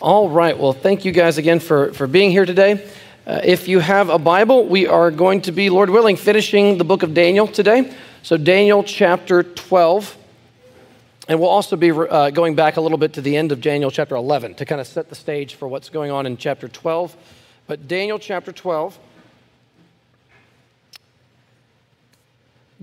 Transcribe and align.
All 0.00 0.30
right. 0.30 0.58
Well, 0.58 0.72
thank 0.72 1.04
you 1.04 1.12
guys 1.12 1.36
again 1.36 1.60
for, 1.60 1.92
for 1.92 2.06
being 2.06 2.30
here 2.30 2.46
today. 2.46 2.88
Uh, 3.26 3.42
if 3.44 3.68
you 3.68 3.80
have 3.80 4.08
a 4.08 4.18
Bible, 4.18 4.64
we 4.64 4.86
are 4.86 5.10
going 5.10 5.42
to 5.42 5.52
be, 5.52 5.68
Lord 5.68 5.90
willing, 5.90 6.16
finishing 6.16 6.78
the 6.78 6.84
book 6.84 7.02
of 7.02 7.12
Daniel 7.12 7.46
today. 7.46 7.92
So, 8.22 8.38
Daniel 8.38 8.82
chapter 8.82 9.42
12. 9.42 10.16
And 11.28 11.38
we'll 11.38 11.50
also 11.50 11.76
be 11.76 11.90
uh, 11.90 12.30
going 12.30 12.54
back 12.54 12.78
a 12.78 12.80
little 12.80 12.96
bit 12.96 13.12
to 13.12 13.20
the 13.20 13.36
end 13.36 13.52
of 13.52 13.60
Daniel 13.60 13.90
chapter 13.90 14.16
11 14.16 14.54
to 14.54 14.64
kind 14.64 14.80
of 14.80 14.86
set 14.86 15.10
the 15.10 15.14
stage 15.14 15.56
for 15.56 15.68
what's 15.68 15.90
going 15.90 16.10
on 16.10 16.24
in 16.24 16.38
chapter 16.38 16.66
12. 16.66 17.14
But 17.66 17.86
Daniel 17.86 18.18
chapter 18.18 18.52
12. 18.52 18.98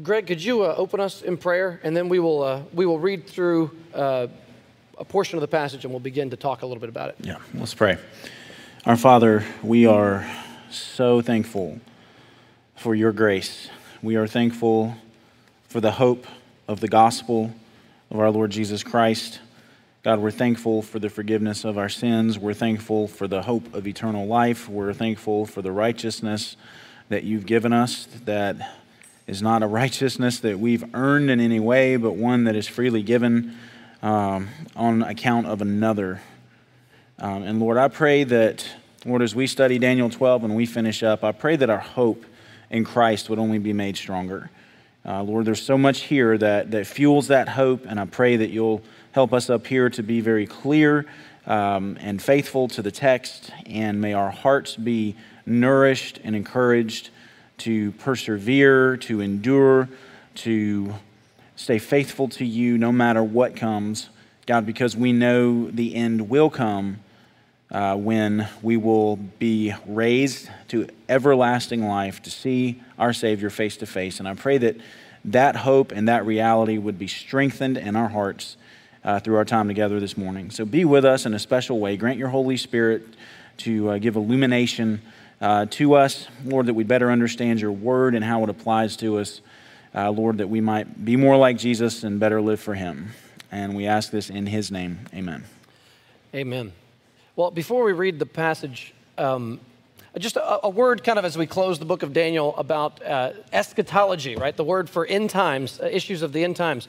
Greg, 0.03 0.27
could 0.27 0.43
you 0.43 0.61
uh, 0.61 0.75
open 0.77 0.99
us 0.99 1.23
in 1.23 1.37
prayer, 1.37 1.79
and 1.81 1.97
then 1.97 2.09
we 2.09 2.19
will 2.19 2.43
uh, 2.43 2.61
we 2.73 2.85
will 2.85 2.99
read 2.99 3.25
through 3.25 3.71
uh, 3.95 4.27
a 4.97 5.05
portion 5.05 5.37
of 5.37 5.41
the 5.41 5.47
passage, 5.47 5.83
and 5.85 5.93
we'll 5.93 5.99
begin 5.99 6.29
to 6.31 6.37
talk 6.37 6.61
a 6.61 6.65
little 6.65 6.81
bit 6.81 6.89
about 6.89 7.09
it. 7.09 7.15
Yeah, 7.21 7.37
let's 7.53 7.73
pray. 7.73 7.97
Our 8.85 8.97
Father, 8.97 9.43
we 9.61 9.85
are 9.85 10.27
so 10.71 11.21
thankful 11.21 11.79
for 12.75 12.95
your 12.95 13.11
grace. 13.11 13.69
We 14.01 14.15
are 14.15 14.27
thankful 14.27 14.95
for 15.67 15.81
the 15.81 15.91
hope 15.91 16.25
of 16.67 16.79
the 16.79 16.87
gospel 16.87 17.53
of 18.09 18.19
our 18.19 18.31
Lord 18.31 18.51
Jesus 18.51 18.83
Christ. 18.83 19.39
God, 20.03 20.19
we're 20.19 20.31
thankful 20.31 20.81
for 20.81 20.99
the 20.99 21.09
forgiveness 21.09 21.65
of 21.65 21.77
our 21.77 21.89
sins. 21.89 22.39
We're 22.39 22.53
thankful 22.53 23.07
for 23.07 23.27
the 23.27 23.43
hope 23.43 23.73
of 23.73 23.87
eternal 23.87 24.25
life. 24.25 24.69
We're 24.69 24.93
thankful 24.93 25.45
for 25.45 25.61
the 25.61 25.71
righteousness 25.71 26.55
that 27.09 27.23
you've 27.23 27.45
given 27.45 27.73
us 27.73 28.07
that 28.25 28.75
is 29.27 29.41
not 29.41 29.63
a 29.63 29.67
righteousness 29.67 30.39
that 30.39 30.59
we've 30.59 30.85
earned 30.95 31.29
in 31.29 31.39
any 31.39 31.59
way, 31.59 31.97
but 31.97 32.15
one 32.15 32.45
that 32.45 32.55
is 32.55 32.67
freely 32.67 33.03
given 33.03 33.57
um, 34.01 34.49
on 34.75 35.03
account 35.03 35.47
of 35.47 35.61
another. 35.61 36.21
Um, 37.19 37.43
and 37.43 37.59
Lord, 37.59 37.77
I 37.77 37.87
pray 37.87 38.23
that, 38.25 38.67
Lord, 39.05 39.21
as 39.21 39.33
we 39.33 39.47
study 39.47 39.79
Daniel 39.79 40.09
12 40.09 40.43
and 40.43 40.55
we 40.55 40.65
finish 40.65 41.03
up, 41.03 41.23
I 41.23 41.31
pray 41.31 41.55
that 41.55 41.69
our 41.69 41.79
hope 41.79 42.25
in 42.69 42.83
Christ 42.83 43.29
would 43.29 43.39
only 43.39 43.59
be 43.59 43.73
made 43.73 43.97
stronger. 43.97 44.49
Uh, 45.05 45.23
Lord, 45.23 45.45
there's 45.45 45.61
so 45.61 45.77
much 45.77 46.01
here 46.01 46.37
that, 46.37 46.71
that 46.71 46.85
fuels 46.85 47.27
that 47.29 47.49
hope, 47.49 47.85
and 47.85 47.99
I 47.99 48.05
pray 48.05 48.35
that 48.35 48.49
you'll 48.49 48.81
help 49.13 49.33
us 49.33 49.49
up 49.49 49.65
here 49.65 49.89
to 49.91 50.03
be 50.03 50.19
very 50.21 50.45
clear 50.45 51.05
um, 51.45 51.97
and 52.01 52.21
faithful 52.21 52.67
to 52.67 52.81
the 52.81 52.91
text, 52.91 53.51
and 53.65 54.01
may 54.01 54.13
our 54.13 54.29
hearts 54.29 54.75
be 54.75 55.15
nourished 55.45 56.19
and 56.23 56.35
encouraged 56.35 57.09
to 57.59 57.93
persevere, 57.93 58.97
to 58.97 59.21
endure, 59.21 59.87
to 60.35 60.93
stay 61.57 61.79
faithful 61.79 62.29
to 62.29 62.45
you 62.45 62.77
no 62.77 62.93
matter 62.93 63.21
what 63.21 63.57
comes. 63.57 64.09
God, 64.45 64.65
because 64.65 64.95
we 64.95 65.11
know 65.11 65.69
the 65.69 65.93
end 65.93 66.29
will 66.29 66.49
come 66.49 67.01
uh, 67.69 67.97
when 67.97 68.47
we 68.61 68.77
will 68.77 69.17
be 69.17 69.73
raised 69.85 70.49
to 70.69 70.87
everlasting 71.09 71.85
life 71.85 72.21
to 72.23 72.31
see 72.31 72.81
our 72.97 73.11
Savior 73.11 73.49
face 73.49 73.75
to 73.77 73.85
face. 73.85 74.19
And 74.19 74.27
I 74.27 74.35
pray 74.35 74.57
that 74.59 74.77
that 75.25 75.57
hope 75.57 75.91
and 75.91 76.07
that 76.07 76.25
reality 76.25 76.77
would 76.77 76.97
be 76.97 77.07
strengthened 77.07 77.77
in 77.77 77.97
our 77.97 78.07
hearts 78.07 78.55
uh, 79.03 79.19
through 79.19 79.35
our 79.35 79.43
time 79.43 79.67
together 79.67 79.99
this 79.99 80.15
morning. 80.15 80.51
So 80.51 80.63
be 80.63 80.85
with 80.85 81.03
us 81.03 81.25
in 81.25 81.33
a 81.33 81.39
special 81.39 81.79
way. 81.79 81.97
Grant 81.97 82.17
your 82.17 82.29
Holy 82.29 82.55
Spirit 82.55 83.03
to 83.57 83.89
uh, 83.89 83.97
give 83.97 84.15
illumination 84.15 85.01
uh, 85.41 85.65
to 85.71 85.95
us, 85.95 86.27
Lord, 86.45 86.67
that 86.67 86.73
we 86.73 86.83
better 86.83 87.11
understand 87.11 87.59
your 87.59 87.71
word 87.71 88.15
and 88.15 88.23
how 88.23 88.43
it 88.43 88.49
applies 88.49 88.95
to 88.97 89.19
us, 89.19 89.41
uh, 89.97 90.11
Lord, 90.11 90.37
that 90.37 90.47
we 90.47 90.61
might 90.61 91.03
be 91.03 91.15
more 91.15 91.37
like 91.37 91.57
Jesus 91.57 92.03
and 92.03 92.19
better 92.19 92.39
live 92.39 92.59
for 92.59 92.75
him. 92.75 93.09
And 93.51 93.75
we 93.75 93.87
ask 93.87 94.11
this 94.11 94.29
in 94.29 94.45
his 94.45 94.71
name. 94.71 94.99
Amen. 95.13 95.45
Amen. 96.35 96.71
Well, 97.35 97.49
before 97.49 97.83
we 97.83 97.93
read 97.93 98.19
the 98.19 98.25
passage, 98.25 98.93
um, 99.17 99.59
just 100.19 100.35
a, 100.35 100.65
a, 100.65 100.69
word 100.69 101.03
kind 101.03 101.17
of 101.17 101.25
as 101.25 101.37
we 101.37 101.47
close 101.47 101.79
the 101.79 101.85
book 101.85 102.03
of 102.03 102.13
Daniel 102.13 102.55
about 102.57 103.03
uh, 103.03 103.33
eschatology, 103.51 104.35
right? 104.35 104.55
The 104.55 104.63
word 104.63 104.89
for 104.89 105.05
end 105.05 105.29
times, 105.29 105.79
uh, 105.79 105.85
issues 105.85 106.21
of 106.21 106.33
the 106.33 106.43
end 106.43 106.55
times. 106.55 106.87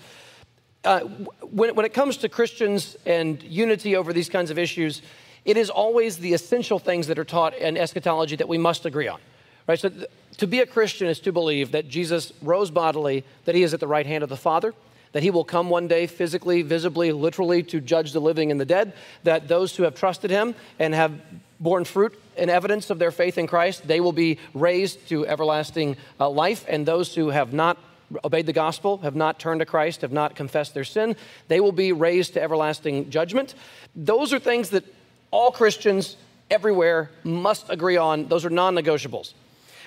Uh, 0.84 1.00
when, 1.00 1.74
when 1.74 1.86
it 1.86 1.94
comes 1.94 2.18
to 2.18 2.28
Christians 2.28 2.96
and 3.06 3.42
unity 3.42 3.96
over 3.96 4.12
these 4.12 4.28
kinds 4.28 4.50
of 4.50 4.58
issues, 4.58 5.00
it 5.44 5.56
is 5.56 5.70
always 5.70 6.18
the 6.18 6.34
essential 6.34 6.78
things 6.78 7.06
that 7.06 7.18
are 7.18 7.24
taught 7.24 7.54
in 7.56 7.76
eschatology 7.76 8.36
that 8.36 8.48
we 8.48 8.58
must 8.58 8.84
agree 8.84 9.08
on. 9.08 9.20
Right? 9.66 9.78
So 9.78 9.88
th- 9.88 10.06
to 10.38 10.46
be 10.46 10.60
a 10.60 10.66
Christian 10.66 11.08
is 11.08 11.20
to 11.20 11.32
believe 11.32 11.72
that 11.72 11.88
Jesus 11.88 12.32
rose 12.42 12.70
bodily, 12.70 13.24
that 13.44 13.54
he 13.54 13.62
is 13.62 13.74
at 13.74 13.80
the 13.80 13.86
right 13.86 14.06
hand 14.06 14.22
of 14.22 14.30
the 14.30 14.36
Father, 14.36 14.74
that 15.12 15.22
he 15.22 15.30
will 15.30 15.44
come 15.44 15.70
one 15.70 15.88
day 15.88 16.06
physically, 16.06 16.62
visibly, 16.62 17.12
literally 17.12 17.62
to 17.64 17.80
judge 17.80 18.12
the 18.12 18.20
living 18.20 18.50
and 18.50 18.60
the 18.60 18.64
dead, 18.64 18.92
that 19.24 19.48
those 19.48 19.76
who 19.76 19.82
have 19.82 19.94
trusted 19.94 20.30
him 20.30 20.54
and 20.78 20.94
have 20.94 21.12
borne 21.60 21.84
fruit 21.84 22.18
and 22.36 22.50
evidence 22.50 22.90
of 22.90 22.98
their 22.98 23.10
faith 23.10 23.36
in 23.36 23.46
Christ, 23.46 23.86
they 23.86 24.00
will 24.00 24.12
be 24.12 24.38
raised 24.54 25.08
to 25.08 25.26
everlasting 25.26 25.96
uh, 26.20 26.28
life, 26.28 26.64
and 26.68 26.86
those 26.86 27.14
who 27.14 27.30
have 27.30 27.52
not 27.52 27.78
obeyed 28.24 28.46
the 28.46 28.52
gospel, 28.52 28.98
have 28.98 29.16
not 29.16 29.38
turned 29.38 29.60
to 29.60 29.66
Christ, 29.66 30.02
have 30.02 30.12
not 30.12 30.34
confessed 30.34 30.72
their 30.72 30.84
sin, 30.84 31.16
they 31.48 31.60
will 31.60 31.72
be 31.72 31.92
raised 31.92 32.34
to 32.34 32.42
everlasting 32.42 33.10
judgment. 33.10 33.54
Those 33.94 34.32
are 34.32 34.38
things 34.38 34.70
that 34.70 34.84
all 35.30 35.50
Christians 35.50 36.16
everywhere 36.50 37.10
must 37.24 37.68
agree 37.68 37.96
on. 37.96 38.28
Those 38.28 38.44
are 38.44 38.50
non 38.50 38.74
negotiables. 38.74 39.34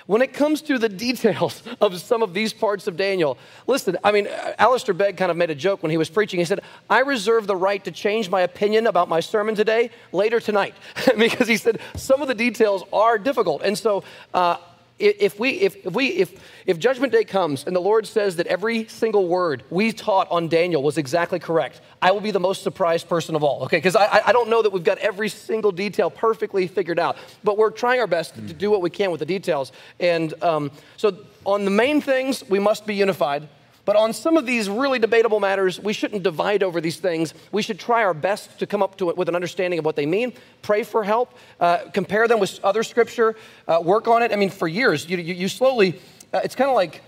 When 0.06 0.22
it 0.22 0.32
comes 0.32 0.62
to 0.62 0.78
the 0.78 0.88
details 1.08 1.62
of 1.80 2.00
some 2.00 2.22
of 2.22 2.34
these 2.34 2.52
parts 2.52 2.86
of 2.86 2.96
Daniel, 2.96 3.38
listen, 3.66 3.96
I 4.02 4.12
mean, 4.12 4.28
Alistair 4.58 4.94
Begg 4.94 5.16
kind 5.16 5.30
of 5.30 5.36
made 5.36 5.50
a 5.50 5.54
joke 5.54 5.82
when 5.82 5.90
he 5.90 5.96
was 5.96 6.10
preaching. 6.10 6.38
He 6.38 6.44
said, 6.44 6.60
I 6.90 7.00
reserve 7.00 7.46
the 7.46 7.56
right 7.56 7.82
to 7.84 7.90
change 7.90 8.30
my 8.30 8.42
opinion 8.42 8.86
about 8.86 9.08
my 9.08 9.20
sermon 9.20 9.54
today 9.54 9.90
later 10.12 10.40
tonight, 10.40 10.74
because 11.18 11.48
he 11.48 11.56
said 11.56 11.80
some 11.96 12.22
of 12.22 12.28
the 12.28 12.34
details 12.34 12.84
are 12.92 13.18
difficult. 13.18 13.62
And 13.62 13.76
so 13.76 14.04
uh, 14.34 14.56
if 14.98 15.38
we 15.40 15.50
if, 15.52 15.76
if 15.86 15.92
we 15.92 16.08
if 16.08 16.32
if 16.66 16.78
judgment 16.78 17.12
day 17.12 17.24
comes 17.24 17.64
and 17.64 17.74
the 17.74 17.80
lord 17.80 18.06
says 18.06 18.36
that 18.36 18.46
every 18.46 18.86
single 18.86 19.26
word 19.26 19.64
we 19.70 19.92
taught 19.92 20.30
on 20.30 20.48
daniel 20.48 20.82
was 20.82 20.98
exactly 20.98 21.38
correct 21.38 21.80
i 22.00 22.10
will 22.10 22.20
be 22.20 22.30
the 22.30 22.40
most 22.40 22.62
surprised 22.62 23.08
person 23.08 23.34
of 23.34 23.42
all 23.42 23.64
okay? 23.64 23.78
Because 23.78 23.96
I, 23.96 24.22
I 24.26 24.32
don't 24.32 24.48
know 24.48 24.62
that 24.62 24.70
we've 24.70 24.84
got 24.84 24.98
every 24.98 25.28
single 25.28 25.72
detail 25.72 26.10
perfectly 26.10 26.66
figured 26.66 26.98
out 26.98 27.16
but 27.42 27.58
we're 27.58 27.70
trying 27.70 28.00
our 28.00 28.06
best 28.06 28.34
to 28.34 28.40
do 28.54 28.70
what 28.70 28.82
we 28.82 28.90
can 28.90 29.10
with 29.10 29.20
the 29.20 29.26
details. 29.26 29.72
And 30.00 30.34
um, 30.42 30.70
so 30.96 31.16
on 31.44 31.64
the 31.64 31.70
main 31.70 32.00
things 32.00 32.48
we 32.48 32.58
must 32.58 32.86
be 32.86 32.94
unified 32.94 33.48
but 33.84 33.96
on 33.96 34.12
some 34.12 34.36
of 34.36 34.46
these 34.46 34.68
really 34.68 34.98
debatable 34.98 35.40
matters, 35.40 35.80
we 35.80 35.92
shouldn't 35.92 36.22
divide 36.22 36.62
over 36.62 36.80
these 36.80 36.98
things. 36.98 37.34
We 37.50 37.62
should 37.62 37.80
try 37.80 38.04
our 38.04 38.14
best 38.14 38.58
to 38.60 38.66
come 38.66 38.82
up 38.82 38.96
to 38.98 39.10
it 39.10 39.16
with 39.16 39.28
an 39.28 39.34
understanding 39.34 39.78
of 39.78 39.84
what 39.84 39.96
they 39.96 40.06
mean, 40.06 40.32
pray 40.62 40.84
for 40.84 41.02
help, 41.02 41.34
uh, 41.58 41.78
compare 41.92 42.28
them 42.28 42.38
with 42.38 42.60
other 42.62 42.84
scripture, 42.84 43.34
uh, 43.66 43.80
work 43.82 44.06
on 44.06 44.22
it. 44.22 44.32
I 44.32 44.36
mean, 44.36 44.50
for 44.50 44.68
years, 44.68 45.08
you, 45.08 45.16
you, 45.18 45.34
you 45.34 45.48
slowly, 45.48 45.98
uh, 46.32 46.40
it's 46.44 46.54
kind 46.54 46.70
of 46.70 46.76
like, 46.76 47.02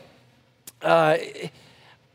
uh, 0.82 1.16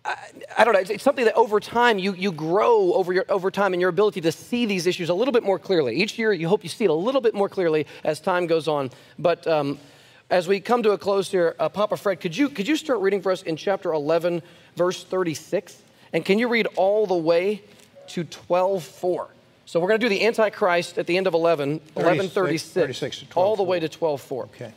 I, 0.04 0.16
I, 0.58 0.64
don't 0.66 0.74
know, 0.74 0.80
it's, 0.80 1.04
something 1.04 1.26
that 1.26 1.36
over 1.36 1.62
time 1.62 1.98
you, 1.98 2.14
you 2.14 2.32
grow 2.32 2.94
over, 2.94 3.14
your, 3.14 3.26
over 3.30 3.52
time 3.52 3.74
in 3.74 3.80
your 3.80 3.90
ability 3.90 4.22
to 4.22 4.32
see 4.32 4.66
these 4.66 4.88
issues 4.88 5.08
a 5.08 5.14
little 5.14 5.32
bit 5.32 5.44
more 5.44 5.60
clearly. 5.60 5.96
Each 5.96 6.20
year, 6.20 6.34
you 6.34 6.50
hope 6.50 6.64
you 6.64 6.70
see 6.70 6.84
it 6.84 6.90
a 6.90 6.94
little 6.94 7.22
bit 7.22 7.34
more 7.34 7.48
clearly 7.48 7.88
as 8.04 8.20
time 8.20 8.46
goes 8.46 8.68
on. 8.68 8.92
But 9.18 9.48
um, 9.48 9.80
as 10.30 10.48
we 10.48 10.60
come 10.60 10.84
to 10.84 10.92
a 10.92 10.98
close 10.98 11.32
here, 11.32 11.56
uh, 11.60 11.70
Papa 11.70 11.98
Fred, 11.98 12.20
could 12.20 12.38
you, 12.38 12.50
could 12.50 12.68
you 12.68 12.76
start 12.76 13.00
reading 13.00 13.22
for 13.22 13.32
us 13.32 13.42
in 13.42 13.56
chapter 13.56 13.92
11, 13.92 14.42
verse 14.76 15.04
36? 15.04 15.82
And 16.14 16.24
can 16.24 16.40
you 16.40 16.48
read 16.48 16.68
all 16.76 17.08
the 17.08 17.16
way 17.16 17.64
to 18.10 18.24
12.4? 18.24 19.28
So 19.66 19.80
we're 19.80 19.88
going 19.88 20.00
to 20.00 20.06
do 20.06 20.10
the 20.10 20.26
Antichrist 20.26 20.98
at 20.98 21.08
the 21.08 21.18
end 21.18 21.28
of 21.28 21.34
11, 21.34 21.74
1136, 21.94 22.74
36 22.74 23.26
all 23.36 23.56
the 23.56 23.64
way 23.64 23.80
to 23.80 23.88
12.4. 23.88 24.44
Okay. 24.46 24.74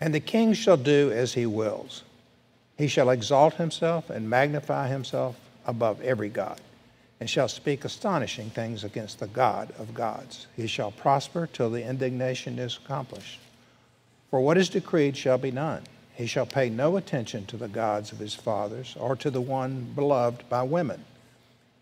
And 0.00 0.14
the 0.14 0.20
king 0.20 0.52
shall 0.52 0.76
do 0.76 1.10
as 1.10 1.32
he 1.32 1.46
wills. 1.46 2.02
He 2.76 2.88
shall 2.88 3.10
exalt 3.10 3.54
himself 3.54 4.10
and 4.10 4.28
magnify 4.28 4.88
himself 4.88 5.36
above 5.66 6.02
every 6.02 6.28
God, 6.28 6.60
and 7.20 7.30
shall 7.30 7.48
speak 7.48 7.84
astonishing 7.84 8.50
things 8.50 8.84
against 8.84 9.20
the 9.20 9.26
God 9.28 9.72
of 9.78 9.94
gods. 9.94 10.46
He 10.56 10.66
shall 10.66 10.90
prosper 10.90 11.48
till 11.50 11.70
the 11.70 11.82
indignation 11.82 12.58
is 12.58 12.78
accomplished. 12.84 13.40
For 14.30 14.40
what 14.40 14.58
is 14.58 14.68
decreed 14.68 15.16
shall 15.16 15.38
be 15.38 15.50
done. 15.50 15.82
He 16.14 16.26
shall 16.26 16.46
pay 16.46 16.68
no 16.68 16.96
attention 16.96 17.46
to 17.46 17.56
the 17.56 17.68
gods 17.68 18.12
of 18.12 18.18
his 18.18 18.34
fathers 18.34 18.96
or 18.98 19.16
to 19.16 19.30
the 19.30 19.40
one 19.40 19.92
beloved 19.94 20.48
by 20.48 20.62
women. 20.62 21.04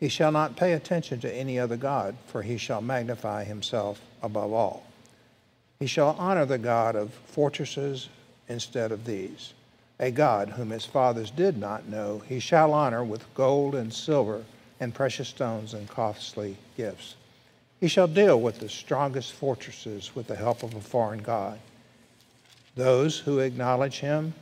He 0.00 0.08
shall 0.08 0.32
not 0.32 0.56
pay 0.56 0.72
attention 0.72 1.20
to 1.20 1.32
any 1.32 1.58
other 1.58 1.76
God, 1.76 2.16
for 2.26 2.42
he 2.42 2.56
shall 2.56 2.80
magnify 2.80 3.44
himself 3.44 4.00
above 4.22 4.52
all. 4.52 4.84
He 5.78 5.86
shall 5.86 6.16
honor 6.18 6.46
the 6.46 6.58
God 6.58 6.96
of 6.96 7.12
fortresses 7.26 8.08
instead 8.48 8.90
of 8.90 9.04
these. 9.04 9.52
A 10.00 10.10
God 10.10 10.50
whom 10.50 10.70
his 10.70 10.84
fathers 10.84 11.30
did 11.30 11.56
not 11.56 11.88
know, 11.88 12.22
he 12.26 12.40
shall 12.40 12.72
honor 12.72 13.04
with 13.04 13.32
gold 13.34 13.74
and 13.74 13.92
silver 13.92 14.44
and 14.80 14.94
precious 14.94 15.28
stones 15.28 15.74
and 15.74 15.88
costly 15.88 16.56
gifts. 16.76 17.14
He 17.78 17.86
shall 17.86 18.08
deal 18.08 18.40
with 18.40 18.58
the 18.58 18.68
strongest 18.68 19.32
fortresses 19.32 20.14
with 20.16 20.26
the 20.26 20.36
help 20.36 20.62
of 20.62 20.74
a 20.74 20.80
foreign 20.80 21.22
God. 21.22 21.60
Those 22.74 23.19
who 23.19 23.38
acknowledge 23.38 24.00
him, 24.00 24.34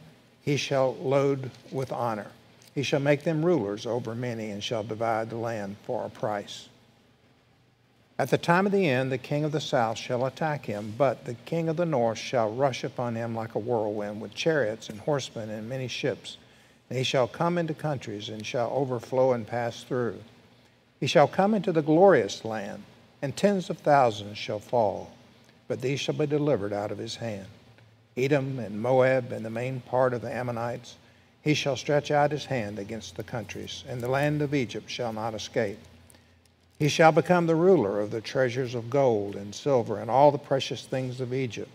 he 0.42 0.56
shall 0.56 0.94
load 0.96 1.50
with 1.72 1.92
honor. 1.92 2.28
He 2.74 2.82
shall 2.82 3.00
make 3.00 3.24
them 3.24 3.44
rulers 3.44 3.86
over 3.86 4.14
many 4.14 4.50
and 4.50 4.62
shall 4.62 4.84
divide 4.84 5.30
the 5.30 5.36
land 5.36 5.76
for 5.84 6.04
a 6.04 6.10
price. 6.10 6.68
At 8.18 8.30
the 8.30 8.38
time 8.38 8.66
of 8.66 8.72
the 8.72 8.86
end, 8.86 9.10
the 9.10 9.18
king 9.18 9.44
of 9.44 9.52
the 9.52 9.60
south 9.60 9.96
shall 9.96 10.26
attack 10.26 10.66
him, 10.66 10.94
but 10.96 11.24
the 11.24 11.34
king 11.34 11.68
of 11.68 11.76
the 11.76 11.86
north 11.86 12.18
shall 12.18 12.52
rush 12.52 12.84
upon 12.84 13.14
him 13.14 13.34
like 13.34 13.54
a 13.54 13.58
whirlwind, 13.58 14.20
with 14.20 14.34
chariots 14.34 14.90
and 14.90 15.00
horsemen 15.00 15.48
and 15.48 15.68
many 15.68 15.88
ships. 15.88 16.36
And 16.88 16.98
he 16.98 17.04
shall 17.04 17.26
come 17.26 17.56
into 17.56 17.74
countries 17.74 18.28
and 18.28 18.44
shall 18.44 18.70
overflow 18.72 19.32
and 19.32 19.46
pass 19.46 19.82
through. 19.82 20.18
He 21.00 21.06
shall 21.06 21.28
come 21.28 21.54
into 21.54 21.72
the 21.72 21.82
glorious 21.82 22.44
land, 22.44 22.82
and 23.22 23.34
tens 23.34 23.70
of 23.70 23.78
thousands 23.78 24.36
shall 24.36 24.58
fall, 24.58 25.10
but 25.66 25.80
these 25.80 25.98
shall 25.98 26.14
be 26.14 26.26
delivered 26.26 26.74
out 26.74 26.92
of 26.92 26.98
his 26.98 27.16
hand. 27.16 27.46
Edom 28.16 28.58
and 28.58 28.80
Moab 28.80 29.32
and 29.32 29.44
the 29.44 29.50
main 29.50 29.80
part 29.80 30.12
of 30.12 30.22
the 30.22 30.32
Ammonites, 30.32 30.96
he 31.42 31.54
shall 31.54 31.76
stretch 31.76 32.10
out 32.10 32.32
his 32.32 32.44
hand 32.44 32.78
against 32.78 33.16
the 33.16 33.22
countries, 33.22 33.84
and 33.88 34.00
the 34.00 34.08
land 34.08 34.42
of 34.42 34.54
Egypt 34.54 34.90
shall 34.90 35.12
not 35.12 35.34
escape. 35.34 35.78
He 36.78 36.88
shall 36.88 37.12
become 37.12 37.46
the 37.46 37.54
ruler 37.54 38.00
of 38.00 38.10
the 38.10 38.20
treasures 38.20 38.74
of 38.74 38.90
gold 38.90 39.36
and 39.36 39.54
silver 39.54 39.98
and 39.98 40.10
all 40.10 40.30
the 40.30 40.38
precious 40.38 40.86
things 40.86 41.20
of 41.20 41.34
Egypt. 41.34 41.70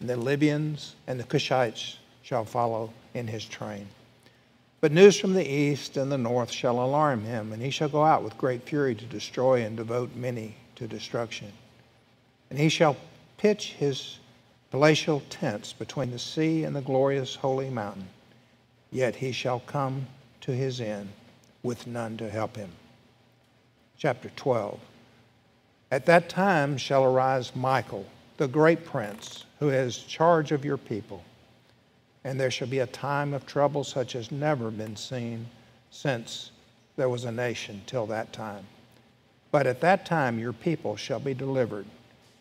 And 0.00 0.08
the 0.08 0.16
Libyans 0.16 0.96
and 1.06 1.18
the 1.18 1.24
Cushites 1.24 1.98
shall 2.22 2.44
follow 2.44 2.92
in 3.14 3.28
his 3.28 3.44
train. 3.44 3.86
But 4.80 4.90
news 4.90 5.16
from 5.16 5.34
the 5.34 5.48
east 5.48 5.96
and 5.96 6.10
the 6.10 6.18
north 6.18 6.50
shall 6.50 6.82
alarm 6.82 7.24
him, 7.24 7.52
and 7.52 7.62
he 7.62 7.70
shall 7.70 7.88
go 7.88 8.02
out 8.02 8.24
with 8.24 8.36
great 8.36 8.62
fury 8.64 8.96
to 8.96 9.04
destroy 9.04 9.62
and 9.62 9.76
devote 9.76 10.16
many 10.16 10.56
to 10.74 10.88
destruction. 10.88 11.52
And 12.50 12.58
he 12.58 12.68
shall 12.68 12.96
pitch 13.38 13.74
his 13.74 14.18
palatial 14.72 15.22
tents 15.30 15.72
between 15.72 16.10
the 16.10 16.18
sea 16.18 16.64
and 16.64 16.74
the 16.74 16.80
glorious 16.80 17.36
holy 17.36 17.70
mountain. 17.70 18.08
Yet 18.90 19.14
he 19.14 19.30
shall 19.30 19.60
come 19.60 20.08
to 20.40 20.50
his 20.50 20.80
end 20.80 21.10
with 21.62 21.86
none 21.86 22.16
to 22.16 22.28
help 22.28 22.56
him. 22.56 22.72
Chapter 23.96 24.32
12. 24.34 24.80
At 25.92 26.06
that 26.06 26.28
time 26.28 26.76
shall 26.76 27.04
arise 27.04 27.54
Michael, 27.54 28.06
the 28.38 28.48
great 28.48 28.84
prince, 28.84 29.44
who 29.60 29.68
has 29.68 29.96
charge 29.96 30.50
of 30.50 30.64
your 30.64 30.78
people 30.78 31.22
and 32.24 32.38
there 32.38 32.50
shall 32.50 32.68
be 32.68 32.78
a 32.78 32.86
time 32.86 33.34
of 33.34 33.46
trouble 33.46 33.84
such 33.84 34.14
as 34.14 34.30
never 34.30 34.70
been 34.70 34.96
seen 34.96 35.46
since 35.90 36.52
there 36.96 37.08
was 37.08 37.24
a 37.24 37.32
nation 37.32 37.82
till 37.86 38.06
that 38.06 38.32
time. 38.32 38.64
But 39.50 39.66
at 39.66 39.80
that 39.80 40.06
time 40.06 40.38
your 40.38 40.52
people 40.52 40.96
shall 40.96 41.20
be 41.20 41.34
delivered, 41.34 41.86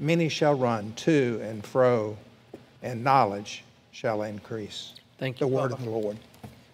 Many 0.00 0.30
shall 0.30 0.54
run 0.54 0.94
to 0.96 1.38
and 1.44 1.62
fro, 1.62 2.16
and 2.82 3.04
knowledge 3.04 3.64
shall 3.92 4.22
increase. 4.22 4.94
Thank 5.18 5.40
you. 5.40 5.46
The 5.46 5.54
word 5.54 5.72
of 5.72 5.84
the 5.84 5.90
Lord. 5.90 6.16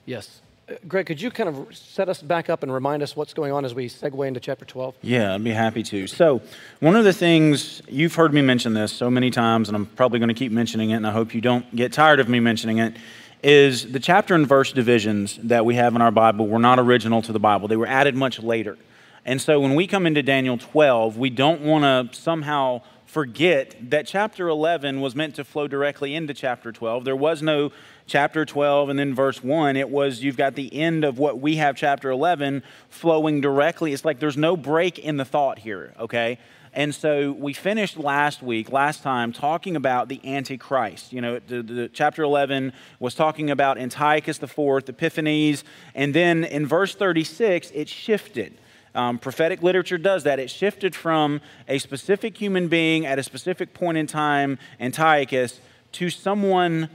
Yes. 0.05 0.41
Uh, 0.69 0.75
Greg, 0.87 1.07
could 1.07 1.21
you 1.21 1.33
kind 1.33 1.49
of 1.49 1.77
set 1.77 2.09
us 2.09 2.23
back 2.23 2.49
up 2.49 2.63
and 2.63 2.73
remind 2.73 3.03
us 3.03 3.17
what's 3.17 3.35
going 3.35 3.51
on 3.51 3.65
as 3.65 3.75
we 3.75 3.89
segue 3.89 4.25
into 4.29 4.39
chapter 4.39 4.65
12? 4.65 4.95
Yeah, 5.03 5.35
I'd 5.35 5.43
be 5.43 5.51
happy 5.51 5.83
to. 5.83 6.07
So, 6.07 6.41
one 6.79 6.95
of 6.95 7.03
the 7.03 7.13
things 7.13 7.83
you've 7.89 8.15
heard 8.15 8.33
me 8.33 8.43
mention 8.43 8.75
this 8.75 8.93
so 8.93 9.11
many 9.11 9.33
times, 9.33 9.69
and 9.69 9.75
I'm 9.75 9.87
probably 9.87 10.21
going 10.21 10.29
to 10.29 10.35
keep 10.35 10.53
mentioning 10.53 10.91
it, 10.91 10.95
and 10.95 11.07
I 11.07 11.11
hope 11.11 11.35
you 11.35 11.41
don't 11.41 11.75
get 11.75 11.93
tired 11.93 12.21
of 12.21 12.29
me 12.29 12.39
mentioning 12.39 12.79
it, 12.79 12.95
is 13.43 13.91
the 13.91 13.99
chapter 13.99 14.37
and 14.37 14.47
verse 14.47 14.73
divisions 14.73 15.37
that 15.43 15.65
we 15.65 15.75
have 15.75 15.97
in 15.97 16.01
our 16.01 16.13
Bible 16.13 16.47
were 16.47 16.61
not 16.61 16.79
original 16.79 17.23
to 17.23 17.33
the 17.33 17.41
Bible, 17.41 17.67
they 17.67 17.77
were 17.77 17.89
added 17.89 18.15
much 18.15 18.39
later. 18.39 18.79
And 19.25 19.43
so, 19.43 19.59
when 19.59 19.75
we 19.75 19.89
come 19.89 20.07
into 20.07 20.23
Daniel 20.23 20.57
12, 20.57 21.19
we 21.19 21.31
don't 21.31 21.63
want 21.63 22.13
to 22.13 22.17
somehow 22.17 22.83
forget 23.07 23.75
that 23.91 24.07
chapter 24.07 24.49
11 24.49 25.01
was 25.01 25.15
meant 25.15 25.37
to 25.37 25.45
flow 25.45 25.67
directly 25.69 26.15
into 26.15 26.35
chapter 26.35 26.73
12. 26.73 27.05
There 27.05 27.17
was 27.17 27.41
no 27.41 27.73
chapter 28.07 28.45
12 28.45 28.91
and 28.91 28.99
then 28.99 29.15
verse 29.15 29.43
1. 29.43 29.77
It 29.77 29.89
was, 29.89 30.23
you've 30.23 30.37
got 30.37 30.57
the 30.57 30.75
end 30.75 31.05
of 31.05 31.19
what 31.19 31.41
we 31.41 31.57
have, 31.57 31.77
chapter 31.77 32.11
11, 32.11 32.63
flowing 32.91 33.41
directly. 33.41 33.93
It's 33.93 34.05
like 34.05 34.19
there's 34.19 34.37
no 34.37 34.57
break 34.57 34.99
in 34.99 35.17
the 35.17 35.25
thought 35.25 35.61
here, 35.61 35.95
okay? 35.99 36.39
And 36.73 36.95
so 36.95 37.33
we 37.33 37.55
finished 37.55 37.97
last 37.97 38.43
week, 38.43 38.71
last 38.71 39.03
time, 39.03 39.33
talking 39.33 39.77
about 39.77 40.09
the 40.09 40.21
Antichrist. 40.23 41.11
You 41.11 41.23
know, 41.23 41.39
the, 41.39 41.63
the, 41.63 41.89
chapter 41.89 42.23
11 42.23 42.75
was 43.01 43.15
talking 43.15 43.51
about 43.51 43.79
Antiochus 43.79 44.43
IV, 44.43 44.59
Epiphanes, 44.87 45.65
and 45.95 46.13
then 46.13 46.45
in 46.45 46.67
verse 46.67 46.95
36, 46.95 47.71
it 47.71 47.89
shifted. 47.89 48.59
Um, 48.97 49.19
prophetic 49.19 49.63
literature 49.63 49.99
does 49.99 50.25
that. 50.25 50.41
It 50.41 50.51
shifted 50.51 50.97
from 50.97 51.43
a 51.69 51.79
specific 51.79 52.39
human 52.39 52.69
being 52.69 53.05
at 53.05 53.19
a 53.19 53.23
specific 53.23 53.75
point 53.75 53.99
in 53.99 54.07
time, 54.07 54.59
Antiochus, 54.81 55.61
to 55.93 56.09
someone 56.09 56.89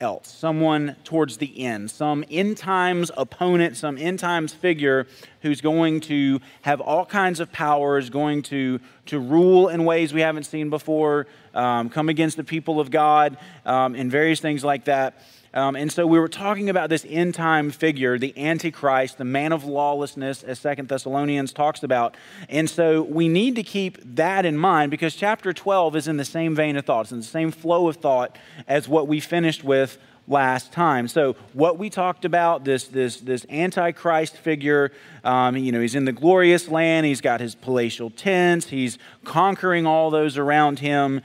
else, 0.00 0.28
someone 0.28 0.96
towards 1.04 1.38
the 1.38 1.64
end, 1.64 1.90
some 1.90 2.24
end 2.28 2.56
times 2.56 3.10
opponent, 3.16 3.76
some 3.76 3.96
end 3.96 4.18
times 4.18 4.52
figure 4.52 5.06
who's 5.40 5.60
going 5.60 6.00
to 6.00 6.40
have 6.62 6.80
all 6.80 7.06
kinds 7.06 7.38
of 7.38 7.50
powers, 7.52 8.10
going 8.10 8.42
to, 8.42 8.80
to 9.06 9.18
rule 9.18 9.68
in 9.68 9.84
ways 9.84 10.12
we 10.12 10.20
haven't 10.20 10.44
seen 10.44 10.68
before, 10.68 11.26
um, 11.54 11.88
come 11.88 12.08
against 12.08 12.36
the 12.36 12.44
people 12.44 12.80
of 12.80 12.90
God, 12.90 13.38
um, 13.64 13.94
and 13.94 14.10
various 14.10 14.40
things 14.40 14.64
like 14.64 14.84
that. 14.86 15.22
Um, 15.56 15.74
and 15.74 15.90
so 15.90 16.06
we 16.06 16.18
were 16.20 16.28
talking 16.28 16.68
about 16.68 16.90
this 16.90 17.06
end 17.08 17.34
time 17.34 17.70
figure, 17.70 18.18
the 18.18 18.34
Antichrist, 18.36 19.16
the 19.16 19.24
man 19.24 19.52
of 19.52 19.64
lawlessness, 19.64 20.42
as 20.42 20.58
Second 20.58 20.88
Thessalonians 20.88 21.54
talks 21.54 21.82
about. 21.82 22.14
And 22.50 22.68
so 22.68 23.00
we 23.00 23.26
need 23.26 23.56
to 23.56 23.62
keep 23.62 23.96
that 24.16 24.44
in 24.44 24.58
mind 24.58 24.90
because 24.90 25.16
chapter 25.16 25.54
12 25.54 25.96
is 25.96 26.08
in 26.08 26.18
the 26.18 26.26
same 26.26 26.54
vein 26.54 26.76
of 26.76 26.84
thoughts, 26.84 27.10
in 27.10 27.20
the 27.20 27.24
same 27.24 27.50
flow 27.50 27.88
of 27.88 27.96
thought 27.96 28.36
as 28.68 28.86
what 28.86 29.08
we 29.08 29.18
finished 29.18 29.64
with 29.64 29.96
last 30.28 30.72
time. 30.72 31.08
So 31.08 31.36
what 31.54 31.78
we 31.78 31.88
talked 31.88 32.26
about, 32.26 32.64
this 32.66 32.88
this 32.88 33.16
this 33.16 33.46
antichrist 33.48 34.36
figure, 34.36 34.92
um, 35.24 35.56
you 35.56 35.72
know, 35.72 35.80
he's 35.80 35.94
in 35.94 36.04
the 36.04 36.12
glorious 36.12 36.68
land. 36.68 37.06
He's 37.06 37.22
got 37.22 37.40
his 37.40 37.54
palatial 37.54 38.10
tents. 38.10 38.66
He's 38.66 38.98
conquering 39.24 39.86
all 39.86 40.10
those 40.10 40.36
around 40.36 40.80
him, 40.80 41.22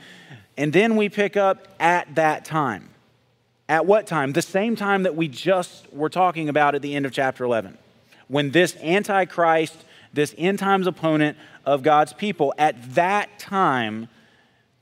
and 0.55 0.71
then 0.71 0.95
we 0.95 1.09
pick 1.09 1.35
up 1.35 1.67
at 1.81 2.15
that 2.15 2.45
time. 2.45 2.90
At 3.71 3.85
what 3.85 4.05
time? 4.05 4.33
The 4.33 4.41
same 4.41 4.75
time 4.75 5.03
that 5.03 5.15
we 5.15 5.29
just 5.29 5.93
were 5.93 6.09
talking 6.09 6.49
about 6.49 6.75
at 6.75 6.81
the 6.81 6.93
end 6.93 7.05
of 7.05 7.13
chapter 7.13 7.45
11. 7.45 7.77
When 8.27 8.51
this 8.51 8.75
Antichrist, 8.75 9.85
this 10.11 10.35
end 10.37 10.59
times 10.59 10.87
opponent 10.87 11.37
of 11.65 11.81
God's 11.81 12.11
people, 12.11 12.53
at 12.57 12.95
that 12.95 13.39
time 13.39 14.09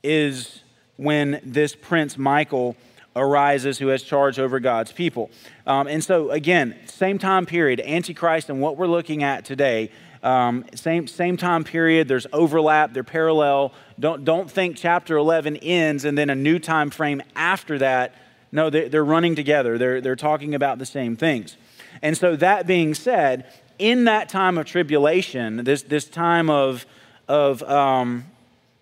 is 0.02 0.64
when 0.96 1.40
this 1.44 1.76
prince 1.76 2.18
Michael 2.18 2.74
arises 3.14 3.78
who 3.78 3.86
has 3.86 4.02
charge 4.02 4.40
over 4.40 4.58
God's 4.58 4.90
people. 4.90 5.30
Um, 5.68 5.86
and 5.86 6.02
so, 6.02 6.30
again, 6.30 6.76
same 6.86 7.20
time 7.20 7.46
period, 7.46 7.78
Antichrist 7.78 8.50
and 8.50 8.60
what 8.60 8.76
we're 8.76 8.88
looking 8.88 9.22
at 9.22 9.44
today. 9.44 9.92
Um, 10.24 10.64
same, 10.74 11.06
same 11.06 11.36
time 11.36 11.62
period, 11.62 12.08
there's 12.08 12.26
overlap, 12.32 12.92
they're 12.92 13.04
parallel. 13.04 13.72
Don't, 14.00 14.24
don't 14.24 14.50
think 14.50 14.76
chapter 14.76 15.16
11 15.16 15.58
ends 15.58 16.04
and 16.04 16.18
then 16.18 16.28
a 16.28 16.34
new 16.34 16.58
time 16.58 16.90
frame 16.90 17.22
after 17.36 17.78
that 17.78 18.16
no, 18.52 18.70
they're 18.70 19.04
running 19.04 19.36
together. 19.36 19.78
They're, 19.78 20.00
they're 20.00 20.16
talking 20.16 20.54
about 20.54 20.78
the 20.78 20.86
same 20.86 21.16
things. 21.16 21.56
And 22.02 22.16
so, 22.16 22.36
that 22.36 22.66
being 22.66 22.94
said, 22.94 23.46
in 23.78 24.04
that 24.04 24.28
time 24.28 24.58
of 24.58 24.66
tribulation, 24.66 25.64
this, 25.64 25.82
this 25.82 26.04
time 26.04 26.50
of, 26.50 26.84
of 27.28 27.62
um, 27.62 28.24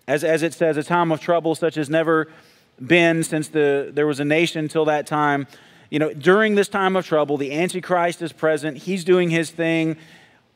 as, 0.07 0.23
as 0.23 0.43
it 0.43 0.53
says, 0.53 0.75
a 0.75 0.83
time 0.83 1.11
of 1.11 1.21
trouble 1.21 1.55
such 1.55 1.77
as 1.77 1.89
never 1.89 2.27
been 2.79 3.23
since 3.23 3.47
the, 3.47 3.91
there 3.93 4.07
was 4.07 4.19
a 4.19 4.25
nation 4.25 4.67
till 4.67 4.85
that 4.85 5.05
time. 5.05 5.47
You 5.89 5.99
know, 5.99 6.13
during 6.13 6.55
this 6.55 6.67
time 6.67 6.95
of 6.95 7.05
trouble, 7.05 7.37
the 7.37 7.53
Antichrist 7.53 8.21
is 8.21 8.33
present. 8.33 8.77
He's 8.77 9.03
doing 9.03 9.29
his 9.29 9.51
thing. 9.51 9.97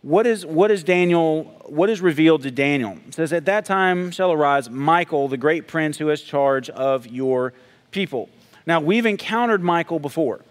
What 0.01 0.27
is, 0.27 0.45
what 0.45 0.71
is 0.71 0.83
Daniel, 0.83 1.43
what 1.65 1.89
is 1.89 2.01
revealed 2.01 2.43
to 2.43 2.51
Daniel? 2.51 2.97
It 3.07 3.13
says, 3.13 3.31
At 3.31 3.45
that 3.45 3.63
time 3.63 4.11
shall 4.11 4.31
arise 4.31 4.69
Michael, 4.69 5.27
the 5.27 5.37
great 5.37 5.67
prince 5.67 5.97
who 5.97 6.07
has 6.07 6.21
charge 6.21 6.69
of 6.69 7.07
your 7.07 7.53
people. 7.91 8.29
Now, 8.65 8.79
we've 8.79 9.05
encountered 9.05 9.61
Michael 9.61 9.99
before. 9.99 10.41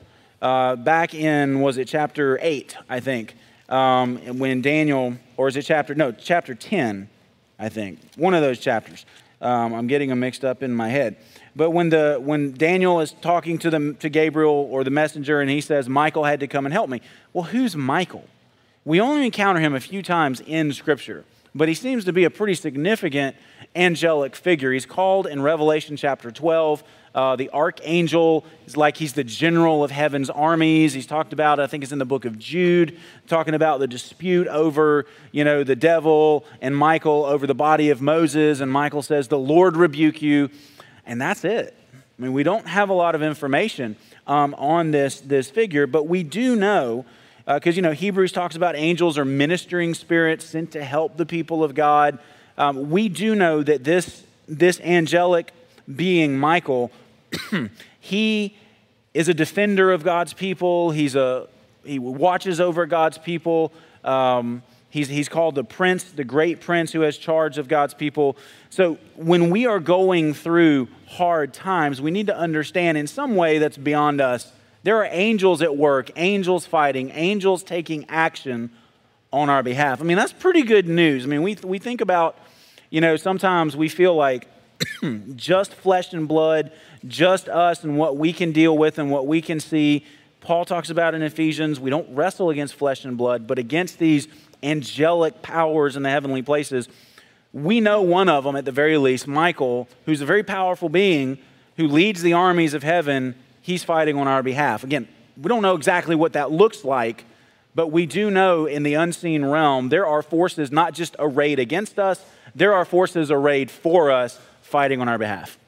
Uh, 0.41 0.77
back 0.77 1.15
in, 1.15 1.61
was 1.61 1.79
it 1.79 1.87
chapter 1.87 2.39
8, 2.43 2.77
I 2.89 3.01
think, 3.01 3.35
um, 3.69 4.39
when 4.39 4.61
Daniel, 4.61 5.17
or 5.37 5.49
is 5.49 5.57
it 5.57 5.63
chapter, 5.63 5.95
no, 5.95 6.13
chapter 6.13 6.55
10, 6.55 7.09
I 7.59 7.69
think, 7.69 8.01
one 8.17 8.35
of 8.35 8.43
those 8.43 8.59
chapters. 8.59 9.07
Um, 9.41 9.73
I'm 9.73 9.87
getting 9.87 10.09
them 10.09 10.21
mixed 10.21 10.45
up 10.45 10.63
in 10.63 10.75
my 10.75 10.89
head. 10.89 11.17
But 11.55 11.71
when, 11.71 11.89
the, 11.89 12.19
when 12.21 12.53
Daniel 12.53 13.01
is 13.01 13.13
talking 13.21 13.59
to, 13.59 13.71
the, 13.71 13.95
to 14.01 14.09
Gabriel 14.09 14.69
or 14.71 14.85
the 14.85 14.91
messenger 14.91 15.41
and 15.41 15.51
he 15.51 15.61
says, 15.61 15.89
Michael 15.89 16.25
had 16.25 16.41
to 16.41 16.47
come 16.47 16.67
and 16.67 16.73
help 16.73 16.91
me. 16.91 17.01
Well, 17.33 17.45
who's 17.45 17.77
Michael? 17.77 18.25
We 18.85 19.01
only 19.01 19.27
encounter 19.27 19.61
him 19.61 19.75
a 19.75 19.81
few 19.81 20.03
times 20.03 20.41
in 20.41 20.73
Scripture. 20.73 21.25
but 21.55 21.69
he 21.69 21.75
seems 21.75 22.05
to 22.07 22.13
be 22.13 22.25
a 22.25 22.31
pretty 22.31 22.55
significant 22.55 23.37
angelic 23.77 24.35
figure. 24.35 24.73
He's 24.73 24.87
called 24.87 25.27
in 25.27 25.43
Revelation 25.43 25.97
chapter 25.97 26.31
12 26.31 26.83
uh, 27.15 27.37
the 27.37 27.51
archangel 27.51 28.45
is 28.67 28.77
like 28.77 28.97
he's 28.97 29.13
the 29.13 29.25
general 29.25 29.85
of 29.85 29.91
heaven's 29.91 30.31
armies. 30.31 30.95
He's 30.95 31.07
talked 31.07 31.33
about, 31.33 31.61
I 31.61 31.67
think 31.67 31.83
it's 31.83 31.93
in 31.93 31.99
the 31.99 32.07
book 32.07 32.25
of 32.25 32.39
Jude, 32.39 32.99
talking 33.27 33.55
about 33.55 33.81
the 33.81 33.87
dispute 33.87 34.49
over, 34.49 35.07
you 35.31 35.45
know, 35.45 35.63
the 35.63 35.77
devil 35.77 36.45
and 36.61 36.77
Michael 36.77 37.25
over 37.25 37.47
the 37.47 37.55
body 37.55 37.91
of 37.91 38.01
Moses. 38.01 38.61
And 38.61 38.73
Michael 38.73 39.03
says, 39.03 39.29
The 39.29 39.39
Lord 39.39 39.77
rebuke 39.77 40.23
you. 40.23 40.49
And 41.05 41.21
that's 41.21 41.45
it. 41.45 41.77
I 41.93 42.23
mean, 42.23 42.33
we 42.33 42.43
don't 42.43 42.67
have 42.67 42.89
a 42.89 42.95
lot 42.95 43.15
of 43.15 43.23
information 43.23 43.97
um, 44.27 44.55
on 44.55 44.91
this, 44.91 45.21
this 45.21 45.51
figure, 45.51 45.87
but 45.87 46.07
we 46.07 46.23
do 46.23 46.57
know 46.57 47.05
because 47.47 47.75
uh, 47.75 47.77
you 47.77 47.83
know 47.83 47.93
hebrews 47.93 48.31
talks 48.31 48.55
about 48.55 48.77
angels 48.77 49.19
are 49.19 49.25
ministering 49.25 49.95
spirits 49.95 50.45
sent 50.45 50.71
to 50.73 50.85
help 50.85 51.17
the 51.17 51.27
people 51.27 51.65
of 51.65 51.75
god 51.75 52.19
um, 52.57 52.91
we 52.91 53.09
do 53.09 53.35
know 53.35 53.63
that 53.63 53.83
this 53.83 54.23
this 54.47 54.81
angelic 54.81 55.53
being 55.93 56.39
michael 56.39 56.91
he 58.01 58.57
is 59.15 59.29
a 59.29 59.35
defender 59.35 59.93
of 59.93 60.05
God's 60.05 60.33
people. 60.33 60.91
He's 60.91 61.15
a, 61.15 61.49
he 61.85 61.99
watches 61.99 62.61
over 62.61 62.87
God's 62.87 63.19
people. 63.19 63.73
Um, 64.05 64.63
he's, 64.91 65.09
he's 65.09 65.29
called 65.29 65.55
the 65.55 65.65
prince, 65.65 66.05
the 66.05 66.25
great 66.25 66.61
prince 66.61 66.93
who 66.93 67.01
has 67.03 67.17
charge 67.17 67.59
of 67.59 67.69
God's 67.69 67.95
people. 67.95 68.37
So 68.71 68.99
when 69.17 69.51
we 69.51 69.67
are 69.67 69.81
going 69.81 70.35
through 70.35 70.89
hard 71.07 71.53
times, 71.53 72.01
we 72.01 72.11
need 72.11 72.27
to 72.29 72.37
understand 72.37 72.97
in 72.99 73.07
some 73.07 73.37
way 73.37 73.59
that's 73.59 73.77
beyond 73.77 74.21
us. 74.21 74.53
There 74.83 74.97
are 74.97 75.09
angels 75.11 75.63
at 75.63 75.77
work, 75.77 76.11
angels 76.17 76.67
fighting, 76.67 77.11
angels 77.11 77.63
taking 77.63 78.09
action 78.09 78.71
on 79.33 79.49
our 79.49 79.63
behalf. 79.63 80.01
I 80.01 80.05
mean, 80.05 80.17
that's 80.17 80.33
pretty 80.33 80.63
good 80.63 80.89
news. 80.89 81.25
I 81.25 81.29
mean, 81.29 81.43
we, 81.43 81.57
we 81.63 81.79
think 81.79 82.01
about, 82.01 82.37
you 82.91 83.01
know, 83.01 83.17
sometimes 83.17 83.77
we 83.77 83.89
feel 83.89 84.15
like 84.15 84.49
just 85.37 85.73
flesh 85.73 86.13
and 86.13 86.29
blood, 86.29 86.73
just 87.07 87.49
us 87.49 87.85
and 87.85 87.99
what 87.99 88.17
we 88.17 88.33
can 88.33 88.53
deal 88.53 88.77
with 88.77 88.99
and 88.99 89.11
what 89.11 89.27
we 89.27 89.41
can 89.43 89.61
see. 89.61 90.05
Paul 90.41 90.65
talks 90.65 90.91
about 90.91 91.15
in 91.15 91.23
Ephesians, 91.23 91.79
we 91.79 91.91
don't 91.91 92.15
wrestle 92.15 92.51
against 92.51 92.75
flesh 92.75 93.05
and 93.05 93.17
blood, 93.17 93.47
but 93.47 93.59
against 93.59 93.99
these 93.99 94.29
angelic 94.63 95.43
powers 95.43 95.97
in 95.97 96.03
the 96.03 96.11
heavenly 96.11 96.43
places. 96.43 96.89
We 97.53 97.81
know 97.81 98.03
one 98.03 98.29
of 98.29 98.45
them 98.45 98.57
at 98.57 98.65
the 98.65 98.73
very 98.73 98.97
least, 98.97 99.27
Michael, 99.27 99.89
who's 100.07 100.21
a 100.21 100.27
very 100.27 100.43
powerful 100.43 100.89
being 100.89 101.39
who 101.77 101.87
leads 101.87 102.23
the 102.23 102.33
armies 102.33 102.75
of 102.75 102.83
heaven. 102.83 103.35
He's 103.61 103.85
fighting 103.85 104.17
on 104.17 104.27
our 104.27 104.43
behalf. 104.43 104.85
Again, 104.85 105.09
we 105.37 105.49
don't 105.49 105.63
know 105.63 105.75
exactly 105.75 106.15
what 106.15 106.33
that 106.35 106.51
looks 106.51 106.85
like, 106.85 107.25
but 107.75 107.89
we 107.89 108.07
do 108.07 108.31
know 108.31 108.67
in 108.67 108.83
the 108.83 108.95
unseen 108.95 109.45
realm 109.45 109.89
there 109.89 110.07
are 110.07 110.23
forces 110.23 110.71
not 110.71 110.95
just 110.95 111.17
arrayed 111.19 111.59
against 111.59 111.99
us, 111.99 112.25
there 112.55 112.75
are 112.75 112.85
forces 112.85 113.31
arrayed 113.31 113.71
for 113.71 114.11
us 114.11 114.39
fighting 114.61 115.01
on 115.01 115.09
our 115.09 115.19
behalf. 115.19 115.59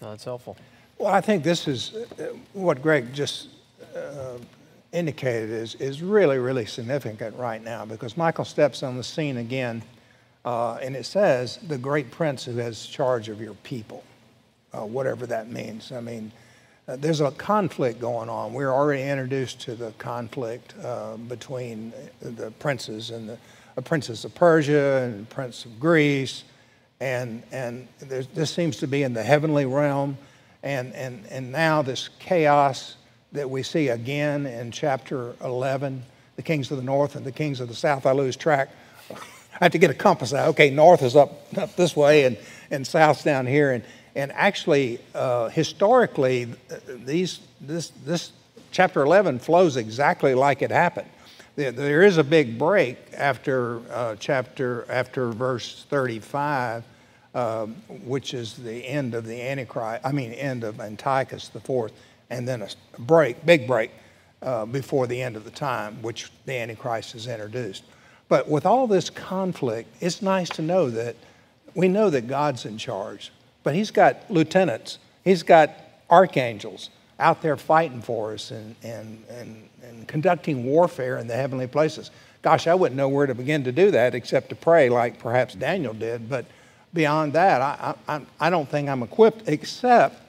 Oh, 0.00 0.10
that's 0.10 0.24
helpful. 0.24 0.56
Well, 0.98 1.12
I 1.12 1.20
think 1.20 1.42
this 1.42 1.66
is 1.66 1.94
uh, 1.94 2.26
what 2.52 2.82
Greg 2.82 3.12
just 3.12 3.48
uh, 3.96 4.38
indicated 4.92 5.50
is, 5.50 5.74
is 5.76 6.02
really, 6.02 6.38
really 6.38 6.66
significant 6.66 7.36
right 7.36 7.62
now 7.62 7.84
because 7.84 8.16
Michael 8.16 8.44
steps 8.44 8.82
on 8.82 8.96
the 8.96 9.02
scene 9.02 9.38
again, 9.38 9.82
uh, 10.44 10.74
and 10.74 10.96
it 10.96 11.04
says, 11.04 11.58
the 11.66 11.78
great 11.78 12.10
prince 12.10 12.44
who 12.44 12.56
has 12.56 12.86
charge 12.86 13.28
of 13.28 13.40
your 13.40 13.54
people, 13.54 14.04
uh, 14.72 14.80
whatever 14.80 15.26
that 15.26 15.50
means. 15.50 15.92
I 15.92 16.00
mean, 16.00 16.32
uh, 16.86 16.96
there's 16.96 17.20
a 17.20 17.30
conflict 17.32 18.00
going 18.00 18.28
on. 18.28 18.52
We're 18.52 18.72
already 18.72 19.02
introduced 19.02 19.60
to 19.62 19.74
the 19.74 19.90
conflict 19.98 20.74
uh, 20.82 21.16
between 21.16 21.92
the 22.20 22.50
princes 22.52 23.10
and 23.10 23.28
the 23.28 23.82
princes 23.82 24.24
of 24.24 24.34
Persia 24.34 25.02
and 25.04 25.26
the 25.26 25.34
prince 25.34 25.64
of 25.64 25.78
Greece 25.78 26.44
and, 27.00 27.42
and 27.52 27.88
this 28.00 28.50
seems 28.50 28.78
to 28.78 28.86
be 28.86 29.02
in 29.02 29.12
the 29.12 29.22
heavenly 29.22 29.66
realm. 29.66 30.18
And, 30.62 30.92
and, 30.94 31.24
and 31.30 31.52
now 31.52 31.82
this 31.82 32.08
chaos 32.18 32.96
that 33.32 33.48
we 33.48 33.62
see 33.62 33.88
again 33.88 34.46
in 34.46 34.70
chapter 34.72 35.34
11, 35.44 36.02
the 36.36 36.42
kings 36.42 36.70
of 36.70 36.76
the 36.76 36.82
north 36.82 37.14
and 37.14 37.24
the 37.24 37.32
kings 37.32 37.60
of 37.60 37.68
the 37.68 37.74
south. 37.74 38.06
I 38.06 38.12
lose 38.12 38.36
track. 38.36 38.70
I 39.10 39.64
have 39.64 39.72
to 39.72 39.78
get 39.78 39.90
a 39.90 39.94
compass 39.94 40.32
out. 40.32 40.48
Okay, 40.48 40.70
north 40.70 41.02
is 41.02 41.14
up, 41.14 41.46
up 41.56 41.76
this 41.76 41.94
way 41.94 42.24
and, 42.24 42.36
and 42.70 42.86
south's 42.86 43.22
down 43.22 43.46
here. 43.46 43.72
And, 43.72 43.84
and 44.14 44.32
actually, 44.32 45.00
uh, 45.14 45.48
historically, 45.50 46.52
these, 46.88 47.40
this, 47.60 47.90
this 48.04 48.32
chapter 48.72 49.02
11 49.02 49.38
flows 49.38 49.76
exactly 49.76 50.34
like 50.34 50.62
it 50.62 50.70
happened. 50.70 51.08
There 51.58 52.04
is 52.04 52.18
a 52.18 52.24
big 52.24 52.56
break 52.56 52.98
after 53.14 53.80
uh, 53.90 54.14
chapter, 54.20 54.86
after 54.88 55.32
verse 55.32 55.84
35, 55.90 56.84
um, 57.34 57.74
which 58.04 58.32
is 58.32 58.54
the 58.54 58.86
end 58.86 59.12
of 59.12 59.26
the 59.26 59.42
Antichrist, 59.42 60.06
I 60.06 60.12
mean, 60.12 60.30
end 60.34 60.62
of 60.62 60.78
Antiochus 60.78 61.48
the 61.48 61.58
fourth, 61.58 61.90
and 62.30 62.46
then 62.46 62.62
a 62.62 62.68
break, 63.00 63.44
big 63.44 63.66
break, 63.66 63.90
uh, 64.40 64.66
before 64.66 65.08
the 65.08 65.20
end 65.20 65.34
of 65.34 65.42
the 65.42 65.50
time, 65.50 66.00
which 66.00 66.30
the 66.46 66.52
Antichrist 66.52 67.16
is 67.16 67.26
introduced. 67.26 67.82
But 68.28 68.48
with 68.48 68.64
all 68.64 68.86
this 68.86 69.10
conflict, 69.10 69.92
it's 70.00 70.22
nice 70.22 70.50
to 70.50 70.62
know 70.62 70.90
that 70.90 71.16
we 71.74 71.88
know 71.88 72.08
that 72.08 72.28
God's 72.28 72.66
in 72.66 72.78
charge, 72.78 73.32
but 73.64 73.74
He's 73.74 73.90
got 73.90 74.30
lieutenants, 74.30 75.00
He's 75.24 75.42
got 75.42 75.72
archangels 76.08 76.90
out 77.18 77.42
there 77.42 77.56
fighting 77.56 78.02
for 78.02 78.32
us 78.32 78.50
and, 78.50 78.76
and, 78.82 79.24
and 79.28 79.68
and 79.88 80.06
conducting 80.06 80.64
warfare 80.64 81.18
in 81.18 81.26
the 81.26 81.34
heavenly 81.34 81.66
places. 81.66 82.10
Gosh, 82.42 82.66
I 82.66 82.74
wouldn't 82.74 82.96
know 82.96 83.08
where 83.08 83.26
to 83.26 83.34
begin 83.34 83.64
to 83.64 83.72
do 83.72 83.90
that 83.90 84.14
except 84.14 84.50
to 84.50 84.54
pray, 84.54 84.88
like 84.88 85.18
perhaps 85.18 85.54
Daniel 85.54 85.94
did. 85.94 86.28
But 86.28 86.46
beyond 86.94 87.32
that, 87.32 87.60
I, 87.60 87.94
I, 88.06 88.20
I 88.38 88.50
don't 88.50 88.68
think 88.68 88.88
I'm 88.88 89.02
equipped, 89.02 89.48
except 89.48 90.22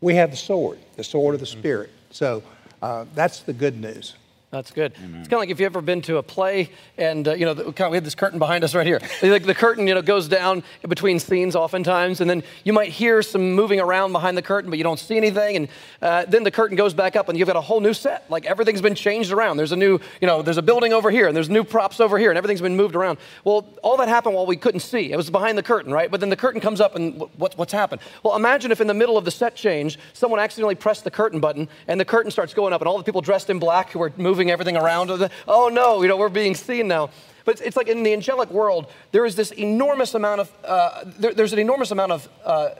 we 0.00 0.14
have 0.14 0.30
the 0.30 0.36
sword, 0.36 0.78
the 0.96 1.04
sword 1.04 1.34
of 1.34 1.40
the 1.40 1.46
Spirit. 1.46 1.90
So 2.10 2.42
uh, 2.80 3.04
that's 3.14 3.40
the 3.40 3.52
good 3.52 3.78
news. 3.78 4.14
That's 4.50 4.72
good. 4.72 4.92
Amen. 4.98 5.20
It's 5.20 5.28
kind 5.28 5.34
of 5.34 5.40
like 5.40 5.50
if 5.50 5.60
you've 5.60 5.66
ever 5.66 5.80
been 5.80 6.02
to 6.02 6.16
a 6.16 6.24
play 6.24 6.70
and, 6.98 7.28
uh, 7.28 7.34
you 7.34 7.44
know, 7.44 7.54
the, 7.54 7.64
kind 7.72 7.82
of, 7.82 7.92
we 7.92 7.96
have 7.96 8.02
this 8.02 8.16
curtain 8.16 8.40
behind 8.40 8.64
us 8.64 8.74
right 8.74 8.86
here. 8.86 9.00
Like 9.30 9.44
the 9.44 9.54
curtain, 9.54 9.86
you 9.86 9.94
know, 9.94 10.02
goes 10.02 10.26
down 10.26 10.64
between 10.88 11.20
scenes 11.20 11.54
oftentimes, 11.54 12.20
and 12.20 12.28
then 12.28 12.42
you 12.64 12.72
might 12.72 12.88
hear 12.88 13.22
some 13.22 13.52
moving 13.52 13.78
around 13.78 14.10
behind 14.10 14.36
the 14.36 14.42
curtain, 14.42 14.70
but 14.70 14.76
you 14.76 14.82
don't 14.82 14.98
see 14.98 15.16
anything. 15.16 15.56
And 15.56 15.68
uh, 16.02 16.24
then 16.26 16.42
the 16.42 16.50
curtain 16.50 16.76
goes 16.76 16.94
back 16.94 17.14
up 17.14 17.28
and 17.28 17.38
you've 17.38 17.46
got 17.46 17.54
a 17.54 17.60
whole 17.60 17.80
new 17.80 17.94
set. 17.94 18.28
Like 18.28 18.44
everything's 18.44 18.80
been 18.80 18.96
changed 18.96 19.30
around. 19.30 19.56
There's 19.56 19.70
a 19.70 19.76
new, 19.76 20.00
you 20.20 20.26
know, 20.26 20.42
there's 20.42 20.56
a 20.56 20.62
building 20.62 20.92
over 20.92 21.12
here 21.12 21.28
and 21.28 21.36
there's 21.36 21.48
new 21.48 21.62
props 21.62 22.00
over 22.00 22.18
here 22.18 22.30
and 22.30 22.38
everything's 22.38 22.60
been 22.60 22.76
moved 22.76 22.96
around. 22.96 23.18
Well, 23.44 23.68
all 23.84 23.96
that 23.98 24.08
happened 24.08 24.34
while 24.34 24.46
we 24.46 24.56
couldn't 24.56 24.80
see. 24.80 25.12
It 25.12 25.16
was 25.16 25.30
behind 25.30 25.58
the 25.58 25.62
curtain, 25.62 25.92
right? 25.92 26.10
But 26.10 26.18
then 26.18 26.30
the 26.30 26.36
curtain 26.36 26.60
comes 26.60 26.80
up 26.80 26.96
and 26.96 27.20
what, 27.36 27.56
what's 27.56 27.72
happened? 27.72 28.00
Well, 28.24 28.34
imagine 28.34 28.72
if 28.72 28.80
in 28.80 28.88
the 28.88 28.94
middle 28.94 29.16
of 29.16 29.24
the 29.24 29.30
set 29.30 29.54
change, 29.54 29.96
someone 30.12 30.40
accidentally 30.40 30.74
pressed 30.74 31.04
the 31.04 31.10
curtain 31.10 31.38
button 31.38 31.68
and 31.86 32.00
the 32.00 32.04
curtain 32.04 32.32
starts 32.32 32.52
going 32.52 32.72
up 32.72 32.80
and 32.80 32.88
all 32.88 32.98
the 32.98 33.04
people 33.04 33.20
dressed 33.20 33.48
in 33.48 33.60
black 33.60 33.90
who 33.90 34.02
are 34.02 34.12
moving 34.16 34.39
everything 34.48 34.76
around 34.76 35.10
oh 35.48 35.68
no, 35.68 36.02
you 36.02 36.08
know, 36.08 36.16
we're 36.16 36.28
being 36.28 36.54
seen 36.54 36.86
now. 36.86 37.10
But 37.44 37.60
it's 37.60 37.76
like 37.76 37.88
in 37.88 38.04
the 38.04 38.12
angelic 38.12 38.48
world, 38.50 38.86
there 39.10 39.26
is 39.26 39.34
this 39.34 39.50
enormous 39.50 40.14
amount 40.14 40.42
of, 40.42 40.52
uh, 40.64 41.02
there, 41.18 41.34
there's 41.34 41.52
an 41.52 41.58
enormous 41.58 41.90
amount 41.90 42.12
of 42.12 42.28
uh, 42.44 42.70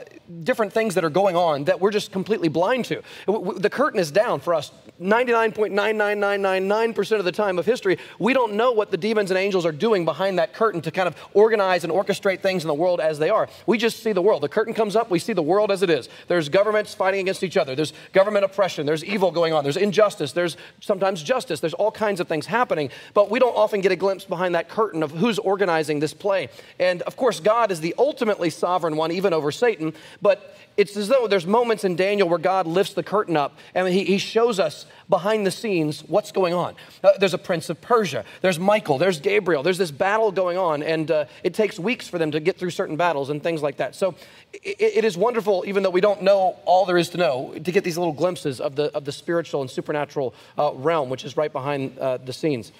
different 0.43 0.73
things 0.73 0.95
that 0.95 1.03
are 1.03 1.09
going 1.09 1.35
on 1.35 1.65
that 1.65 1.79
we're 1.79 1.91
just 1.91 2.11
completely 2.11 2.47
blind 2.47 2.85
to. 2.85 3.01
The 3.27 3.69
curtain 3.69 3.99
is 3.99 4.11
down 4.11 4.39
for 4.39 4.53
us 4.53 4.71
99.99999% 4.99 7.19
of 7.19 7.25
the 7.25 7.31
time 7.31 7.59
of 7.59 7.65
history. 7.65 7.97
We 8.19 8.33
don't 8.33 8.53
know 8.53 8.71
what 8.71 8.91
the 8.91 8.97
demons 8.97 9.31
and 9.31 9.37
angels 9.37 9.65
are 9.65 9.71
doing 9.71 10.05
behind 10.05 10.37
that 10.39 10.53
curtain 10.53 10.81
to 10.81 10.91
kind 10.91 11.07
of 11.07 11.15
organize 11.33 11.83
and 11.83 11.91
orchestrate 11.91 12.41
things 12.41 12.63
in 12.63 12.67
the 12.67 12.73
world 12.73 12.99
as 12.99 13.19
they 13.19 13.29
are. 13.29 13.49
We 13.65 13.77
just 13.77 14.03
see 14.03 14.13
the 14.13 14.21
world. 14.21 14.43
The 14.43 14.49
curtain 14.49 14.73
comes 14.73 14.95
up, 14.95 15.09
we 15.09 15.19
see 15.19 15.33
the 15.33 15.41
world 15.41 15.71
as 15.71 15.83
it 15.83 15.89
is. 15.89 16.07
There's 16.27 16.49
governments 16.49 16.93
fighting 16.93 17.21
against 17.21 17.43
each 17.43 17.57
other, 17.57 17.75
there's 17.75 17.93
government 18.13 18.45
oppression, 18.45 18.85
there's 18.85 19.03
evil 19.03 19.31
going 19.31 19.53
on, 19.53 19.63
there's 19.63 19.77
injustice, 19.77 20.33
there's 20.33 20.57
sometimes 20.79 21.23
justice, 21.23 21.59
there's 21.59 21.73
all 21.73 21.91
kinds 21.91 22.19
of 22.19 22.27
things 22.27 22.45
happening, 22.45 22.91
but 23.13 23.31
we 23.31 23.39
don't 23.39 23.55
often 23.55 23.81
get 23.81 23.91
a 23.91 23.95
glimpse 23.95 24.25
behind 24.25 24.53
that 24.55 24.69
curtain 24.69 25.03
of 25.03 25.11
who's 25.11 25.39
organizing 25.39 25.99
this 25.99 26.13
play. 26.13 26.49
And 26.79 27.01
of 27.03 27.15
course, 27.15 27.39
God 27.39 27.71
is 27.71 27.81
the 27.81 27.95
ultimately 27.97 28.49
sovereign 28.49 28.95
one, 28.95 29.11
even 29.11 29.33
over 29.33 29.51
Satan, 29.51 29.93
but 30.21 30.55
it's 30.77 30.95
as 30.95 31.09
though 31.09 31.27
there's 31.27 31.45
moments 31.45 31.83
in 31.83 31.95
Daniel 31.95 32.29
where 32.29 32.39
God 32.39 32.65
lifts 32.65 32.93
the 32.93 33.03
curtain 33.03 33.35
up 33.35 33.57
and 33.75 33.87
he, 33.87 34.03
he 34.03 34.17
shows 34.17 34.59
us 34.59 34.85
behind 35.09 35.45
the 35.45 35.51
scenes 35.51 36.01
what's 36.07 36.31
going 36.31 36.53
on. 36.53 36.75
Uh, 37.03 37.11
there's 37.19 37.33
a 37.33 37.37
prince 37.37 37.69
of 37.69 37.81
Persia, 37.81 38.23
there's 38.41 38.57
Michael, 38.57 38.97
there's 38.97 39.19
Gabriel, 39.19 39.63
there's 39.63 39.77
this 39.77 39.91
battle 39.91 40.31
going 40.31 40.57
on, 40.57 40.81
and 40.81 41.11
uh, 41.11 41.25
it 41.43 41.53
takes 41.53 41.77
weeks 41.77 42.07
for 42.07 42.17
them 42.17 42.31
to 42.31 42.39
get 42.39 42.57
through 42.57 42.69
certain 42.69 42.95
battles 42.95 43.29
and 43.29 43.43
things 43.43 43.61
like 43.61 43.77
that. 43.77 43.95
So 43.95 44.15
it, 44.53 44.77
it 44.79 45.05
is 45.05 45.17
wonderful, 45.17 45.63
even 45.67 45.83
though 45.83 45.89
we 45.89 46.01
don't 46.01 46.21
know 46.21 46.57
all 46.65 46.85
there 46.85 46.97
is 46.97 47.09
to 47.09 47.17
know, 47.17 47.53
to 47.53 47.71
get 47.71 47.83
these 47.83 47.97
little 47.97 48.13
glimpses 48.13 48.61
of 48.61 48.75
the, 48.75 48.95
of 48.95 49.05
the 49.05 49.11
spiritual 49.11 49.61
and 49.61 49.69
supernatural 49.69 50.33
uh, 50.57 50.71
realm, 50.73 51.09
which 51.09 51.25
is 51.25 51.35
right 51.35 51.51
behind 51.51 51.97
uh, 51.99 52.17
the 52.17 52.33
scenes. 52.33 52.71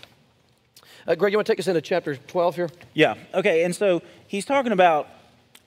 Uh, 1.07 1.15
Greg, 1.15 1.33
you 1.33 1.38
want 1.38 1.48
to 1.48 1.51
take 1.51 1.60
us 1.60 1.67
into 1.67 1.81
chapter 1.81 2.15
12 2.15 2.55
here? 2.55 2.69
Yeah. 2.93 3.15
Okay. 3.33 3.63
And 3.63 3.75
so 3.75 4.01
he's 4.27 4.45
talking 4.45 4.71
about 4.71 5.07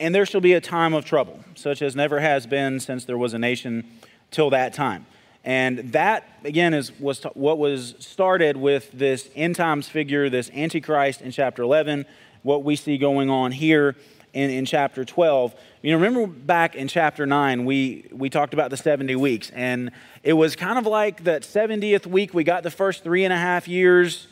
and 0.01 0.15
there 0.15 0.27
shall 0.27 0.41
be 0.41 0.53
a 0.53 0.61
time 0.61 0.95
of 0.95 1.05
trouble, 1.05 1.41
such 1.55 1.83
as 1.83 1.95
never 1.95 2.21
has 2.21 2.47
been 2.47 2.81
since 2.81 3.05
there 3.05 3.19
was 3.19 3.35
a 3.35 3.39
nation 3.39 3.85
till 4.31 4.51
that 4.51 4.75
time. 4.75 5.07
And 5.45 5.93
that, 5.93 6.27
again, 6.43 6.73
is 6.73 6.99
was 6.99 7.23
what 7.35 7.59
was 7.59 7.95
started 7.99 8.57
with 8.57 8.91
this 8.93 9.29
end 9.37 9.57
times 9.57 9.89
figure, 9.89 10.31
this 10.31 10.51
Antichrist 10.51 11.21
in 11.21 11.31
chapter 11.31 11.63
11. 11.63 12.07
what 12.43 12.63
we 12.63 12.77
see 12.77 12.99
going 12.99 13.31
on 13.31 13.53
here 13.53 13.97
in, 14.35 14.51
in 14.51 14.65
chapter 14.67 15.05
12. 15.05 15.55
You 15.83 15.93
know, 15.93 15.99
remember 15.99 16.27
back 16.27 16.75
in 16.75 16.89
chapter 16.89 17.25
9, 17.25 17.65
we, 17.65 18.07
we 18.11 18.29
talked 18.29 18.53
about 18.53 18.71
the 18.71 18.77
70 18.77 19.17
weeks, 19.17 19.51
and 19.51 19.91
it 20.23 20.35
was 20.35 20.57
kind 20.57 20.79
of 20.79 20.87
like 20.87 21.25
that 21.25 21.43
70th 21.43 22.07
week, 22.07 22.35
we 22.35 22.45
got 22.45 22.63
the 22.63 22.71
first 22.71 23.03
three 23.03 23.25
and 23.25 23.33
a 23.33 23.39
half 23.39 23.69
years, 23.69 24.27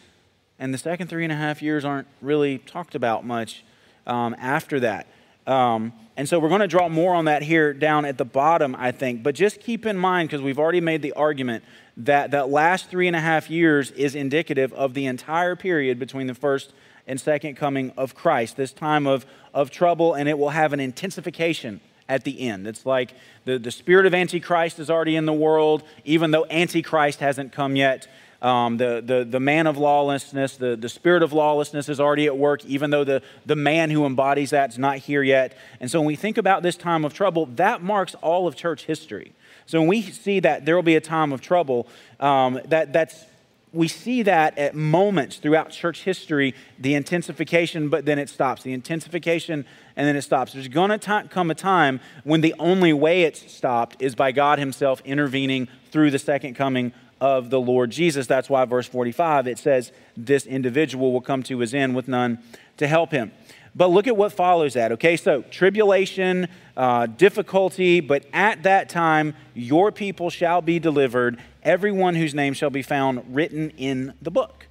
and 0.59 0.75
the 0.75 0.79
second 0.79 1.09
three 1.09 1.25
and 1.25 1.33
a 1.33 1.37
half 1.37 1.63
years 1.63 1.85
aren't 1.85 2.09
really 2.21 2.59
talked 2.59 2.95
about 2.95 3.25
much 3.25 3.65
um, 4.07 4.35
after 4.39 4.81
that. 4.81 5.07
Um, 5.47 5.93
and 6.17 6.29
so 6.29 6.39
we're 6.39 6.49
going 6.49 6.61
to 6.61 6.69
draw 6.69 6.89
more 6.89 7.15
on 7.15 7.25
that 7.25 7.43
here 7.43 7.73
down 7.73 8.05
at 8.05 8.19
the 8.19 8.25
bottom, 8.25 8.77
I 8.79 8.93
think. 8.93 9.23
But 9.23 9.35
just 9.35 9.61
keep 9.61 9.87
in 9.87 9.97
mind, 9.97 10.29
because 10.29 10.43
we've 10.43 10.59
already 10.59 10.81
made 10.81 11.03
the 11.03 11.13
argument 11.15 11.65
that 11.97 12.31
that 12.31 12.49
last 12.49 12.89
three 12.89 13.07
and 13.07 13.17
a 13.17 13.21
half 13.21 13.51
years 13.51 13.91
is 13.93 14.15
indicative 14.15 14.73
of 14.75 14.95
the 14.95 15.07
entire 15.07 15.57
period 15.57 15.99
between 15.99 16.27
the 16.27 16.35
first 16.35 16.73
and 17.07 17.21
second 17.21 17.57
coming 17.57 17.93
of 17.97 18.15
Christ, 18.15 18.57
this 18.57 18.73
time 18.73 19.07
of, 19.07 19.27
of 19.53 19.71
trouble, 19.71 20.15
and 20.15 20.29
it 20.29 20.39
will 20.39 20.51
have 20.51 20.73
an 20.73 20.81
intensification 20.81 21.81
at 22.09 22.25
the 22.25 22.41
end. 22.41 22.67
It's 22.67 22.87
like 22.87 23.15
the, 23.45 23.59
the 23.59 23.71
spirit 23.71 24.07
of 24.07 24.15
Antichrist 24.15 24.79
is 24.79 24.91
already 24.91 25.17
in 25.17 25.27
the 25.27 25.33
world, 25.33 25.83
even 26.05 26.31
though 26.31 26.47
Antichrist 26.51 27.21
hasn't 27.21 27.53
come 27.53 27.75
yet. 27.75 28.07
Um, 28.43 28.77
the, 28.77 29.01
the, 29.05 29.25
the 29.25 29.39
man 29.39 29.69
of 29.69 29.79
lawlessness, 29.79 30.57
the, 30.57 30.75
the 30.75 30.89
spirit 30.89 31.23
of 31.23 31.33
lawlessness 31.33 31.89
is 31.89 32.01
already 32.01 32.27
at 32.27 32.37
work, 32.37 32.65
even 32.65 32.91
though 32.91 33.05
the, 33.05 33.23
the 33.47 33.55
man 33.55 33.89
who 33.91 34.05
embodies 34.05 34.51
that 34.51 34.71
is 34.71 34.79
not 34.79 34.99
here 34.99 35.23
yet. 35.23 35.57
And 35.79 35.89
so 35.89 36.01
when 36.01 36.09
we 36.09 36.17
think 36.17 36.37
about 36.37 36.65
this 36.65 36.77
time 36.77 37.05
of 37.05 37.15
trouble, 37.15 37.47
that 37.55 37.83
marks 37.83 38.17
all 38.17 38.49
of 38.49 38.57
church 38.57 38.87
history. 38.87 39.33
So 39.67 39.79
when 39.79 39.89
we 39.89 40.03
see 40.03 40.41
that 40.41 40.67
there 40.67 40.75
will 40.75 40.83
be 40.83 40.97
a 40.97 41.01
time 41.01 41.33
of 41.33 41.41
trouble, 41.41 41.87
um, 42.19 42.61
that, 42.67 42.93
that's 42.93 43.25
we 43.73 43.89
see 43.89 44.23
that 44.23 44.59
at 44.59 44.75
moments 44.75 45.37
throughout 45.37 45.71
church 45.71 46.03
history, 46.03 46.55
the 46.79 46.95
intensification, 46.95 47.89
but 47.89 48.05
then 48.05 48.19
it 48.19 48.29
stops. 48.29 48.63
The 48.63 48.73
intensification, 48.73 49.65
and 49.97 50.07
then 50.07 50.15
it 50.15 50.23
stops. 50.23 50.53
There's 50.53 50.69
going 50.69 50.99
to 50.99 51.29
come 51.31 51.51
a 51.51 51.55
time 51.55 52.01
when 52.25 52.43
the 52.43 52.55
only 52.59 52.93
way 52.93 53.23
it's 53.23 53.51
stopped 53.51 53.97
is 54.03 54.15
by 54.15 54.33
God 54.33 54.59
Himself 54.59 55.01
intervening 55.05 55.69
through 55.91 56.11
the 56.11 56.19
second 56.19 56.55
coming 56.55 56.93
of 57.23 57.51
the 57.51 57.61
Lord 57.61 57.93
Jesus. 57.93 58.27
That's 58.27 58.51
why, 58.51 58.65
verse 58.65 58.89
45, 58.89 59.47
it 59.47 59.57
says, 59.57 59.93
This 60.17 60.45
individual 60.45 61.13
will 61.13 61.21
come 61.21 61.45
to 61.45 61.61
his 61.61 61.73
end 61.73 61.95
with 61.95 62.09
none 62.09 62.41
to 62.79 62.89
help 62.89 63.13
him. 63.13 63.31
But 63.77 63.93
look 63.93 64.09
at 64.09 64.17
what 64.17 64.33
follows 64.33 64.75
that, 64.75 64.91
okay? 64.91 65.17
So, 65.17 65.43
tribulation, 65.43 66.49
uh, 66.77 67.07
difficulty, 67.07 68.01
but 68.01 68.27
at 68.33 68.65
that 68.65 68.89
time, 68.89 69.37
your 69.55 69.93
people 69.93 70.31
shall 70.31 70.63
be 70.63 70.81
delivered, 70.81 71.41
everyone 71.63 72.17
whose 72.17 72.35
name 72.35 72.55
shall 72.55 72.71
be 72.71 72.83
found 72.83 73.23
written 73.33 73.71
in 73.79 74.15
the 74.21 74.33
book. 74.33 74.67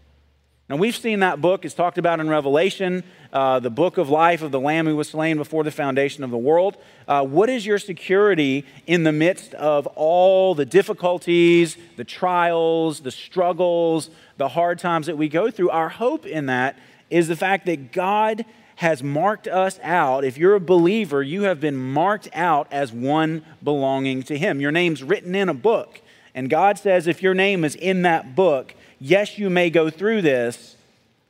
Now, 0.72 0.78
we've 0.78 0.96
seen 0.96 1.20
that 1.20 1.42
book. 1.42 1.66
It's 1.66 1.74
talked 1.74 1.98
about 1.98 2.22
in 2.22 2.30
Revelation, 2.30 3.04
uh, 3.34 3.60
the 3.60 3.70
book 3.70 3.98
of 3.98 4.10
life 4.10 4.42
of 4.42 4.51
the 4.51 4.60
Lamb 4.62 4.86
who 4.86 4.96
was 4.96 5.10
slain 5.10 5.36
before 5.36 5.66
the 5.66 5.72
foundation 5.72 6.24
of 6.24 6.32
the 6.32 6.38
world. 6.38 6.78
Uh, 7.10 7.25
what 7.25 7.50
is 7.50 7.66
your 7.66 7.78
security 7.78 8.66
in 8.88 9.04
the 9.04 9.12
midst 9.12 9.54
of 9.56 9.86
all 9.98 10.56
the 10.56 10.66
difficulties, 10.66 11.75
the 11.98 12.06
trials, 12.06 13.01
the 13.01 13.12
struggles, 13.12 14.12
the 14.38 14.48
hard 14.48 14.80
times 14.80 15.08
that 15.08 15.18
we 15.18 15.28
go 15.28 15.51
through? 15.51 15.72
Our 15.72 15.90
hope 15.90 16.25
in 16.25 16.46
that 16.46 16.80
is 17.10 17.28
the 17.28 17.36
fact 17.36 17.66
that 17.66 17.92
God 17.92 18.46
has 18.78 19.04
marked 19.04 19.50
us 19.50 19.78
out. 19.84 20.24
If 20.24 20.38
you're 20.38 20.56
a 20.56 20.62
believer, 20.62 21.22
you 21.22 21.42
have 21.44 21.60
been 21.60 21.75
marked 21.75 22.30
out 22.34 22.70
as 22.72 22.94
one 22.94 23.44
belonging 23.62 24.24
to 24.24 24.38
Him. 24.38 24.62
Your 24.62 24.72
name's 24.72 25.04
written 25.04 25.36
in 25.36 25.50
a 25.50 25.54
book. 25.54 26.00
And 26.34 26.50
God 26.50 26.78
says, 26.78 27.08
if 27.08 27.22
your 27.22 27.34
name 27.34 27.66
is 27.66 27.75
in 27.75 28.04
that 28.04 28.38
book, 28.38 28.74
yes, 29.01 29.38
you 29.38 29.50
may 29.50 29.70
go 29.70 29.89
through 29.89 30.22
this, 30.22 30.77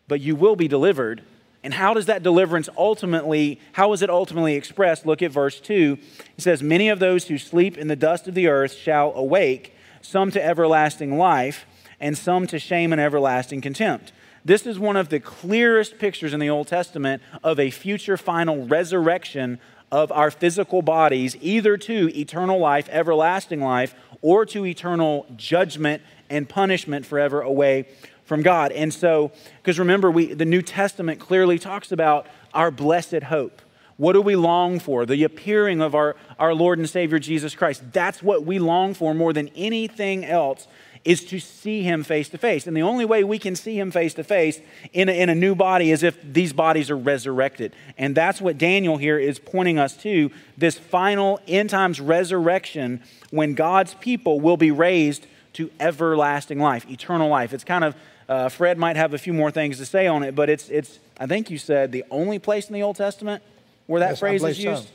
but 0.07 0.19
you 0.19 0.35
will 0.35 0.55
be 0.55 0.67
delivered. 0.67 1.23
And 1.63 1.73
how 1.73 1.93
does 1.93 2.07
that 2.07 2.21
deliverance 2.21 2.69
ultimately, 2.77 3.59
how 3.73 3.93
is 3.93 4.01
it 4.01 4.09
ultimately 4.09 4.55
expressed? 4.55 5.05
Look 5.05 5.21
at 5.21 5.31
verse 5.31 5.59
2. 5.59 5.97
It 6.37 6.41
says, 6.41 6.61
Many 6.61 6.89
of 6.89 6.99
those 6.99 7.25
who 7.25 7.37
sleep 7.37 7.77
in 7.77 7.87
the 7.87 7.95
dust 7.95 8.27
of 8.27 8.35
the 8.35 8.47
earth 8.47 8.73
shall 8.73 9.13
awake, 9.13 9.73
some 10.01 10.31
to 10.31 10.43
everlasting 10.43 11.17
life, 11.17 11.65
and 11.99 12.17
some 12.17 12.47
to 12.47 12.59
shame 12.59 12.91
and 12.91 12.99
everlasting 12.99 13.61
contempt. 13.61 14.11
This 14.43 14.65
is 14.65 14.79
one 14.79 14.97
of 14.97 15.09
the 15.09 15.19
clearest 15.19 15.99
pictures 15.99 16.33
in 16.33 16.39
the 16.39 16.49
Old 16.49 16.67
Testament 16.67 17.21
of 17.43 17.59
a 17.59 17.69
future 17.69 18.17
final 18.17 18.65
resurrection 18.65 19.59
of 19.91 20.11
our 20.11 20.31
physical 20.31 20.81
bodies, 20.81 21.37
either 21.41 21.77
to 21.77 22.17
eternal 22.17 22.57
life, 22.57 22.89
everlasting 22.89 23.61
life, 23.61 23.93
or 24.21 24.45
to 24.47 24.65
eternal 24.65 25.27
judgment 25.35 26.01
and 26.31 26.49
punishment 26.49 27.05
forever 27.05 27.41
away 27.41 27.85
from 28.25 28.41
God. 28.41 28.71
And 28.71 28.93
so, 28.93 29.31
because 29.57 29.77
remember, 29.77 30.09
we, 30.09 30.33
the 30.33 30.45
New 30.45 30.61
Testament 30.61 31.19
clearly 31.19 31.59
talks 31.59 31.91
about 31.91 32.27
our 32.53 32.71
blessed 32.71 33.23
hope. 33.23 33.61
What 33.97 34.13
do 34.13 34.21
we 34.21 34.35
long 34.35 34.79
for? 34.79 35.05
The 35.05 35.23
appearing 35.23 35.81
of 35.81 35.93
our, 35.93 36.15
our 36.39 36.55
Lord 36.55 36.79
and 36.79 36.89
Savior 36.89 37.19
Jesus 37.19 37.53
Christ. 37.53 37.83
That's 37.93 38.23
what 38.23 38.45
we 38.45 38.57
long 38.57 38.93
for 38.93 39.13
more 39.13 39.33
than 39.33 39.49
anything 39.49 40.25
else 40.25 40.67
is 41.03 41.25
to 41.25 41.39
see 41.39 41.81
him 41.81 42.03
face 42.03 42.29
to 42.29 42.37
face. 42.37 42.67
And 42.67 42.77
the 42.77 42.81
only 42.81 43.05
way 43.05 43.23
we 43.23 43.39
can 43.39 43.55
see 43.55 43.79
him 43.79 43.91
face 43.91 44.13
to 44.15 44.23
face 44.23 44.61
in 44.93 45.09
a, 45.09 45.11
in 45.11 45.29
a 45.29 45.35
new 45.35 45.55
body 45.55 45.91
is 45.91 46.03
if 46.03 46.17
these 46.23 46.53
bodies 46.53 46.89
are 46.89 46.97
resurrected. 46.97 47.75
And 47.97 48.15
that's 48.15 48.39
what 48.39 48.57
Daniel 48.57 48.97
here 48.97 49.17
is 49.17 49.39
pointing 49.39 49.79
us 49.79 49.97
to 49.97 50.31
this 50.57 50.77
final 50.77 51.39
end 51.47 51.69
times 51.69 51.99
resurrection 51.99 53.01
when 53.31 53.55
God's 53.55 53.95
people 53.95 54.39
will 54.39 54.57
be 54.57 54.71
raised 54.71 55.25
to 55.53 55.69
everlasting 55.79 56.59
life, 56.59 56.89
eternal 56.89 57.29
life. 57.29 57.53
It's 57.53 57.63
kind 57.63 57.83
of, 57.83 57.95
uh, 58.29 58.49
Fred 58.49 58.77
might 58.77 58.95
have 58.95 59.13
a 59.13 59.17
few 59.17 59.33
more 59.33 59.51
things 59.51 59.77
to 59.77 59.85
say 59.85 60.07
on 60.07 60.23
it, 60.23 60.35
but 60.35 60.49
it's, 60.49 60.69
it's, 60.69 60.99
I 61.19 61.27
think 61.27 61.49
you 61.49 61.57
said, 61.57 61.91
the 61.91 62.05
only 62.09 62.39
place 62.39 62.67
in 62.67 62.73
the 62.73 62.83
Old 62.83 62.95
Testament 62.95 63.43
where 63.87 63.99
that 63.99 64.11
Yes, 64.11 64.19
phrase 64.19 64.43
is 64.43 64.57
believe 64.57 64.77
so. 64.77 64.81
used. 64.81 64.91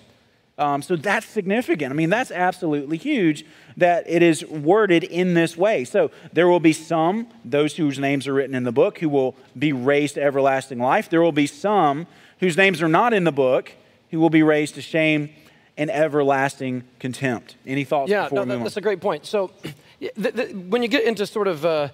Um, 0.59 0.81
so 0.81 0.97
that's 0.97 1.27
significant. 1.27 1.93
I 1.93 1.95
mean, 1.95 2.09
that's 2.09 2.31
absolutely 2.31 2.97
huge 2.97 3.45
that 3.77 4.09
it 4.09 4.23
is 4.23 4.43
worded 4.47 5.05
in 5.05 5.35
this 5.35 5.55
way. 5.55 5.85
So 5.85 6.11
there 6.33 6.49
will 6.49 6.61
be 6.61 6.73
some, 6.73 7.27
those 7.45 7.77
whose 7.77 7.99
names 7.99 8.27
are 8.27 8.33
written 8.33 8.55
in 8.55 8.65
the 8.65 8.73
book, 8.73 8.99
who 8.99 9.11
will 9.11 9.35
be 9.59 9.75
raised 9.75 10.15
to 10.15 10.23
everlasting 10.23 10.79
life. 10.79 11.11
There 11.11 11.21
will 11.21 11.31
be 11.33 11.47
some 11.47 12.07
whose 12.41 12.57
names 12.57 12.81
are 12.81 12.89
not 12.89 13.13
in 13.13 13.25
the 13.25 13.33
book 13.33 13.71
who 14.11 14.19
will 14.19 14.31
be 14.31 14.43
raised 14.43 14.77
to 14.77 14.81
shame 14.81 15.29
and 15.77 15.91
everlasting 15.91 16.85
contempt. 17.01 17.57
Any 17.67 17.85
thoughts 17.85 18.11
Yeah, 18.11 18.23
before 18.25 18.37
no, 18.37 18.43
we 18.43 18.47
that, 18.47 18.53
move 18.55 18.61
on? 18.61 18.65
that's 18.65 18.77
a 18.79 18.81
great 18.81 19.01
point. 19.01 19.27
So, 19.27 19.51
the, 20.01 20.31
the, 20.31 20.45
when 20.69 20.83
you 20.83 20.89
get 20.89 21.05
into 21.05 21.27
sort 21.27 21.49
of 21.49 21.65
uh, 21.65 21.89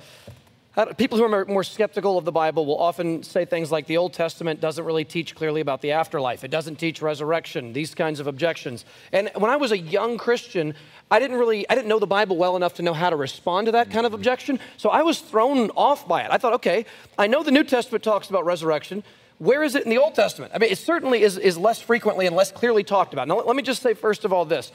people 0.97 1.19
who 1.19 1.25
are 1.25 1.45
more 1.45 1.63
skeptical 1.63 2.17
of 2.17 2.25
the 2.25 2.33
Bible 2.33 2.65
will 2.65 2.79
often 2.79 3.23
say 3.23 3.45
things 3.45 3.71
like 3.71 3.87
the 3.87 3.99
Old 3.99 4.15
Testament 4.15 4.61
doesn't 4.61 4.85
really 4.85 5.05
teach 5.05 5.35
clearly 5.35 5.61
about 5.61 5.83
the 5.83 5.93
afterlife. 5.93 6.45
It 6.45 6.51
doesn't 6.51 6.77
teach 6.77 7.03
resurrection. 7.03 7.73
These 7.73 7.95
kinds 7.95 8.21
of 8.21 8.27
objections. 8.27 8.85
And 9.13 9.31
when 9.37 9.51
I 9.51 9.57
was 9.57 9.71
a 9.71 9.79
young 9.79 10.17
Christian, 10.17 10.75
I 11.11 11.19
didn't 11.19 11.37
really 11.37 11.69
I 11.69 11.75
didn't 11.75 11.89
know 11.89 11.99
the 11.99 12.07
Bible 12.07 12.37
well 12.37 12.57
enough 12.57 12.75
to 12.75 12.83
know 12.83 12.95
how 12.95 13.11
to 13.11 13.17
respond 13.17 13.67
to 13.67 13.73
that 13.73 13.91
kind 13.91 14.07
of 14.07 14.15
objection. 14.15 14.59
So 14.79 14.89
I 14.89 15.03
was 15.03 15.21
thrown 15.21 15.71
off 15.77 16.09
by 16.09 16.23
it. 16.23 16.29
I 16.31 16.39
thought, 16.39 16.55
okay, 16.55 16.87
I 17.19 17.27
know 17.27 17.43
the 17.43 17.51
New 17.51 17.65
Testament 17.65 18.03
talks 18.03 18.31
about 18.31 18.47
resurrection. 18.47 19.05
Where 19.39 19.65
is 19.65 19.75
it 19.75 19.83
in 19.83 19.91
the 19.91 19.99
Old 19.99 20.15
Testament? 20.15 20.53
I 20.55 20.59
mean, 20.59 20.71
it 20.71 20.79
certainly 20.79 21.23
is, 21.23 21.37
is 21.37 21.59
less 21.59 21.83
frequently 21.83 22.27
and 22.27 22.37
less 22.37 22.53
clearly 22.53 22.85
talked 22.85 23.13
about. 23.13 23.27
Now, 23.27 23.39
let- 23.39 23.47
let 23.49 23.57
me 23.57 23.63
just 23.65 23.83
say, 23.83 23.93
first 23.93 24.25
of 24.25 24.33
all, 24.33 24.45
this. 24.45 24.71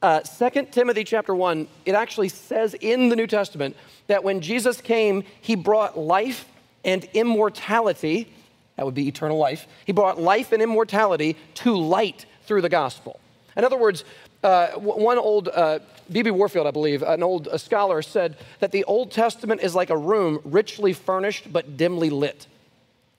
Uh, 0.00 0.20
2 0.20 0.68
Timothy 0.70 1.02
chapter 1.02 1.34
1, 1.34 1.66
it 1.84 1.94
actually 1.94 2.28
says 2.28 2.74
in 2.74 3.08
the 3.08 3.16
New 3.16 3.26
Testament 3.26 3.76
that 4.06 4.22
when 4.22 4.40
Jesus 4.40 4.80
came, 4.80 5.24
he 5.40 5.56
brought 5.56 5.98
life 5.98 6.46
and 6.84 7.04
immortality, 7.14 8.32
that 8.76 8.86
would 8.86 8.94
be 8.94 9.08
eternal 9.08 9.36
life, 9.36 9.66
he 9.84 9.92
brought 9.92 10.20
life 10.20 10.52
and 10.52 10.62
immortality 10.62 11.36
to 11.54 11.76
light 11.76 12.26
through 12.44 12.62
the 12.62 12.68
gospel. 12.68 13.18
In 13.56 13.64
other 13.64 13.76
words, 13.76 14.04
uh, 14.44 14.68
one 14.78 15.18
old, 15.18 15.48
uh, 15.48 15.80
B.B. 16.12 16.30
Warfield, 16.30 16.68
I 16.68 16.70
believe, 16.70 17.02
an 17.02 17.24
old 17.24 17.48
uh, 17.48 17.58
scholar 17.58 18.02
said 18.02 18.36
that 18.60 18.70
the 18.70 18.84
Old 18.84 19.10
Testament 19.10 19.62
is 19.62 19.74
like 19.74 19.90
a 19.90 19.96
room 19.96 20.40
richly 20.44 20.92
furnished 20.92 21.52
but 21.52 21.76
dimly 21.76 22.08
lit. 22.08 22.46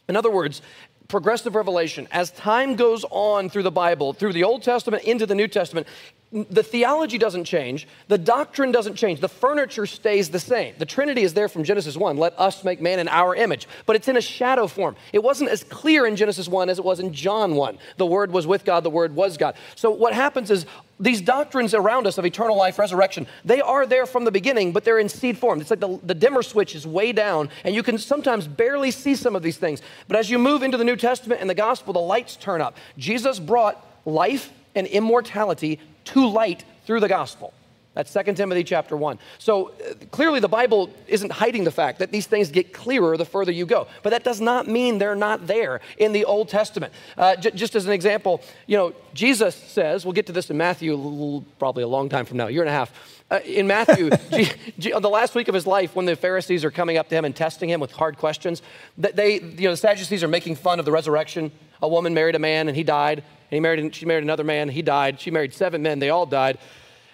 In 0.07 0.15
other 0.15 0.31
words, 0.31 0.61
progressive 1.09 1.55
revelation, 1.55 2.07
as 2.11 2.31
time 2.31 2.75
goes 2.75 3.03
on 3.11 3.49
through 3.49 3.63
the 3.63 3.71
Bible, 3.71 4.13
through 4.13 4.31
the 4.31 4.45
Old 4.45 4.63
Testament 4.63 5.03
into 5.03 5.25
the 5.25 5.35
New 5.35 5.47
Testament, 5.47 5.87
the 6.31 6.61
theology 6.61 7.17
doesn't 7.17 7.45
change, 7.45 7.87
the 8.07 8.17
doctrine 8.17 8.71
doesn't 8.71 8.93
change, 8.93 9.19
the 9.19 9.27
furniture 9.27 9.87
stays 9.87 10.29
the 10.29 10.39
same. 10.39 10.75
The 10.77 10.85
Trinity 10.85 11.23
is 11.23 11.33
there 11.33 11.49
from 11.49 11.63
Genesis 11.63 11.97
1, 11.97 12.17
let 12.17 12.39
us 12.39 12.63
make 12.63 12.79
man 12.79 12.99
in 12.99 13.07
our 13.07 13.33
image, 13.35 13.67
but 13.87 13.95
it's 13.95 14.07
in 14.07 14.15
a 14.15 14.21
shadow 14.21 14.67
form. 14.67 14.95
It 15.11 15.23
wasn't 15.23 15.49
as 15.49 15.63
clear 15.63 16.05
in 16.05 16.15
Genesis 16.15 16.47
1 16.47 16.69
as 16.69 16.77
it 16.77 16.85
was 16.85 16.99
in 16.99 17.13
John 17.13 17.55
1. 17.55 17.79
The 17.97 18.05
Word 18.05 18.31
was 18.31 18.45
with 18.45 18.63
God, 18.63 18.83
the 18.83 18.91
Word 18.91 19.15
was 19.15 19.37
God. 19.37 19.55
So 19.75 19.89
what 19.89 20.13
happens 20.13 20.51
is 20.51 20.67
these 20.99 21.19
doctrines 21.19 21.73
around 21.73 22.05
us 22.05 22.19
of 22.19 22.25
eternal 22.25 22.55
life, 22.55 22.77
resurrection, 22.77 23.25
they 23.43 23.61
are 23.61 23.87
there 23.87 24.05
from 24.05 24.23
the 24.23 24.31
beginning, 24.31 24.71
but 24.71 24.83
they're 24.83 24.99
in 24.99 25.09
seed 25.09 25.35
form. 25.35 25.61
It's 25.61 25.71
like 25.71 25.79
the, 25.79 25.99
the 26.03 26.13
dimmer 26.13 26.43
switch 26.43 26.75
is 26.75 26.85
way 26.85 27.11
down, 27.11 27.49
and 27.63 27.73
you 27.73 27.81
can 27.81 27.97
sometimes 27.97 28.47
barely 28.47 28.91
see 28.91 29.15
some 29.15 29.35
of 29.35 29.41
these 29.41 29.57
things. 29.57 29.81
But 30.07 30.17
as 30.17 30.29
you 30.29 30.37
move 30.37 30.61
into 30.61 30.77
the 30.77 30.83
New 30.83 30.97
Testament 30.97 31.41
and 31.41 31.49
the 31.49 31.55
gospel, 31.55 31.91
the 31.91 31.99
lights 31.99 32.35
turn 32.35 32.61
up. 32.61 32.77
Jesus 32.99 33.39
brought 33.39 33.83
life 34.05 34.51
and 34.75 34.85
immortality 34.87 35.79
to 36.13 36.27
light 36.27 36.63
through 36.85 36.99
the 36.99 37.07
gospel. 37.07 37.53
That's 37.95 38.13
2 38.13 38.33
Timothy 38.35 38.63
chapter 38.63 38.95
1. 38.95 39.19
So 39.39 39.69
uh, 39.71 39.93
clearly, 40.11 40.39
the 40.39 40.47
Bible 40.47 40.89
isn't 41.07 41.31
hiding 41.31 41.63
the 41.63 41.71
fact 41.71 41.99
that 41.99 42.11
these 42.11 42.27
things 42.27 42.49
get 42.51 42.71
clearer 42.71 43.17
the 43.17 43.25
further 43.25 43.51
you 43.51 43.65
go. 43.65 43.87
But 44.03 44.11
that 44.11 44.23
does 44.23 44.39
not 44.39 44.67
mean 44.67 44.99
they're 44.99 45.15
not 45.15 45.47
there 45.47 45.81
in 45.97 46.13
the 46.13 46.23
Old 46.23 46.49
Testament. 46.49 46.93
Uh, 47.17 47.35
j- 47.35 47.51
just 47.51 47.75
as 47.75 47.87
an 47.87 47.91
example, 47.91 48.41
you 48.67 48.77
know, 48.77 48.93
Jesus 49.13 49.55
says, 49.55 50.05
we'll 50.05 50.13
get 50.13 50.27
to 50.27 50.31
this 50.31 50.49
in 50.49 50.57
Matthew 50.57 51.43
probably 51.57 51.83
a 51.83 51.87
long 51.87 52.09
time 52.09 52.25
from 52.25 52.37
now, 52.37 52.47
a 52.47 52.51
year 52.51 52.61
and 52.61 52.69
a 52.69 52.73
half. 52.73 52.93
Uh, 53.31 53.39
in 53.43 53.67
Matthew, 53.67 54.09
G- 54.31 54.51
G- 54.77 54.93
on 54.93 55.01
the 55.01 55.09
last 55.09 55.35
week 55.35 55.47
of 55.47 55.55
his 55.55 55.67
life, 55.67 55.95
when 55.95 56.05
the 56.05 56.15
Pharisees 56.15 56.63
are 56.63 56.71
coming 56.71 56.97
up 56.97 57.09
to 57.09 57.15
him 57.15 57.25
and 57.25 57.35
testing 57.35 57.69
him 57.69 57.79
with 57.79 57.91
hard 57.91 58.17
questions, 58.17 58.61
they, 58.97 59.41
you 59.41 59.63
know, 59.63 59.71
the 59.71 59.77
Sadducees 59.77 60.23
are 60.23 60.27
making 60.29 60.55
fun 60.55 60.79
of 60.79 60.85
the 60.85 60.91
resurrection. 60.91 61.51
A 61.81 61.87
woman 61.87 62.13
married 62.13 62.35
a 62.35 62.39
man 62.39 62.67
and 62.67 62.77
he 62.77 62.83
died, 62.83 63.23
and 63.49 63.55
he 63.55 63.59
married, 63.59 63.95
she 63.95 64.05
married 64.05 64.23
another 64.23 64.43
man, 64.43 64.69
he 64.69 64.81
died. 64.81 65.19
She 65.19 65.31
married 65.31 65.53
seven 65.53 65.81
men, 65.81 65.99
they 65.99 66.09
all 66.09 66.25
died. 66.25 66.57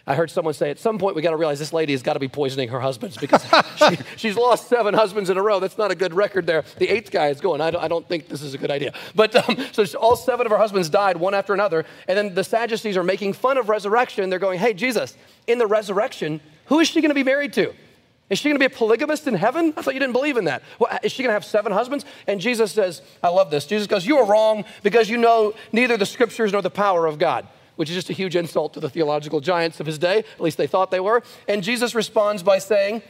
I 0.08 0.14
heard 0.14 0.30
someone 0.30 0.54
say 0.54 0.70
at 0.70 0.78
some 0.78 1.00
point 1.00 1.16
we 1.16 1.24
got 1.24 1.32
to 1.32 1.38
realize 1.38 1.58
this 1.58 1.74
lady 1.74 1.94
has 1.94 2.04
got 2.04 2.14
to 2.14 2.20
be 2.20 2.28
poisoning 2.28 2.70
her 2.70 2.80
husbands 2.80 3.18
because 3.18 3.44
she, 3.78 3.98
she's 4.18 4.36
lost 4.36 4.70
seven 4.70 4.94
husbands 4.94 5.32
in 5.32 5.38
a 5.38 5.42
row. 5.42 5.60
That's 5.60 5.80
not 5.80 5.90
a 5.90 5.96
good 5.96 6.14
record 6.14 6.46
there. 6.46 6.64
The 6.78 6.88
eighth 6.90 7.10
guy 7.10 7.30
is 7.30 7.42
going. 7.42 7.60
I 7.60 7.72
don't, 7.72 7.84
I 7.84 7.88
don't 7.88 8.08
think 8.08 8.28
this 8.28 8.44
is 8.44 8.54
a 8.54 8.60
good 8.60 8.70
idea. 8.70 8.94
But 9.16 9.36
um, 9.36 9.58
so 9.72 9.84
all 9.98 10.16
seven 10.16 10.46
of 10.46 10.52
her 10.52 10.60
husbands 10.60 10.90
died 10.90 11.18
one 11.18 11.34
after 11.34 11.56
another. 11.56 11.86
And 12.08 12.16
then 12.16 12.36
the 12.36 12.44
Sadducees 12.44 12.98
are 12.98 13.04
making 13.04 13.34
fun 13.34 13.58
of 13.58 13.68
resurrection. 13.68 14.30
They're 14.30 14.38
going, 14.38 14.60
hey, 14.60 14.74
Jesus, 14.74 15.18
in 15.48 15.58
the 15.58 15.68
resurrection, 15.68 16.40
who 16.66 16.80
is 16.80 16.88
she 16.88 17.02
going 17.02 17.10
to 17.10 17.16
be 17.16 17.24
married 17.24 17.54
to? 17.54 17.74
Is 18.30 18.40
she 18.40 18.50
going 18.50 18.56
to 18.56 18.60
be 18.60 18.74
a 18.74 18.76
polygamist 18.76 19.28
in 19.28 19.36
heaven? 19.36 19.74
I 19.78 19.82
thought 19.82 19.94
you 19.94 20.00
didn't 20.00 20.14
believe 20.14 20.38
in 20.38 20.46
that. 20.46 20.64
Well, 20.80 20.98
is 21.04 21.12
she 21.12 21.22
going 21.22 21.30
to 21.30 21.34
have 21.34 21.46
seven 21.46 21.72
husbands? 21.72 22.06
And 22.26 22.42
Jesus 22.42 22.72
says, 22.72 23.02
I 23.22 23.30
love 23.30 23.52
this. 23.52 23.68
Jesus 23.68 23.88
goes, 23.88 24.06
You 24.06 24.18
are 24.18 24.26
wrong 24.26 24.66
because 24.82 25.10
you 25.10 25.18
know 25.18 25.54
neither 25.72 25.96
the 25.96 26.06
scriptures 26.06 26.52
nor 26.52 26.62
the 26.62 26.72
power 26.72 27.06
of 27.06 27.20
God 27.20 27.48
which 27.76 27.90
is 27.90 27.96
just 27.96 28.10
a 28.10 28.14
huge 28.14 28.38
insult 28.38 28.74
to 28.74 28.80
the 28.80 28.90
theological 28.90 29.42
giants 29.42 29.82
of 29.82 29.86
his 29.86 29.98
day. 29.98 30.20
At 30.20 30.40
least 30.40 30.58
they 30.58 30.66
thought 30.66 30.92
they 30.92 31.02
were. 31.02 31.24
And 31.46 31.62
Jesus 31.62 31.94
responds 31.94 32.42
by 32.42 32.60
saying, 32.60 33.02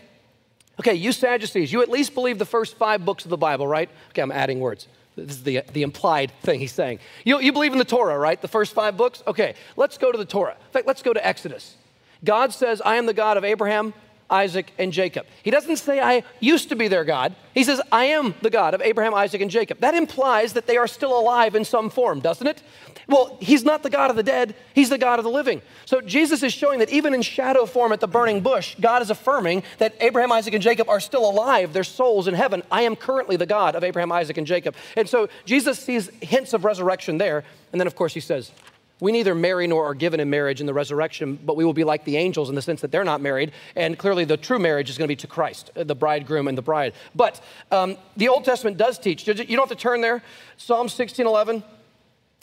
Okay, 0.80 0.93
you 0.93 1.12
Sadducees, 1.12 1.71
you 1.71 1.82
at 1.82 1.89
least 1.89 2.13
believe 2.13 2.38
the 2.38 2.45
first 2.45 2.75
five 2.75 3.06
books 3.06 3.23
of 3.23 3.30
the 3.30 3.38
Bible, 3.38 3.67
right? 3.67 3.89
Okay, 4.10 4.21
I'm 4.21 4.32
adding 4.32 4.60
words. 4.60 4.88
This 5.15 5.38
is 5.38 5.43
the, 5.43 5.63
the 5.71 5.84
implied 5.84 6.34
thing 6.41 6.60
he's 6.60 6.73
saying. 6.73 6.99
You, 7.23 7.39
you 7.39 7.54
believe 7.54 7.71
in 7.71 7.78
the 7.78 7.86
Torah, 7.86 8.19
right? 8.19 8.41
The 8.41 8.49
first 8.49 8.73
five 8.73 8.97
books? 8.97 9.23
Okay, 9.25 9.56
let's 9.78 9.97
go 9.97 10.12
to 10.12 10.17
the 10.17 10.25
Torah. 10.25 10.51
In 10.54 10.71
fact, 10.71 10.86
let's 10.86 11.01
go 11.01 11.13
to 11.13 11.25
Exodus. 11.25 11.78
God 12.25 12.51
says, 12.51 12.82
I 12.84 12.95
am 12.95 13.06
the 13.06 13.13
God 13.13 13.38
of 13.38 13.45
Abraham, 13.45 13.93
Isaac, 14.29 14.73
and 14.79 14.91
Jacob. 14.91 15.27
He 15.43 15.51
doesn't 15.51 15.77
say, 15.77 15.99
I 15.99 16.23
used 16.39 16.69
to 16.69 16.75
be 16.75 16.88
their 16.88 17.03
God. 17.03 17.35
He 17.53 17.63
says, 17.63 17.79
I 17.91 18.05
am 18.05 18.33
the 18.41 18.49
God 18.49 18.73
of 18.73 18.81
Abraham, 18.81 19.13
Isaac, 19.13 19.41
and 19.41 19.51
Jacob. 19.51 19.79
That 19.79 19.93
implies 19.93 20.53
that 20.53 20.65
they 20.65 20.77
are 20.77 20.88
still 20.88 21.17
alive 21.17 21.55
in 21.55 21.63
some 21.63 21.89
form, 21.89 22.21
doesn't 22.21 22.47
it? 22.47 22.63
Well, 23.07 23.38
he's 23.39 23.63
not 23.63 23.83
the 23.83 23.89
God 23.89 24.09
of 24.09 24.15
the 24.15 24.23
dead, 24.23 24.55
he's 24.73 24.89
the 24.89 24.97
God 24.97 25.19
of 25.19 25.25
the 25.25 25.31
living. 25.31 25.61
So 25.85 26.01
Jesus 26.01 26.41
is 26.41 26.53
showing 26.53 26.79
that 26.79 26.89
even 26.89 27.13
in 27.13 27.21
shadow 27.21 27.67
form 27.67 27.91
at 27.91 27.99
the 27.99 28.07
burning 28.07 28.41
bush, 28.41 28.75
God 28.81 29.03
is 29.03 29.11
affirming 29.11 29.61
that 29.77 29.93
Abraham, 29.99 30.31
Isaac, 30.31 30.55
and 30.55 30.63
Jacob 30.63 30.89
are 30.89 30.99
still 30.99 31.29
alive, 31.29 31.73
their 31.73 31.83
souls 31.83 32.27
in 32.27 32.33
heaven. 32.33 32.63
I 32.71 32.81
am 32.81 32.95
currently 32.95 33.35
the 33.35 33.45
God 33.45 33.75
of 33.75 33.83
Abraham, 33.83 34.11
Isaac, 34.11 34.38
and 34.38 34.47
Jacob. 34.47 34.75
And 34.97 35.07
so 35.07 35.29
Jesus 35.45 35.77
sees 35.77 36.09
hints 36.21 36.53
of 36.53 36.65
resurrection 36.65 37.19
there. 37.19 37.43
And 37.71 37.79
then, 37.79 37.88
of 37.88 37.95
course, 37.95 38.13
he 38.13 38.19
says, 38.19 38.51
we 38.99 39.12
neither 39.12 39.36
marry 39.36 39.67
nor 39.67 39.86
are 39.86 39.93
given 39.93 40.19
in 40.19 40.29
marriage 40.29 40.62
in 40.62 40.67
the 40.67 40.73
resurrection, 40.73 41.38
but 41.43 41.58
we 41.58 41.65
will 41.65 41.73
be 41.73 41.84
like 41.84 42.05
the 42.05 42.15
angels 42.15 42.47
in 42.49 42.55
the 42.55 42.62
sense 42.62 42.81
that 42.81 42.91
they're 42.91 43.03
not 43.03 43.19
married. 43.19 43.51
And 43.75 43.97
clearly, 43.97 44.23
the 44.23 44.38
true 44.38 44.60
marriage 44.60 44.89
is 44.89 44.97
going 44.97 45.08
to 45.08 45.12
be 45.12 45.17
to 45.17 45.27
Christ, 45.27 45.71
uh, 45.75 45.84
the 45.84 45.95
bridegroom 45.95 46.47
and 46.47 46.58
the 46.58 46.62
bride. 46.62 46.93
But 47.13 47.41
um, 47.71 47.97
the 48.15 48.29
Old 48.29 48.45
Testament 48.45 48.77
does 48.77 48.97
teach. 48.97 49.27
You 49.27 49.34
don't 49.34 49.67
have 49.67 49.69
to 49.69 49.75
turn 49.75 50.01
there. 50.01 50.23
Psalm 50.58 50.88
16 50.88 51.27
11. 51.27 51.63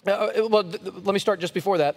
Uh, 0.07 0.11
uh 0.11 0.49
well, 0.49 0.65
th- 0.65 0.83
let 0.85 1.15
me 1.15 1.19
start 1.19 1.41
just 1.41 1.55
before 1.55 1.79
that. 1.79 1.97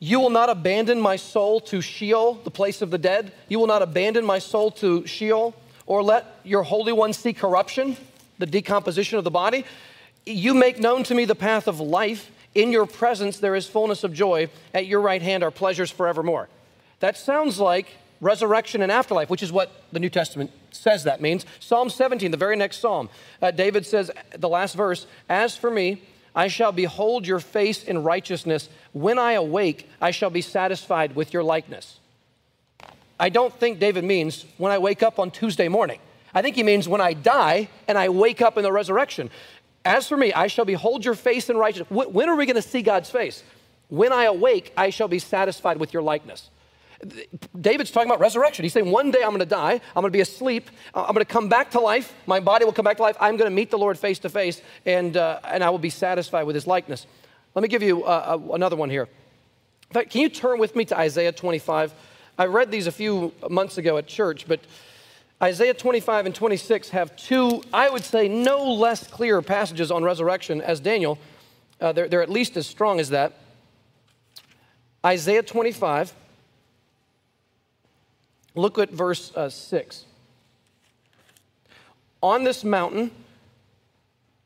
You 0.00 0.18
will 0.18 0.30
not 0.30 0.48
abandon 0.48 1.00
my 1.00 1.16
soul 1.16 1.60
to 1.60 1.80
Sheol, 1.82 2.40
the 2.42 2.50
place 2.50 2.82
of 2.82 2.90
the 2.90 2.98
dead. 2.98 3.32
You 3.48 3.60
will 3.60 3.66
not 3.66 3.82
abandon 3.82 4.24
my 4.24 4.38
soul 4.38 4.70
to 4.72 5.06
Sheol, 5.06 5.54
or 5.86 6.02
let 6.02 6.40
your 6.42 6.62
Holy 6.62 6.92
One 6.92 7.12
see 7.12 7.34
corruption, 7.34 7.96
the 8.38 8.46
decomposition 8.46 9.18
of 9.18 9.24
the 9.24 9.30
body. 9.30 9.64
You 10.24 10.54
make 10.54 10.80
known 10.80 11.04
to 11.04 11.14
me 11.14 11.26
the 11.26 11.34
path 11.34 11.68
of 11.68 11.80
life. 11.80 12.30
In 12.54 12.72
your 12.72 12.86
presence 12.86 13.38
there 13.38 13.54
is 13.54 13.66
fullness 13.66 14.04
of 14.04 14.12
joy. 14.12 14.48
At 14.74 14.86
your 14.86 15.00
right 15.00 15.22
hand 15.22 15.42
are 15.42 15.50
pleasures 15.50 15.90
forevermore. 15.90 16.48
That 17.00 17.16
sounds 17.16 17.58
like 17.58 17.86
resurrection 18.20 18.82
and 18.82 18.92
afterlife, 18.92 19.30
which 19.30 19.42
is 19.42 19.52
what 19.52 19.72
the 19.92 20.00
New 20.00 20.10
Testament 20.10 20.50
says 20.70 21.04
that 21.04 21.20
means. 21.20 21.46
Psalm 21.58 21.90
17, 21.90 22.30
the 22.30 22.36
very 22.36 22.56
next 22.56 22.78
psalm, 22.78 23.08
uh, 23.40 23.50
David 23.50 23.86
says, 23.86 24.10
the 24.36 24.48
last 24.48 24.74
verse, 24.74 25.06
As 25.28 25.56
for 25.56 25.70
me, 25.70 26.02
I 26.34 26.48
shall 26.48 26.72
behold 26.72 27.26
your 27.26 27.40
face 27.40 27.82
in 27.82 28.02
righteousness. 28.02 28.68
When 28.92 29.18
I 29.18 29.32
awake, 29.32 29.88
I 30.00 30.10
shall 30.10 30.30
be 30.30 30.42
satisfied 30.42 31.16
with 31.16 31.32
your 31.32 31.42
likeness. 31.42 31.98
I 33.18 33.28
don't 33.28 33.52
think 33.52 33.78
David 33.78 34.04
means 34.04 34.44
when 34.56 34.72
I 34.72 34.78
wake 34.78 35.02
up 35.02 35.18
on 35.18 35.30
Tuesday 35.30 35.68
morning. 35.68 35.98
I 36.32 36.42
think 36.42 36.56
he 36.56 36.62
means 36.62 36.88
when 36.88 37.00
I 37.00 37.12
die 37.12 37.68
and 37.88 37.98
I 37.98 38.08
wake 38.08 38.40
up 38.40 38.56
in 38.56 38.62
the 38.62 38.72
resurrection. 38.72 39.30
As 39.84 40.08
for 40.08 40.16
me, 40.16 40.32
I 40.32 40.46
shall 40.46 40.64
behold 40.64 41.04
your 41.04 41.14
face 41.14 41.48
in 41.48 41.56
righteousness. 41.56 41.90
When 41.90 42.28
are 42.28 42.36
we 42.36 42.46
going 42.46 42.56
to 42.56 42.62
see 42.62 42.82
God's 42.82 43.10
face? 43.10 43.42
When 43.88 44.12
I 44.12 44.24
awake, 44.24 44.72
I 44.76 44.90
shall 44.90 45.08
be 45.08 45.18
satisfied 45.18 45.78
with 45.78 45.92
your 45.92 46.02
likeness. 46.02 46.50
David's 47.58 47.90
talking 47.90 48.10
about 48.10 48.20
resurrection. 48.20 48.62
He's 48.62 48.74
saying, 48.74 48.90
one 48.90 49.10
day 49.10 49.22
I'm 49.22 49.30
going 49.30 49.40
to 49.40 49.46
die. 49.46 49.72
I'm 49.72 50.02
going 50.02 50.12
to 50.12 50.16
be 50.16 50.20
asleep. 50.20 50.70
I'm 50.94 51.14
going 51.14 51.24
to 51.24 51.24
come 51.24 51.48
back 51.48 51.70
to 51.70 51.80
life. 51.80 52.14
My 52.26 52.40
body 52.40 52.66
will 52.66 52.74
come 52.74 52.84
back 52.84 52.98
to 52.98 53.02
life. 53.02 53.16
I'm 53.18 53.36
going 53.38 53.50
to 53.50 53.54
meet 53.54 53.70
the 53.70 53.78
Lord 53.78 53.98
face 53.98 54.18
to 54.20 54.28
face, 54.28 54.60
and 54.84 55.16
uh, 55.16 55.40
and 55.44 55.64
I 55.64 55.70
will 55.70 55.78
be 55.78 55.90
satisfied 55.90 56.44
with 56.44 56.54
his 56.54 56.66
likeness. 56.66 57.06
Let 57.54 57.62
me 57.62 57.68
give 57.68 57.82
you 57.82 58.04
uh, 58.04 58.38
uh, 58.38 58.52
another 58.52 58.76
one 58.76 58.90
here. 58.90 59.08
In 59.88 59.94
fact, 59.94 60.10
can 60.10 60.20
you 60.20 60.28
turn 60.28 60.58
with 60.58 60.76
me 60.76 60.84
to 60.84 60.98
Isaiah 60.98 61.32
25? 61.32 61.94
I 62.38 62.44
read 62.44 62.70
these 62.70 62.86
a 62.86 62.92
few 62.92 63.32
months 63.48 63.78
ago 63.78 63.96
at 63.96 64.06
church, 64.06 64.46
but 64.46 64.60
Isaiah 65.42 65.72
25 65.72 66.26
and 66.26 66.34
26 66.34 66.90
have 66.90 67.16
two, 67.16 67.62
I 67.72 67.88
would 67.88 68.04
say, 68.04 68.28
no 68.28 68.72
less 68.72 69.06
clear 69.06 69.40
passages 69.40 69.90
on 69.90 70.04
resurrection 70.04 70.60
as 70.60 70.80
Daniel. 70.80 71.18
Uh, 71.80 71.92
they're, 71.92 72.08
they're 72.08 72.22
at 72.22 72.28
least 72.28 72.58
as 72.58 72.66
strong 72.66 73.00
as 73.00 73.08
that. 73.08 73.32
Isaiah 75.04 75.42
25, 75.42 76.12
look 78.54 78.78
at 78.78 78.90
verse 78.90 79.34
uh, 79.34 79.48
6. 79.48 80.04
On 82.22 82.44
this 82.44 82.62
mountain, 82.62 83.10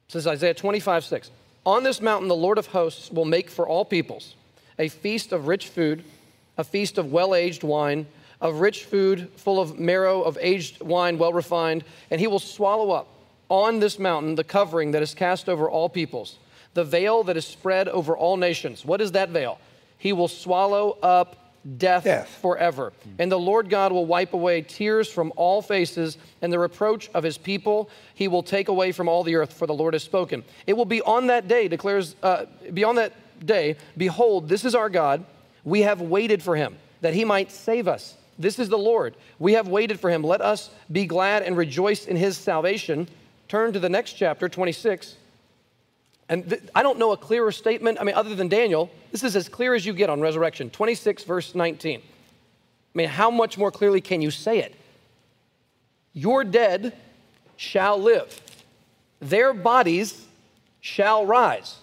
says 0.07 0.29
Isaiah 0.29 0.55
25, 0.55 1.05
6. 1.05 1.31
On 1.67 1.83
this 1.83 2.01
mountain, 2.01 2.29
the 2.29 2.37
Lord 2.37 2.57
of 2.57 2.69
hosts 2.69 3.11
will 3.11 3.25
make 3.25 3.51
for 3.51 3.67
all 3.67 3.85
peoples 3.85 4.37
a 4.79 4.89
feast 4.89 5.33
of 5.33 5.49
rich 5.49 5.69
food, 5.69 6.05
a 6.57 6.63
feast 6.63 6.99
of 6.99 7.11
well 7.11 7.35
aged 7.35 7.65
wine 7.65 8.07
of 8.45 8.61
rich 8.61 8.85
food, 8.85 9.31
full 9.37 9.59
of 9.59 9.81
marrow, 9.81 10.21
of 10.23 10.37
aged 10.41 10.83
wine, 10.83 11.17
well 11.17 11.33
refined, 11.33 11.83
and 12.11 12.21
he 12.21 12.27
will 12.27 12.39
swallow 12.39 12.91
up 12.91 13.09
on 13.49 13.81
this 13.81 13.99
mountain 13.99 14.35
the 14.35 14.45
covering 14.45 14.93
that 14.93 15.03
is 15.03 15.15
cast 15.15 15.49
over 15.49 15.69
all 15.69 15.89
peoples, 15.89 16.39
the 16.75 16.85
veil 16.85 17.25
that 17.25 17.39
is 17.39 17.47
spread 17.47 17.89
over 17.89 18.15
all 18.15 18.37
nations. 18.37 18.85
What 18.85 19.01
is 19.01 19.13
that 19.13 19.31
veil? 19.31 19.59
He 19.97 20.13
will 20.13 20.29
swallow 20.29 20.99
up 21.03 21.55
death, 21.79 22.05
death, 22.05 22.29
forever. 22.43 22.93
And 23.19 23.33
the 23.33 23.39
Lord 23.39 23.71
God 23.71 23.93
will 23.93 24.05
wipe 24.05 24.35
away 24.35 24.61
tears 24.61 25.09
from 25.09 25.33
all 25.37 25.63
faces, 25.63 26.19
and 26.43 26.53
the 26.53 26.59
reproach 26.59 27.09
of 27.15 27.25
his 27.25 27.39
people 27.39 27.89
he 28.15 28.29
will 28.29 28.43
take 28.43 28.69
away 28.69 28.93
from 28.93 29.09
all 29.09 29.23
the 29.23 29.37
earth, 29.37 29.55
for 29.55 29.67
the 29.67 29.73
Lord 29.73 29.95
has 29.95 30.03
spoken. 30.03 30.45
It 30.67 30.75
will 30.75 30.85
be 30.85 31.01
on 31.01 31.29
that 31.29 31.49
day, 31.49 31.67
declares, 31.69 32.15
uh, 32.23 32.45
beyond 32.75 32.99
that 32.99 33.15
day, 33.47 33.77
behold, 33.97 34.51
this 34.51 34.67
is 34.67 34.75
our 34.75 34.91
God. 34.91 35.25
We 35.65 35.81
have 35.81 36.03
waited 36.03 36.43
for 36.43 36.57
him, 36.57 36.77
that 37.01 37.15
he 37.15 37.25
might 37.25 37.51
save 37.51 37.89
us. 37.89 38.17
This 38.39 38.59
is 38.59 38.69
the 38.69 38.79
Lord. 38.79 39.15
We 39.39 39.53
have 39.53 39.69
waited 39.69 40.01
for 40.01 40.11
him. 40.11 40.23
Let 40.23 40.41
us 40.41 40.71
be 40.91 41.07
glad 41.07 41.43
and 41.43 41.57
rejoice 41.57 42.07
in 42.07 42.17
his 42.17 42.37
salvation. 42.37 43.09
Turn 43.49 43.73
to 43.73 43.79
the 43.79 43.89
next 43.89 44.15
chapter, 44.15 44.49
26. 44.49 45.17
And 46.29 46.49
th- 46.49 46.63
I 46.75 46.83
don't 46.83 46.99
know 46.99 47.13
a 47.13 47.17
clearer 47.17 47.53
statement. 47.53 47.99
I 48.01 48.05
mean, 48.05 48.15
other 48.15 48.35
than 48.35 48.49
Daniel, 48.49 48.91
this 49.13 49.23
is 49.23 49.37
as 49.37 49.49
clear 49.49 49.75
as 49.75 49.85
you 49.85 49.93
get 49.93 50.11
on 50.11 50.21
resurrection. 50.21 50.71
26, 50.71 51.25
verse 51.25 51.55
19. 51.55 52.01
I 52.01 52.03
mean, 52.95 53.09
how 53.09 53.31
much 53.31 53.59
more 53.59 53.71
clearly 53.71 54.01
can 54.01 54.23
you 54.23 54.31
say 54.31 54.59
it? 54.59 54.75
Your 56.13 56.45
dead 56.45 56.95
shall 57.57 58.01
live, 58.01 58.41
their 59.21 59.53
bodies 59.53 60.27
shall 60.81 61.27
rise. 61.27 61.77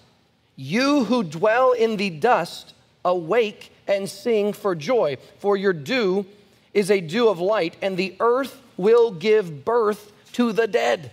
You 0.54 1.04
who 1.04 1.24
dwell 1.24 1.72
in 1.72 1.96
the 1.96 2.10
dust, 2.10 2.74
awake 3.04 3.72
and 3.88 4.08
sing 4.08 4.52
for 4.52 4.74
joy, 4.74 5.16
for 5.38 5.56
your 5.56 5.72
dew 5.72 6.26
is 6.74 6.90
a 6.90 7.00
dew 7.00 7.28
of 7.28 7.40
light, 7.40 7.76
and 7.82 7.96
the 7.96 8.14
earth 8.20 8.60
will 8.76 9.10
give 9.10 9.64
birth 9.64 10.12
to 10.32 10.52
the 10.52 10.66
dead. 10.66 11.10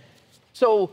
So, 0.52 0.90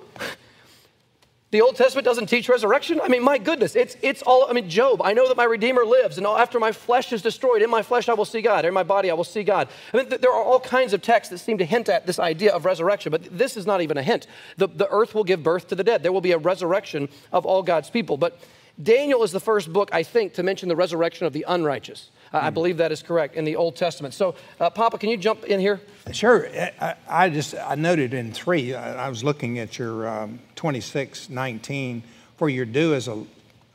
the 1.49 1.61
Old 1.61 1.77
Testament 1.77 2.03
doesn't 2.03 2.27
teach 2.27 2.49
resurrection? 2.49 2.99
I 3.01 3.07
mean, 3.07 3.23
my 3.23 3.37
goodness, 3.37 3.77
it's, 3.77 3.95
it's 4.01 4.21
all, 4.21 4.49
I 4.49 4.53
mean, 4.53 4.69
Job, 4.69 5.01
I 5.01 5.13
know 5.13 5.29
that 5.29 5.37
my 5.37 5.45
Redeemer 5.45 5.85
lives, 5.85 6.17
and 6.17 6.27
after 6.27 6.59
my 6.59 6.73
flesh 6.73 7.13
is 7.13 7.21
destroyed, 7.21 7.61
in 7.61 7.69
my 7.69 7.81
flesh 7.81 8.09
I 8.09 8.13
will 8.15 8.25
see 8.25 8.41
God, 8.41 8.65
in 8.65 8.73
my 8.73 8.83
body 8.83 9.09
I 9.09 9.13
will 9.13 9.23
see 9.23 9.43
God. 9.43 9.69
I 9.93 9.97
mean, 9.97 10.09
there 10.09 10.31
are 10.31 10.43
all 10.43 10.59
kinds 10.59 10.91
of 10.91 11.01
texts 11.01 11.29
that 11.31 11.37
seem 11.37 11.57
to 11.59 11.65
hint 11.65 11.87
at 11.87 12.05
this 12.05 12.19
idea 12.19 12.53
of 12.53 12.65
resurrection, 12.65 13.11
but 13.11 13.23
this 13.37 13.55
is 13.55 13.65
not 13.65 13.81
even 13.81 13.97
a 13.97 14.03
hint. 14.03 14.27
The, 14.57 14.67
the 14.67 14.89
earth 14.89 15.15
will 15.15 15.23
give 15.23 15.41
birth 15.41 15.69
to 15.69 15.75
the 15.75 15.85
dead. 15.85 16.03
There 16.03 16.11
will 16.11 16.19
be 16.19 16.33
a 16.33 16.37
resurrection 16.37 17.07
of 17.31 17.45
all 17.45 17.63
God's 17.63 17.89
people. 17.89 18.17
But 18.17 18.41
Daniel 18.81 19.23
is 19.23 19.31
the 19.31 19.39
first 19.39 19.71
book, 19.71 19.89
I 19.93 20.03
think, 20.03 20.33
to 20.33 20.43
mention 20.43 20.67
the 20.67 20.75
resurrection 20.75 21.25
of 21.25 21.31
the 21.31 21.45
unrighteous. 21.47 22.09
Uh, 22.33 22.39
I 22.43 22.49
believe 22.49 22.77
that 22.77 22.91
is 22.91 23.01
correct 23.01 23.35
in 23.35 23.45
the 23.45 23.55
Old 23.55 23.75
Testament. 23.75 24.13
So, 24.13 24.35
uh, 24.59 24.69
Papa, 24.69 24.97
can 24.97 25.09
you 25.09 25.17
jump 25.17 25.45
in 25.45 25.59
here? 25.59 25.79
Sure. 26.11 26.47
I, 26.79 26.95
I 27.07 27.29
just 27.29 27.55
I 27.55 27.75
noted 27.75 28.13
in 28.13 28.31
three. 28.31 28.73
I 28.73 29.09
was 29.09 29.23
looking 29.23 29.59
at 29.59 29.77
your 29.77 30.07
um, 30.07 30.39
26, 30.55 31.29
19. 31.29 32.03
For 32.37 32.49
your 32.49 32.65
dew 32.65 32.93
is 32.93 33.07
a 33.07 33.23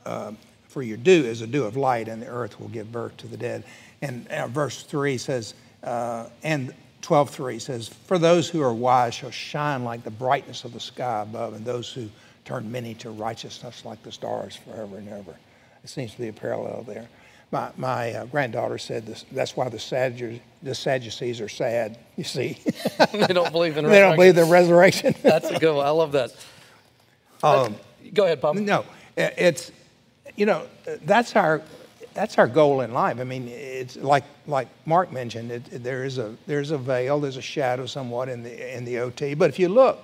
uh, 0.05 0.31
for 0.67 0.81
your 0.81 0.97
dew 0.97 1.23
is 1.25 1.41
a 1.41 1.47
dew 1.47 1.65
of 1.65 1.77
light, 1.77 2.07
and 2.07 2.21
the 2.21 2.27
earth 2.27 2.59
will 2.59 2.69
give 2.69 2.91
birth 2.91 3.15
to 3.17 3.27
the 3.27 3.37
dead. 3.37 3.63
And 4.01 4.27
uh, 4.29 4.47
verse 4.47 4.83
three 4.83 5.17
says, 5.17 5.53
uh, 5.83 6.27
and 6.41 6.73
12:3 7.03 7.59
says, 7.59 7.89
"For 7.89 8.17
those 8.17 8.49
who 8.49 8.61
are 8.61 8.73
wise 8.73 9.13
shall 9.13 9.29
shine 9.29 9.83
like 9.83 10.03
the 10.03 10.11
brightness 10.11 10.63
of 10.63 10.73
the 10.73 10.79
sky 10.79 11.21
above, 11.21 11.53
and 11.53 11.65
those 11.65 11.91
who 11.91 12.09
turn 12.45 12.71
many 12.71 12.95
to 12.95 13.11
righteousness 13.11 13.83
like 13.85 14.01
the 14.03 14.11
stars 14.11 14.55
forever 14.55 14.97
and 14.97 15.09
ever." 15.09 15.35
It 15.83 15.89
seems 15.89 16.13
to 16.13 16.17
be 16.19 16.29
a 16.29 16.33
parallel 16.33 16.83
there. 16.83 17.09
My, 17.53 17.69
my 17.77 18.11
uh, 18.13 18.25
granddaughter 18.25 18.79
said 18.79 19.05
this, 19.05 19.25
that's 19.31 19.55
why 19.55 19.69
the, 19.69 19.77
Sadducees, 19.77 20.41
the 20.63 20.73
Sadducees 20.73 21.39
are 21.39 21.47
sad, 21.47 21.99
you 22.17 22.23
see. 22.23 22.57
they 23.13 23.27
don't 23.27 23.51
believe 23.51 23.77
in 23.77 23.85
They 23.89 23.99
don't 23.99 24.15
believe 24.15 24.33
the 24.33 24.45
resurrection. 24.45 25.13
That's 25.21 25.51
a 25.51 25.59
good 25.59 25.75
one. 25.75 25.85
I 25.85 25.91
love 25.91 26.13
that. 26.13 26.35
Um, 27.43 27.75
Go 28.11 28.23
ahead, 28.23 28.41
Papa. 28.41 28.59
No, 28.59 28.85
it's, 29.15 29.71
you 30.35 30.47
know, 30.47 30.65
that's 31.05 31.35
our, 31.35 31.61
that's 32.15 32.39
our 32.39 32.47
goal 32.47 32.81
in 32.81 32.91
life. 32.91 33.19
I 33.19 33.23
mean, 33.23 33.47
it's 33.47 33.97
like, 33.97 34.23
like 34.47 34.67
Mark 34.87 35.11
mentioned, 35.11 35.51
it, 35.51 35.83
there 35.83 36.05
is 36.05 36.17
a, 36.17 36.35
there's 36.47 36.71
a 36.71 36.77
veil, 36.79 37.19
there's 37.19 37.37
a 37.37 37.41
shadow 37.41 37.85
somewhat 37.85 38.29
in 38.29 38.41
the, 38.41 38.75
in 38.75 38.83
the 38.83 38.97
OT, 38.97 39.35
but 39.35 39.51
if 39.51 39.59
you 39.59 39.69
look, 39.69 40.03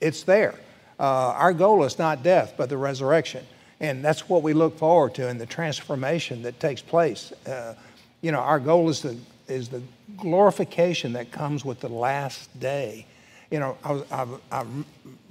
it's 0.00 0.22
there. 0.22 0.54
Uh, 1.00 1.02
our 1.02 1.52
goal 1.52 1.82
is 1.82 1.98
not 1.98 2.22
death, 2.22 2.54
but 2.56 2.68
the 2.68 2.76
resurrection. 2.76 3.44
And 3.80 4.04
that's 4.04 4.28
what 4.28 4.42
we 4.42 4.54
look 4.54 4.76
forward 4.76 5.14
to 5.14 5.28
in 5.28 5.38
the 5.38 5.46
transformation 5.46 6.42
that 6.42 6.58
takes 6.58 6.82
place. 6.82 7.32
Uh, 7.46 7.74
you 8.20 8.32
know, 8.32 8.40
our 8.40 8.58
goal 8.58 8.88
is 8.88 9.02
the, 9.02 9.16
is 9.46 9.68
the 9.68 9.82
glorification 10.16 11.12
that 11.12 11.30
comes 11.30 11.64
with 11.64 11.80
the 11.80 11.88
last 11.88 12.58
day. 12.58 13.06
You 13.50 13.60
know, 13.60 13.78
I, 13.84 14.02
I, 14.10 14.26
I 14.50 14.66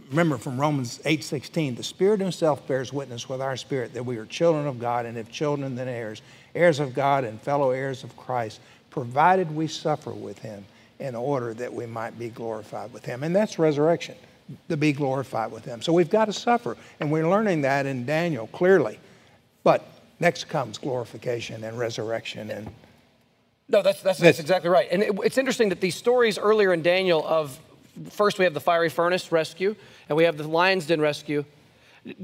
remember 0.10 0.38
from 0.38 0.60
Romans 0.60 1.00
8:16, 1.00 1.76
the 1.76 1.84
Spirit 1.84 2.22
Himself 2.22 2.66
bears 2.68 2.94
witness 2.94 3.28
with 3.28 3.42
our 3.42 3.58
spirit 3.58 3.94
that 3.94 4.06
we 4.06 4.18
are 4.18 4.26
children 4.26 4.66
of 4.66 4.80
God, 4.80 5.06
and 5.06 5.18
if 5.18 5.30
children, 5.30 5.76
then 5.76 5.88
heirs, 5.88 6.22
heirs 6.56 6.80
of 6.80 6.94
God 6.94 7.26
and 7.26 7.42
fellow 7.42 7.72
heirs 7.72 8.04
of 8.04 8.16
Christ, 8.16 8.62
provided 8.90 9.54
we 9.54 9.68
suffer 9.68 10.12
with 10.12 10.40
Him 10.40 10.66
in 11.00 11.16
order 11.16 11.54
that 11.54 11.72
we 11.72 11.86
might 11.86 12.18
be 12.18 12.30
glorified 12.30 12.94
with 12.94 13.06
Him. 13.06 13.24
And 13.24 13.36
that's 13.36 13.60
resurrection 13.60 14.16
to 14.70 14.78
be 14.78 14.94
glorified 14.94 15.52
with 15.52 15.66
Him. 15.66 15.82
So 15.82 15.94
we've 15.94 16.10
got 16.10 16.26
to 16.26 16.34
suffer, 16.34 16.78
and 17.00 17.12
we're 17.12 17.28
learning 17.28 17.62
that 17.62 17.86
in 17.86 18.06
Daniel 18.06 18.48
clearly. 18.48 19.00
But 19.64 19.86
next 20.20 20.46
comes 20.46 20.78
glorification 20.78 21.64
and 21.64 21.78
resurrection 21.78 22.50
and 22.50 22.70
no, 23.70 23.82
that's, 23.82 24.02
that's, 24.02 24.20
that's 24.20 24.40
exactly 24.40 24.70
right. 24.70 24.88
And 24.90 25.04
it, 25.04 25.12
it's 25.26 25.38
interesting 25.38 25.70
that 25.70 25.82
these 25.82 25.96
stories 25.96 26.38
earlier 26.38 26.72
in 26.74 26.82
Daniel 26.82 27.26
of 27.28 27.60
first 28.12 28.40
we 28.40 28.46
have 28.46 28.54
the 28.54 28.62
fiery 28.62 28.90
furnace 28.90 29.32
rescue, 29.32 29.76
and 30.08 30.16
we 30.16 30.24
have 30.24 30.38
the 30.38 30.48
lion's 30.48 30.86
den 30.86 31.02
rescue, 31.02 31.44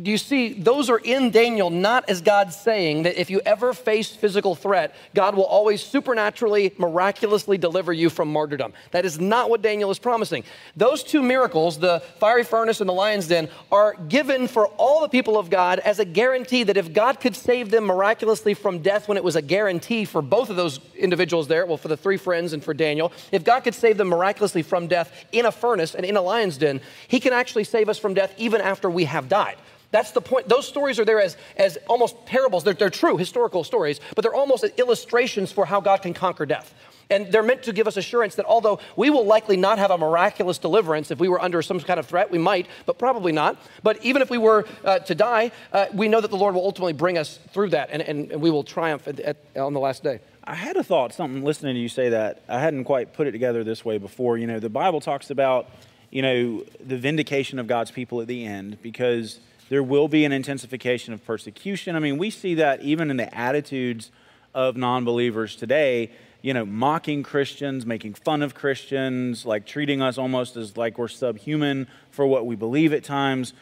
do 0.01 0.11
you 0.11 0.17
see 0.17 0.53
those 0.53 0.89
are 0.89 0.99
in 0.99 1.31
Daniel 1.31 1.69
not 1.69 2.09
as 2.09 2.21
God 2.21 2.53
saying 2.53 3.03
that 3.03 3.19
if 3.19 3.29
you 3.29 3.41
ever 3.45 3.73
face 3.73 4.09
physical 4.09 4.55
threat, 4.55 4.95
God 5.13 5.35
will 5.35 5.45
always 5.45 5.81
supernaturally, 5.81 6.73
miraculously 6.77 7.57
deliver 7.57 7.91
you 7.91 8.09
from 8.09 8.31
martyrdom. 8.31 8.73
That 8.91 9.05
is 9.05 9.19
not 9.19 9.49
what 9.49 9.61
Daniel 9.61 9.91
is 9.91 9.99
promising. 9.99 10.43
Those 10.75 11.03
two 11.03 11.21
miracles, 11.21 11.79
the 11.79 12.01
fiery 12.19 12.43
furnace 12.43 12.79
and 12.79 12.89
the 12.89 12.93
lion's 12.93 13.27
den, 13.27 13.49
are 13.71 13.95
given 14.07 14.47
for 14.47 14.67
all 14.77 15.01
the 15.01 15.09
people 15.09 15.37
of 15.37 15.49
God 15.49 15.79
as 15.79 15.99
a 15.99 16.05
guarantee 16.05 16.63
that 16.63 16.77
if 16.77 16.93
God 16.93 17.19
could 17.19 17.35
save 17.35 17.69
them 17.69 17.85
miraculously 17.85 18.53
from 18.53 18.79
death 18.79 19.07
when 19.07 19.17
it 19.17 19.23
was 19.23 19.35
a 19.35 19.41
guarantee 19.41 20.05
for 20.05 20.21
both 20.21 20.49
of 20.49 20.55
those 20.55 20.79
individuals 20.95 21.47
there, 21.47 21.65
well, 21.65 21.77
for 21.77 21.89
the 21.89 21.97
three 21.97 22.17
friends 22.17 22.53
and 22.53 22.63
for 22.63 22.73
Daniel, 22.73 23.11
if 23.31 23.43
God 23.43 23.61
could 23.61 23.75
save 23.75 23.97
them 23.97 24.07
miraculously 24.07 24.61
from 24.61 24.87
death 24.87 25.25
in 25.31 25.45
a 25.45 25.51
furnace 25.51 25.95
and 25.95 26.05
in 26.05 26.15
a 26.15 26.21
lion's 26.21 26.57
den, 26.57 26.79
he 27.07 27.19
can 27.19 27.33
actually 27.33 27.63
save 27.63 27.89
us 27.89 27.99
from 27.99 28.13
death 28.13 28.33
even 28.37 28.61
after 28.61 28.89
we 28.89 29.05
have 29.05 29.27
died. 29.27 29.57
That's 29.93 30.09
the 30.09 30.21
point. 30.21 30.49
Those 30.49 30.67
stories 30.67 30.99
are 30.99 31.05
there 31.05 31.21
as, 31.21 31.37
as 31.55 31.77
almost 31.87 32.25
parables. 32.25 32.63
They're, 32.63 32.73
they're 32.73 32.89
true 32.89 33.15
historical 33.15 33.63
stories, 33.63 33.99
but 34.15 34.23
they're 34.23 34.33
almost 34.33 34.63
illustrations 34.77 35.51
for 35.51 35.67
how 35.67 35.81
God 35.81 36.01
can 36.01 36.15
conquer 36.15 36.47
death. 36.47 36.73
And 37.11 37.31
they're 37.31 37.43
meant 37.43 37.61
to 37.63 37.73
give 37.73 37.85
us 37.85 37.95
assurance 37.95 38.33
that 38.35 38.47
although 38.47 38.79
we 38.95 39.11
will 39.11 39.23
likely 39.23 39.55
not 39.55 39.77
have 39.77 39.91
a 39.91 39.97
miraculous 39.99 40.57
deliverance 40.57 41.11
if 41.11 41.19
we 41.19 41.29
were 41.29 41.39
under 41.39 41.61
some 41.61 41.79
kind 41.79 41.99
of 41.99 42.07
threat, 42.07 42.31
we 42.31 42.39
might, 42.39 42.65
but 42.87 42.97
probably 42.97 43.31
not. 43.31 43.55
But 43.83 44.03
even 44.03 44.23
if 44.23 44.31
we 44.31 44.39
were 44.39 44.65
uh, 44.83 44.97
to 44.99 45.13
die, 45.13 45.51
uh, 45.71 45.85
we 45.93 46.07
know 46.07 46.21
that 46.21 46.31
the 46.31 46.37
Lord 46.37 46.55
will 46.55 46.65
ultimately 46.65 46.93
bring 46.93 47.19
us 47.19 47.37
through 47.51 47.69
that 47.69 47.89
and, 47.91 48.01
and, 48.01 48.31
and 48.31 48.41
we 48.41 48.49
will 48.49 48.63
triumph 48.63 49.07
at, 49.07 49.19
at, 49.19 49.37
on 49.55 49.73
the 49.73 49.79
last 49.79 50.03
day. 50.03 50.21
I 50.43 50.55
had 50.55 50.75
a 50.75 50.83
thought, 50.83 51.13
something 51.13 51.43
listening 51.43 51.75
to 51.75 51.79
you 51.79 51.87
say 51.87 52.09
that. 52.09 52.41
I 52.49 52.59
hadn't 52.59 52.85
quite 52.85 53.13
put 53.13 53.27
it 53.27 53.31
together 53.31 53.63
this 53.63 53.85
way 53.85 53.99
before. 53.99 54.39
You 54.39 54.47
know, 54.47 54.59
the 54.59 54.69
Bible 54.69 55.01
talks 55.01 55.29
about, 55.29 55.69
you 56.09 56.23
know, 56.23 56.63
the 56.83 56.97
vindication 56.97 57.59
of 57.59 57.67
God's 57.67 57.91
people 57.91 58.21
at 58.21 58.27
the 58.27 58.43
end 58.43 58.81
because 58.81 59.39
there 59.73 59.81
will 59.81 60.07
be 60.07 60.23
an 60.23 60.31
intensification 60.31 61.15
of 61.15 61.25
persecution. 61.25 61.95
I 61.95 61.99
mean, 61.99 62.19
we 62.19 62.29
see 62.29 62.53
that 62.53 62.83
even 62.83 63.09
in 63.09 63.17
the 63.17 63.35
attitudes 63.35 64.11
of 64.53 64.77
non 64.77 65.03
believers 65.03 65.55
today, 65.55 66.11
you 66.43 66.53
know, 66.53 66.63
mocking 66.63 67.23
Christians, 67.23 67.83
making 67.83 68.13
fun 68.13 68.43
of 68.43 68.53
Christians, 68.53 69.47
like 69.47 69.65
treating 69.65 69.99
us 69.99 70.19
almost 70.19 70.57
as 70.57 70.77
like 70.77 70.99
we're 70.99 71.07
subhuman 71.07 71.87
for 72.11 72.27
what 72.27 72.45
we 72.45 72.55
believe 72.55 72.93
at 72.93 73.03
times. 73.03 73.53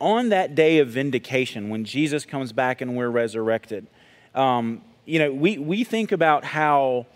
On 0.00 0.30
that 0.30 0.56
day 0.56 0.78
of 0.78 0.88
vindication, 0.88 1.68
when 1.68 1.84
Jesus 1.84 2.24
comes 2.24 2.52
back 2.52 2.80
and 2.80 2.96
we're 2.96 3.08
resurrected, 3.08 3.86
um, 4.34 4.82
you 5.04 5.20
know, 5.20 5.32
we, 5.32 5.56
we 5.56 5.84
think 5.84 6.10
about 6.10 6.44
how 6.44 7.06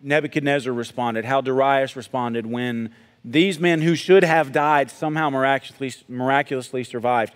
Nebuchadnezzar 0.00 0.72
responded, 0.72 1.26
how 1.26 1.42
Darius 1.42 1.96
responded 1.96 2.46
when 2.46 2.94
these 3.26 3.58
men 3.58 3.82
who 3.82 3.96
should 3.96 4.22
have 4.22 4.52
died 4.52 4.88
somehow 4.88 5.28
miraculously, 5.28 5.92
miraculously 6.08 6.84
survived. 6.84 7.34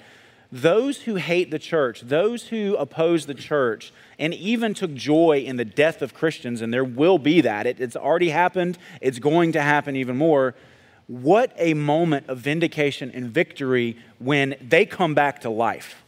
Those 0.52 1.02
who 1.02 1.16
hate 1.16 1.50
the 1.50 1.58
church, 1.58 2.00
those 2.02 2.48
who 2.48 2.76
oppose 2.76 3.26
the 3.26 3.34
church, 3.34 3.92
and 4.18 4.32
even 4.32 4.72
took 4.72 4.94
joy 4.94 5.42
in 5.44 5.56
the 5.56 5.64
death 5.64 6.00
of 6.00 6.14
Christians, 6.14 6.60
and 6.60 6.72
there 6.72 6.84
will 6.84 7.18
be 7.18 7.40
that. 7.40 7.66
It, 7.66 7.80
it's 7.80 7.96
already 7.96 8.30
happened, 8.30 8.78
it's 9.00 9.18
going 9.18 9.52
to 9.52 9.62
happen 9.62 9.96
even 9.96 10.16
more. 10.16 10.54
What 11.08 11.52
a 11.56 11.74
moment 11.74 12.28
of 12.28 12.38
vindication 12.38 13.10
and 13.12 13.30
victory 13.30 13.96
when 14.18 14.54
they 14.60 14.86
come 14.86 15.14
back 15.14 15.40
to 15.40 15.50
life. 15.50 15.99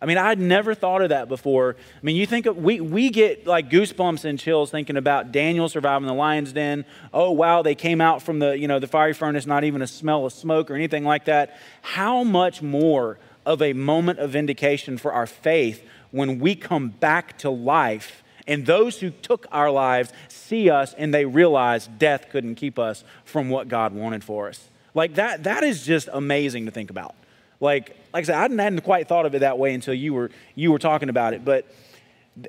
I 0.00 0.04
mean, 0.04 0.18
I'd 0.18 0.38
never 0.38 0.74
thought 0.74 1.00
of 1.00 1.08
that 1.08 1.28
before. 1.28 1.76
I 1.78 2.04
mean, 2.04 2.16
you 2.16 2.26
think 2.26 2.44
of, 2.44 2.58
we, 2.58 2.80
we 2.80 3.08
get 3.08 3.46
like 3.46 3.70
goosebumps 3.70 4.26
and 4.26 4.38
chills 4.38 4.70
thinking 4.70 4.96
about 4.98 5.32
Daniel 5.32 5.68
surviving 5.70 6.06
the 6.06 6.14
lion's 6.14 6.52
den. 6.52 6.84
Oh, 7.14 7.30
wow, 7.30 7.62
they 7.62 7.74
came 7.74 8.02
out 8.02 8.20
from 8.20 8.38
the, 8.38 8.58
you 8.58 8.68
know, 8.68 8.78
the 8.78 8.86
fiery 8.86 9.14
furnace, 9.14 9.46
not 9.46 9.64
even 9.64 9.80
a 9.80 9.86
smell 9.86 10.26
of 10.26 10.34
smoke 10.34 10.70
or 10.70 10.74
anything 10.74 11.04
like 11.04 11.24
that. 11.24 11.58
How 11.80 12.22
much 12.24 12.60
more 12.60 13.18
of 13.46 13.62
a 13.62 13.72
moment 13.72 14.18
of 14.18 14.30
vindication 14.30 14.98
for 14.98 15.12
our 15.12 15.26
faith 15.26 15.82
when 16.10 16.40
we 16.40 16.54
come 16.54 16.88
back 16.88 17.38
to 17.38 17.48
life 17.48 18.22
and 18.46 18.66
those 18.66 19.00
who 19.00 19.10
took 19.10 19.46
our 19.50 19.70
lives 19.70 20.12
see 20.28 20.68
us 20.68 20.94
and 20.94 21.12
they 21.12 21.24
realize 21.24 21.88
death 21.98 22.28
couldn't 22.30 22.56
keep 22.56 22.78
us 22.78 23.02
from 23.24 23.48
what 23.48 23.68
God 23.68 23.92
wanted 23.92 24.22
for 24.22 24.48
us. 24.48 24.68
Like 24.94 25.14
that, 25.14 25.44
that 25.44 25.62
is 25.62 25.84
just 25.84 26.08
amazing 26.12 26.66
to 26.66 26.70
think 26.70 26.90
about. 26.90 27.14
Like, 27.60 27.96
like 28.12 28.22
I 28.22 28.26
said, 28.26 28.34
I 28.34 28.62
hadn't 28.62 28.82
quite 28.82 29.08
thought 29.08 29.26
of 29.26 29.34
it 29.34 29.40
that 29.40 29.58
way 29.58 29.74
until 29.74 29.94
you 29.94 30.14
were, 30.14 30.30
you 30.54 30.72
were 30.72 30.78
talking 30.78 31.08
about 31.08 31.34
it. 31.34 31.44
But 31.44 31.66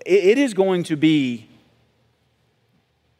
it, 0.05 0.23
it 0.23 0.37
is 0.37 0.53
going 0.53 0.83
to 0.83 0.95
be 0.95 1.47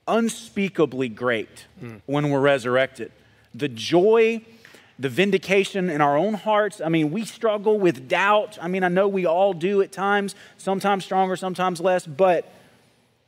unspeakably 0.07 1.09
great 1.09 1.65
mm. 1.81 2.01
when 2.05 2.29
we're 2.29 2.39
resurrected. 2.41 3.11
The 3.53 3.67
joy, 3.67 4.41
the 4.99 5.09
vindication 5.09 5.89
in 5.89 6.01
our 6.01 6.17
own 6.17 6.33
hearts. 6.33 6.81
I 6.81 6.89
mean, 6.89 7.11
we 7.11 7.25
struggle 7.25 7.79
with 7.79 8.07
doubt. 8.07 8.57
I 8.61 8.67
mean, 8.67 8.83
I 8.83 8.87
know 8.87 9.07
we 9.07 9.25
all 9.25 9.53
do 9.53 9.81
at 9.81 9.91
times, 9.91 10.35
sometimes 10.57 11.05
stronger, 11.05 11.35
sometimes 11.35 11.79
less. 11.79 12.05
But 12.05 12.51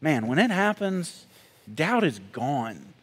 man, 0.01 0.27
when 0.27 0.39
it 0.39 0.51
happens, 0.51 1.25
doubt 1.73 2.03
is 2.03 2.19
gone. 2.31 2.93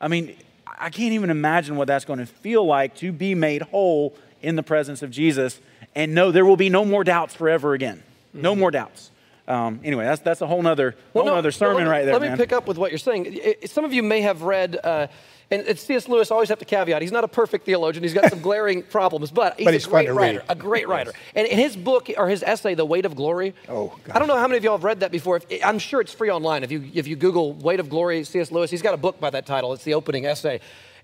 I 0.00 0.08
mean, 0.08 0.36
I 0.66 0.90
can't 0.90 1.12
even 1.12 1.30
imagine 1.30 1.76
what 1.76 1.88
that's 1.88 2.04
going 2.04 2.20
to 2.20 2.26
feel 2.26 2.64
like 2.64 2.96
to 2.96 3.12
be 3.12 3.34
made 3.34 3.62
whole 3.62 4.16
in 4.42 4.56
the 4.56 4.62
presence 4.62 5.02
of 5.02 5.10
Jesus 5.10 5.60
and 5.94 6.14
know 6.14 6.30
there 6.30 6.44
will 6.44 6.56
be 6.56 6.68
no 6.68 6.84
more 6.84 7.04
doubts 7.04 7.34
forever 7.34 7.74
again. 7.74 8.02
No 8.32 8.52
mm-hmm. 8.52 8.60
more 8.60 8.70
doubts. 8.70 9.10
Um, 9.48 9.80
anyway, 9.82 10.04
that's, 10.04 10.22
that's 10.22 10.40
a 10.40 10.46
whole 10.46 10.64
other, 10.66 10.92
whole 11.12 11.24
well, 11.24 11.34
no, 11.34 11.34
other 11.34 11.50
sermon 11.50 11.88
right 11.88 12.04
there. 12.04 12.12
Let 12.12 12.22
man. 12.22 12.32
me 12.32 12.36
pick 12.36 12.52
up 12.52 12.68
with 12.68 12.78
what 12.78 12.92
you're 12.92 12.98
saying. 12.98 13.40
Some 13.66 13.84
of 13.84 13.92
you 13.92 14.02
may 14.02 14.20
have 14.20 14.42
read, 14.42 14.78
uh, 14.82 15.08
and 15.50 15.76
C.S. 15.76 16.08
Lewis 16.08 16.30
always 16.30 16.48
have 16.50 16.60
to 16.60 16.64
caveat, 16.64 17.02
he's 17.02 17.10
not 17.10 17.24
a 17.24 17.28
perfect 17.28 17.66
theologian. 17.66 18.04
He's 18.04 18.14
got 18.14 18.30
some 18.30 18.40
glaring 18.42 18.84
problems, 18.84 19.32
but 19.32 19.58
he's, 19.58 19.64
but 19.64 19.74
he's 19.74 19.86
a 19.86 19.90
great 19.90 20.12
writer. 20.12 20.44
A 20.48 20.54
great 20.54 20.86
writer. 20.88 21.10
Yes. 21.12 21.32
And 21.34 21.46
in 21.48 21.58
his 21.58 21.76
book 21.76 22.08
or 22.16 22.28
his 22.28 22.44
essay, 22.44 22.74
The 22.74 22.84
Weight 22.84 23.04
of 23.04 23.16
Glory, 23.16 23.54
oh, 23.68 23.88
gosh. 24.04 24.14
I 24.14 24.20
don't 24.20 24.28
know 24.28 24.36
how 24.36 24.46
many 24.46 24.58
of 24.58 24.62
y'all 24.62 24.76
have 24.76 24.84
read 24.84 25.00
that 25.00 25.10
before. 25.10 25.40
If, 25.48 25.64
I'm 25.64 25.80
sure 25.80 26.00
it's 26.00 26.14
free 26.14 26.30
online. 26.30 26.62
If 26.62 26.70
you, 26.70 26.88
if 26.94 27.08
you 27.08 27.16
Google 27.16 27.54
Weight 27.54 27.80
of 27.80 27.88
Glory, 27.88 28.22
C.S. 28.22 28.52
Lewis, 28.52 28.70
he's 28.70 28.82
got 28.82 28.94
a 28.94 28.98
book 28.98 29.18
by 29.18 29.30
that 29.30 29.46
title. 29.46 29.72
It's 29.72 29.82
the 29.82 29.94
opening 29.94 30.26
essay. 30.26 30.60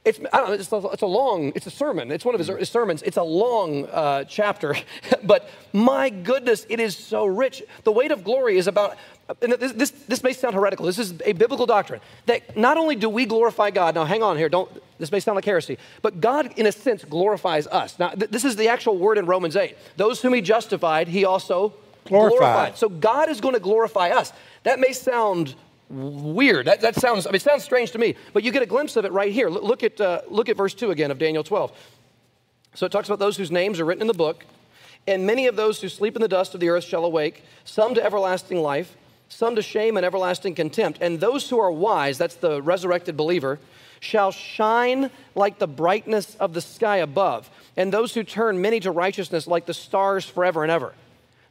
It's, 0.06 0.20
I 0.32 0.38
don't 0.38 0.48
know, 0.48 0.54
it's, 0.54 0.72
a, 0.72 0.76
it's 0.92 1.02
a 1.02 1.06
long, 1.06 1.52
it's 1.56 1.66
a 1.66 1.70
sermon. 1.70 2.12
It's 2.12 2.24
one 2.24 2.34
of 2.34 2.38
his, 2.38 2.46
his 2.46 2.68
sermons. 2.68 3.02
It's 3.02 3.16
a 3.16 3.24
long 3.24 3.86
uh, 3.86 4.22
chapter, 4.24 4.76
but 5.24 5.50
my 5.72 6.10
goodness, 6.10 6.64
it 6.68 6.78
is 6.78 6.96
so 6.96 7.26
rich. 7.26 7.62
The 7.82 7.90
weight 7.90 8.12
of 8.12 8.22
glory 8.22 8.56
is 8.56 8.68
about, 8.68 8.96
and 9.42 9.52
this, 9.54 9.72
this, 9.72 9.90
this 9.90 10.22
may 10.22 10.32
sound 10.32 10.54
heretical. 10.54 10.86
This 10.86 11.00
is 11.00 11.14
a 11.24 11.32
biblical 11.32 11.66
doctrine 11.66 12.00
that 12.26 12.56
not 12.56 12.76
only 12.76 12.94
do 12.94 13.08
we 13.08 13.26
glorify 13.26 13.70
God, 13.70 13.96
now 13.96 14.04
hang 14.04 14.22
on 14.22 14.38
here, 14.38 14.48
don't, 14.48 14.70
this 14.98 15.10
may 15.10 15.18
sound 15.18 15.34
like 15.34 15.44
heresy, 15.44 15.76
but 16.02 16.20
God, 16.20 16.52
in 16.56 16.66
a 16.66 16.72
sense, 16.72 17.04
glorifies 17.04 17.66
us. 17.66 17.98
Now, 17.98 18.10
th- 18.10 18.30
this 18.30 18.44
is 18.44 18.54
the 18.54 18.68
actual 18.68 18.98
word 18.98 19.18
in 19.18 19.26
Romans 19.26 19.56
8. 19.56 19.76
Those 19.96 20.22
whom 20.22 20.34
he 20.34 20.40
justified, 20.40 21.08
he 21.08 21.24
also 21.24 21.74
glorified. 22.04 22.38
glorified. 22.38 22.78
So 22.78 22.88
God 22.88 23.28
is 23.28 23.40
going 23.40 23.54
to 23.54 23.60
glorify 23.60 24.10
us. 24.10 24.32
That 24.62 24.78
may 24.78 24.92
sound 24.92 25.56
weird. 25.88 26.66
That, 26.66 26.80
that 26.80 26.96
sounds, 26.96 27.26
I 27.26 27.30
mean, 27.30 27.36
it 27.36 27.42
sounds 27.42 27.64
strange 27.64 27.92
to 27.92 27.98
me, 27.98 28.16
but 28.32 28.42
you 28.42 28.52
get 28.52 28.62
a 28.62 28.66
glimpse 28.66 28.96
of 28.96 29.04
it 29.04 29.12
right 29.12 29.32
here. 29.32 29.48
Look 29.48 29.82
at, 29.82 30.00
uh, 30.00 30.22
look 30.28 30.48
at 30.48 30.56
verse 30.56 30.74
2 30.74 30.90
again 30.90 31.10
of 31.10 31.18
Daniel 31.18 31.44
12. 31.44 31.72
So 32.74 32.86
it 32.86 32.92
talks 32.92 33.08
about 33.08 33.18
those 33.18 33.36
whose 33.36 33.50
names 33.50 33.80
are 33.80 33.84
written 33.84 34.02
in 34.02 34.08
the 34.08 34.14
book, 34.14 34.44
and 35.06 35.26
many 35.26 35.46
of 35.46 35.56
those 35.56 35.80
who 35.80 35.88
sleep 35.88 36.16
in 36.16 36.22
the 36.22 36.28
dust 36.28 36.54
of 36.54 36.60
the 36.60 36.68
earth 36.68 36.84
shall 36.84 37.04
awake, 37.04 37.44
some 37.64 37.94
to 37.94 38.04
everlasting 38.04 38.60
life, 38.60 38.96
some 39.28 39.56
to 39.56 39.62
shame 39.62 39.96
and 39.96 40.04
everlasting 40.04 40.54
contempt. 40.54 40.98
And 41.00 41.20
those 41.20 41.48
who 41.48 41.58
are 41.58 41.70
wise, 41.70 42.18
that's 42.18 42.34
the 42.34 42.60
resurrected 42.60 43.16
believer, 43.16 43.58
shall 44.00 44.30
shine 44.30 45.10
like 45.34 45.58
the 45.58 45.66
brightness 45.66 46.36
of 46.36 46.52
the 46.52 46.60
sky 46.60 46.98
above, 46.98 47.48
and 47.76 47.92
those 47.92 48.14
who 48.14 48.22
turn 48.22 48.60
many 48.60 48.80
to 48.80 48.90
righteousness 48.90 49.46
like 49.46 49.66
the 49.66 49.74
stars 49.74 50.24
forever 50.26 50.62
and 50.62 50.70
ever. 50.70 50.92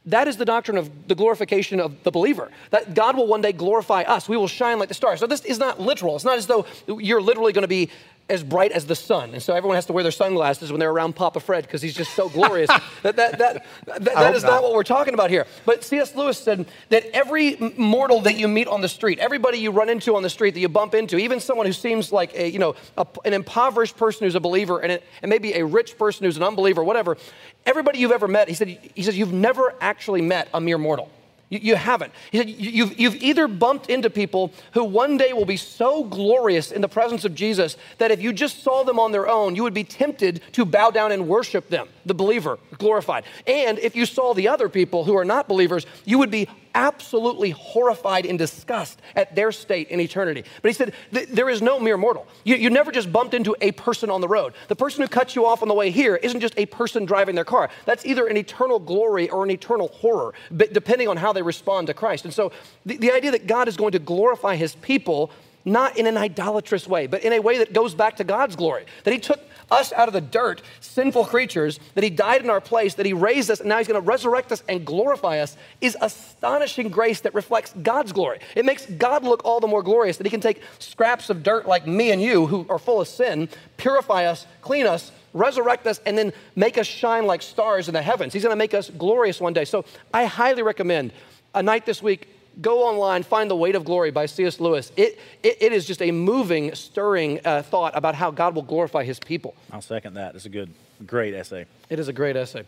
That 0.06 0.28
is 0.28 0.36
the 0.36 0.44
doctrine 0.44 0.76
of 0.76 1.08
the 1.08 1.16
glorification 1.16 1.80
of 1.80 2.02
the 2.04 2.12
believer. 2.12 2.50
That 2.70 2.94
God 2.94 3.16
will 3.16 3.26
one 3.26 3.40
day 3.40 3.52
glorify 3.52 4.02
us. 4.02 4.28
We 4.28 4.36
will 4.36 4.46
shine 4.46 4.78
like 4.78 4.88
the 4.88 4.94
stars. 4.94 5.18
So 5.18 5.26
this 5.26 5.44
is 5.44 5.58
not 5.58 5.80
literal. 5.80 6.14
It's 6.14 6.24
not 6.24 6.38
as 6.38 6.46
though 6.46 6.64
you're 6.86 7.20
literally 7.20 7.52
going 7.52 7.62
to 7.62 7.68
be 7.68 7.90
as 8.28 8.42
bright 8.42 8.72
as 8.72 8.86
the 8.86 8.94
sun. 8.94 9.32
And 9.34 9.42
so 9.42 9.54
everyone 9.54 9.76
has 9.76 9.86
to 9.86 9.92
wear 9.92 10.02
their 10.02 10.10
sunglasses 10.10 10.72
when 10.72 10.80
they're 10.80 10.90
around 10.90 11.14
Papa 11.14 11.38
Fred 11.38 11.64
because 11.64 11.80
he's 11.80 11.94
just 11.94 12.14
so 12.14 12.28
glorious. 12.28 12.68
that 13.02 13.16
that, 13.16 13.38
that, 13.38 13.66
that, 13.86 14.04
that 14.04 14.34
is 14.34 14.42
not. 14.42 14.50
not 14.50 14.62
what 14.64 14.72
we're 14.72 14.82
talking 14.82 15.14
about 15.14 15.30
here. 15.30 15.46
But 15.64 15.84
C.S. 15.84 16.14
Lewis 16.16 16.38
said 16.38 16.66
that 16.88 17.04
every 17.12 17.56
mortal 17.76 18.20
that 18.22 18.36
you 18.36 18.48
meet 18.48 18.66
on 18.66 18.80
the 18.80 18.88
street, 18.88 19.20
everybody 19.20 19.58
you 19.58 19.70
run 19.70 19.88
into 19.88 20.16
on 20.16 20.22
the 20.22 20.30
street 20.30 20.54
that 20.54 20.60
you 20.60 20.68
bump 20.68 20.94
into, 20.94 21.18
even 21.18 21.38
someone 21.38 21.66
who 21.66 21.72
seems 21.72 22.10
like 22.10 22.34
a, 22.34 22.50
you 22.50 22.58
know, 22.58 22.74
a, 22.98 23.06
an 23.24 23.32
impoverished 23.32 23.96
person 23.96 24.24
who's 24.24 24.34
a 24.34 24.40
believer 24.40 24.80
and, 24.80 24.92
a, 24.92 25.00
and 25.22 25.30
maybe 25.30 25.54
a 25.54 25.64
rich 25.64 25.96
person 25.96 26.24
who's 26.24 26.36
an 26.36 26.42
unbeliever, 26.42 26.82
whatever, 26.82 27.16
everybody 27.64 28.00
you've 28.00 28.12
ever 28.12 28.26
met, 28.26 28.48
he 28.48 28.54
said, 28.54 28.68
he 28.68 29.02
says, 29.02 29.16
you've 29.16 29.32
never 29.32 29.74
actually 29.80 30.22
met 30.22 30.48
a 30.52 30.60
mere 30.60 30.78
mortal. 30.78 31.10
You, 31.48 31.76
haven't. 31.76 32.12
He 32.32 32.38
said, 32.38 32.50
you've, 32.50 32.98
you've 32.98 33.14
either 33.16 33.46
bumped 33.46 33.88
into 33.88 34.10
people 34.10 34.52
who 34.72 34.82
one 34.82 35.16
day 35.16 35.32
will 35.32 35.44
be 35.44 35.56
so 35.56 36.02
glorious 36.02 36.72
in 36.72 36.80
the 36.80 36.88
presence 36.88 37.24
of 37.24 37.36
Jesus 37.36 37.76
that 37.98 38.10
if 38.10 38.20
you 38.20 38.32
just 38.32 38.64
saw 38.64 38.82
them 38.82 38.98
on 38.98 39.12
their 39.12 39.28
own, 39.28 39.54
you 39.54 39.62
would 39.62 39.74
be 39.74 39.84
tempted 39.84 40.42
to 40.52 40.64
bow 40.64 40.90
down 40.90 41.12
and 41.12 41.28
worship 41.28 41.68
them, 41.68 41.88
the 42.04 42.14
believer, 42.14 42.58
glorified. 42.78 43.24
And 43.46 43.78
if 43.78 43.94
you 43.94 44.06
saw 44.06 44.34
the 44.34 44.48
other 44.48 44.68
people 44.68 45.04
who 45.04 45.16
are 45.16 45.24
not 45.24 45.46
believers, 45.46 45.86
you 46.04 46.18
would 46.18 46.32
be 46.32 46.48
absolutely 46.76 47.50
horrified 47.50 48.26
in 48.26 48.36
disgust 48.36 49.00
at 49.16 49.34
their 49.34 49.50
state 49.50 49.88
in 49.88 49.98
eternity. 49.98 50.44
But 50.60 50.68
he 50.68 50.74
said, 50.74 50.92
there 51.10 51.48
is 51.48 51.62
no 51.62 51.80
mere 51.80 51.96
mortal. 51.96 52.28
You, 52.44 52.56
you 52.56 52.70
never 52.70 52.92
just 52.92 53.10
bumped 53.10 53.32
into 53.32 53.56
a 53.62 53.72
person 53.72 54.10
on 54.10 54.20
the 54.20 54.28
road. 54.28 54.52
The 54.68 54.76
person 54.76 55.00
who 55.00 55.08
cuts 55.08 55.34
you 55.34 55.46
off 55.46 55.62
on 55.62 55.68
the 55.68 55.74
way 55.74 55.90
here 55.90 56.16
isn't 56.16 56.40
just 56.40 56.54
a 56.58 56.66
person 56.66 57.06
driving 57.06 57.34
their 57.34 57.44
car. 57.44 57.70
That's 57.86 58.04
either 58.04 58.26
an 58.26 58.36
eternal 58.36 58.78
glory 58.78 59.28
or 59.30 59.42
an 59.42 59.50
eternal 59.50 59.88
horror, 59.88 60.34
depending 60.54 61.08
on 61.08 61.16
how 61.16 61.32
they 61.32 61.42
respond 61.42 61.86
to 61.86 61.94
Christ. 61.94 62.26
And 62.26 62.34
so 62.34 62.52
the, 62.84 62.98
the 62.98 63.10
idea 63.10 63.30
that 63.30 63.46
God 63.46 63.68
is 63.68 63.76
going 63.76 63.92
to 63.92 63.98
glorify 63.98 64.56
his 64.56 64.76
people 64.76 65.32
not 65.64 65.98
in 65.98 66.06
an 66.06 66.16
idolatrous 66.16 66.86
way, 66.86 67.08
but 67.08 67.24
in 67.24 67.32
a 67.32 67.40
way 67.40 67.58
that 67.58 67.72
goes 67.72 67.92
back 67.94 68.16
to 68.16 68.24
God's 68.24 68.54
glory. 68.54 68.86
That 69.02 69.12
He 69.12 69.18
took 69.18 69.40
us 69.70 69.92
out 69.92 70.08
of 70.08 70.14
the 70.14 70.20
dirt, 70.20 70.62
sinful 70.80 71.24
creatures, 71.26 71.80
that 71.94 72.04
He 72.04 72.10
died 72.10 72.42
in 72.42 72.50
our 72.50 72.60
place, 72.60 72.94
that 72.94 73.06
He 73.06 73.12
raised 73.12 73.50
us, 73.50 73.60
and 73.60 73.68
now 73.68 73.78
He's 73.78 73.88
going 73.88 74.00
to 74.00 74.06
resurrect 74.06 74.52
us 74.52 74.62
and 74.68 74.84
glorify 74.84 75.38
us 75.38 75.56
is 75.80 75.96
astonishing 76.00 76.88
grace 76.88 77.20
that 77.20 77.34
reflects 77.34 77.72
God's 77.82 78.12
glory. 78.12 78.38
It 78.54 78.64
makes 78.64 78.86
God 78.86 79.24
look 79.24 79.44
all 79.44 79.60
the 79.60 79.66
more 79.66 79.82
glorious 79.82 80.16
that 80.18 80.26
He 80.26 80.30
can 80.30 80.40
take 80.40 80.62
scraps 80.78 81.30
of 81.30 81.42
dirt 81.42 81.66
like 81.66 81.86
me 81.86 82.10
and 82.10 82.22
you, 82.22 82.46
who 82.46 82.66
are 82.68 82.78
full 82.78 83.00
of 83.00 83.08
sin, 83.08 83.48
purify 83.76 84.26
us, 84.26 84.46
clean 84.60 84.86
us, 84.86 85.12
resurrect 85.32 85.86
us, 85.86 86.00
and 86.06 86.16
then 86.16 86.32
make 86.54 86.78
us 86.78 86.86
shine 86.86 87.26
like 87.26 87.42
stars 87.42 87.88
in 87.88 87.94
the 87.94 88.02
heavens. 88.02 88.32
He's 88.32 88.42
going 88.42 88.52
to 88.52 88.56
make 88.56 88.74
us 88.74 88.90
glorious 88.90 89.40
one 89.40 89.52
day. 89.52 89.64
So 89.64 89.84
I 90.12 90.24
highly 90.24 90.62
recommend 90.62 91.12
a 91.54 91.62
night 91.62 91.86
this 91.86 92.02
week 92.02 92.28
go 92.60 92.84
online, 92.84 93.22
find 93.22 93.50
The 93.50 93.56
Weight 93.56 93.74
of 93.74 93.84
Glory 93.84 94.10
by 94.10 94.26
C.S. 94.26 94.60
Lewis. 94.60 94.92
It, 94.96 95.18
it, 95.42 95.58
it 95.60 95.72
is 95.72 95.86
just 95.86 96.02
a 96.02 96.10
moving, 96.10 96.74
stirring 96.74 97.40
uh, 97.44 97.62
thought 97.62 97.96
about 97.96 98.14
how 98.14 98.30
God 98.30 98.54
will 98.54 98.62
glorify 98.62 99.04
his 99.04 99.18
people. 99.18 99.54
I'll 99.72 99.82
second 99.82 100.14
that. 100.14 100.34
It's 100.34 100.46
a 100.46 100.50
good, 100.50 100.70
great 101.06 101.34
essay. 101.34 101.66
It 101.90 101.98
is 101.98 102.08
a 102.08 102.12
great 102.12 102.36
essay. 102.36 102.64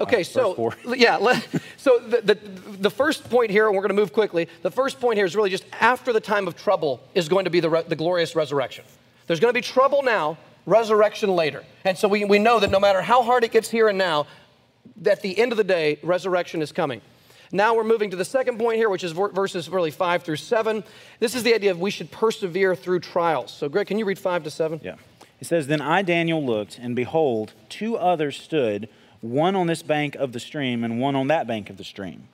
Okay, 0.00 0.24
so 0.24 0.72
yeah, 0.96 1.40
so 1.76 2.00
the, 2.00 2.22
the, 2.22 2.34
the, 2.34 2.90
first 2.90 3.28
point 3.30 3.52
here, 3.52 3.66
and 3.66 3.76
we're 3.76 3.82
going 3.82 3.94
to 3.94 4.00
move 4.00 4.12
quickly. 4.12 4.48
The 4.62 4.70
first 4.70 4.98
point 4.98 5.16
here 5.16 5.24
is 5.24 5.36
really 5.36 5.50
just 5.50 5.64
after 5.80 6.12
the 6.12 6.20
time 6.20 6.48
of 6.48 6.56
trouble 6.56 7.00
is 7.14 7.28
going 7.28 7.44
to 7.44 7.50
be 7.50 7.60
the, 7.60 7.70
re, 7.70 7.82
the 7.86 7.94
glorious 7.94 8.34
resurrection. 8.34 8.84
There's 9.28 9.38
going 9.38 9.50
to 9.50 9.56
be 9.56 9.60
trouble 9.60 10.02
now, 10.02 10.38
resurrection 10.66 11.30
later. 11.30 11.62
And 11.84 11.96
so 11.96 12.08
we, 12.08 12.24
we 12.24 12.40
know 12.40 12.58
that 12.58 12.70
no 12.70 12.80
matter 12.80 13.00
how 13.00 13.22
hard 13.22 13.44
it 13.44 13.52
gets 13.52 13.70
here 13.70 13.88
and 13.88 13.96
now, 13.96 14.26
at 15.06 15.22
the 15.22 15.38
end 15.38 15.52
of 15.52 15.58
the 15.58 15.64
day, 15.64 15.98
resurrection 16.02 16.62
is 16.62 16.72
coming. 16.72 17.00
Now 17.54 17.74
we're 17.74 17.84
moving 17.84 18.10
to 18.10 18.16
the 18.16 18.24
second 18.24 18.58
point 18.58 18.78
here, 18.78 18.88
which 18.88 19.04
is 19.04 19.12
verses 19.12 19.68
really 19.68 19.90
five 19.90 20.22
through 20.22 20.36
seven. 20.36 20.82
This 21.20 21.34
is 21.34 21.42
the 21.42 21.54
idea 21.54 21.70
of 21.70 21.78
we 21.78 21.90
should 21.90 22.10
persevere 22.10 22.74
through 22.74 23.00
trials. 23.00 23.52
So, 23.52 23.68
Greg, 23.68 23.86
can 23.86 23.98
you 23.98 24.06
read 24.06 24.18
five 24.18 24.42
to 24.44 24.50
seven? 24.50 24.80
Yeah. 24.82 24.94
It 25.38 25.46
says, 25.46 25.66
Then 25.66 25.82
I, 25.82 26.00
Daniel, 26.00 26.44
looked, 26.44 26.78
and 26.78 26.96
behold, 26.96 27.52
two 27.68 27.98
others 27.98 28.38
stood, 28.38 28.88
one 29.20 29.54
on 29.54 29.66
this 29.66 29.82
bank 29.82 30.14
of 30.14 30.32
the 30.32 30.40
stream, 30.40 30.82
and 30.82 30.98
one 30.98 31.14
on 31.14 31.26
that 31.26 31.46
bank 31.46 31.68
of 31.68 31.76
the 31.76 31.84
stream. 31.84 32.28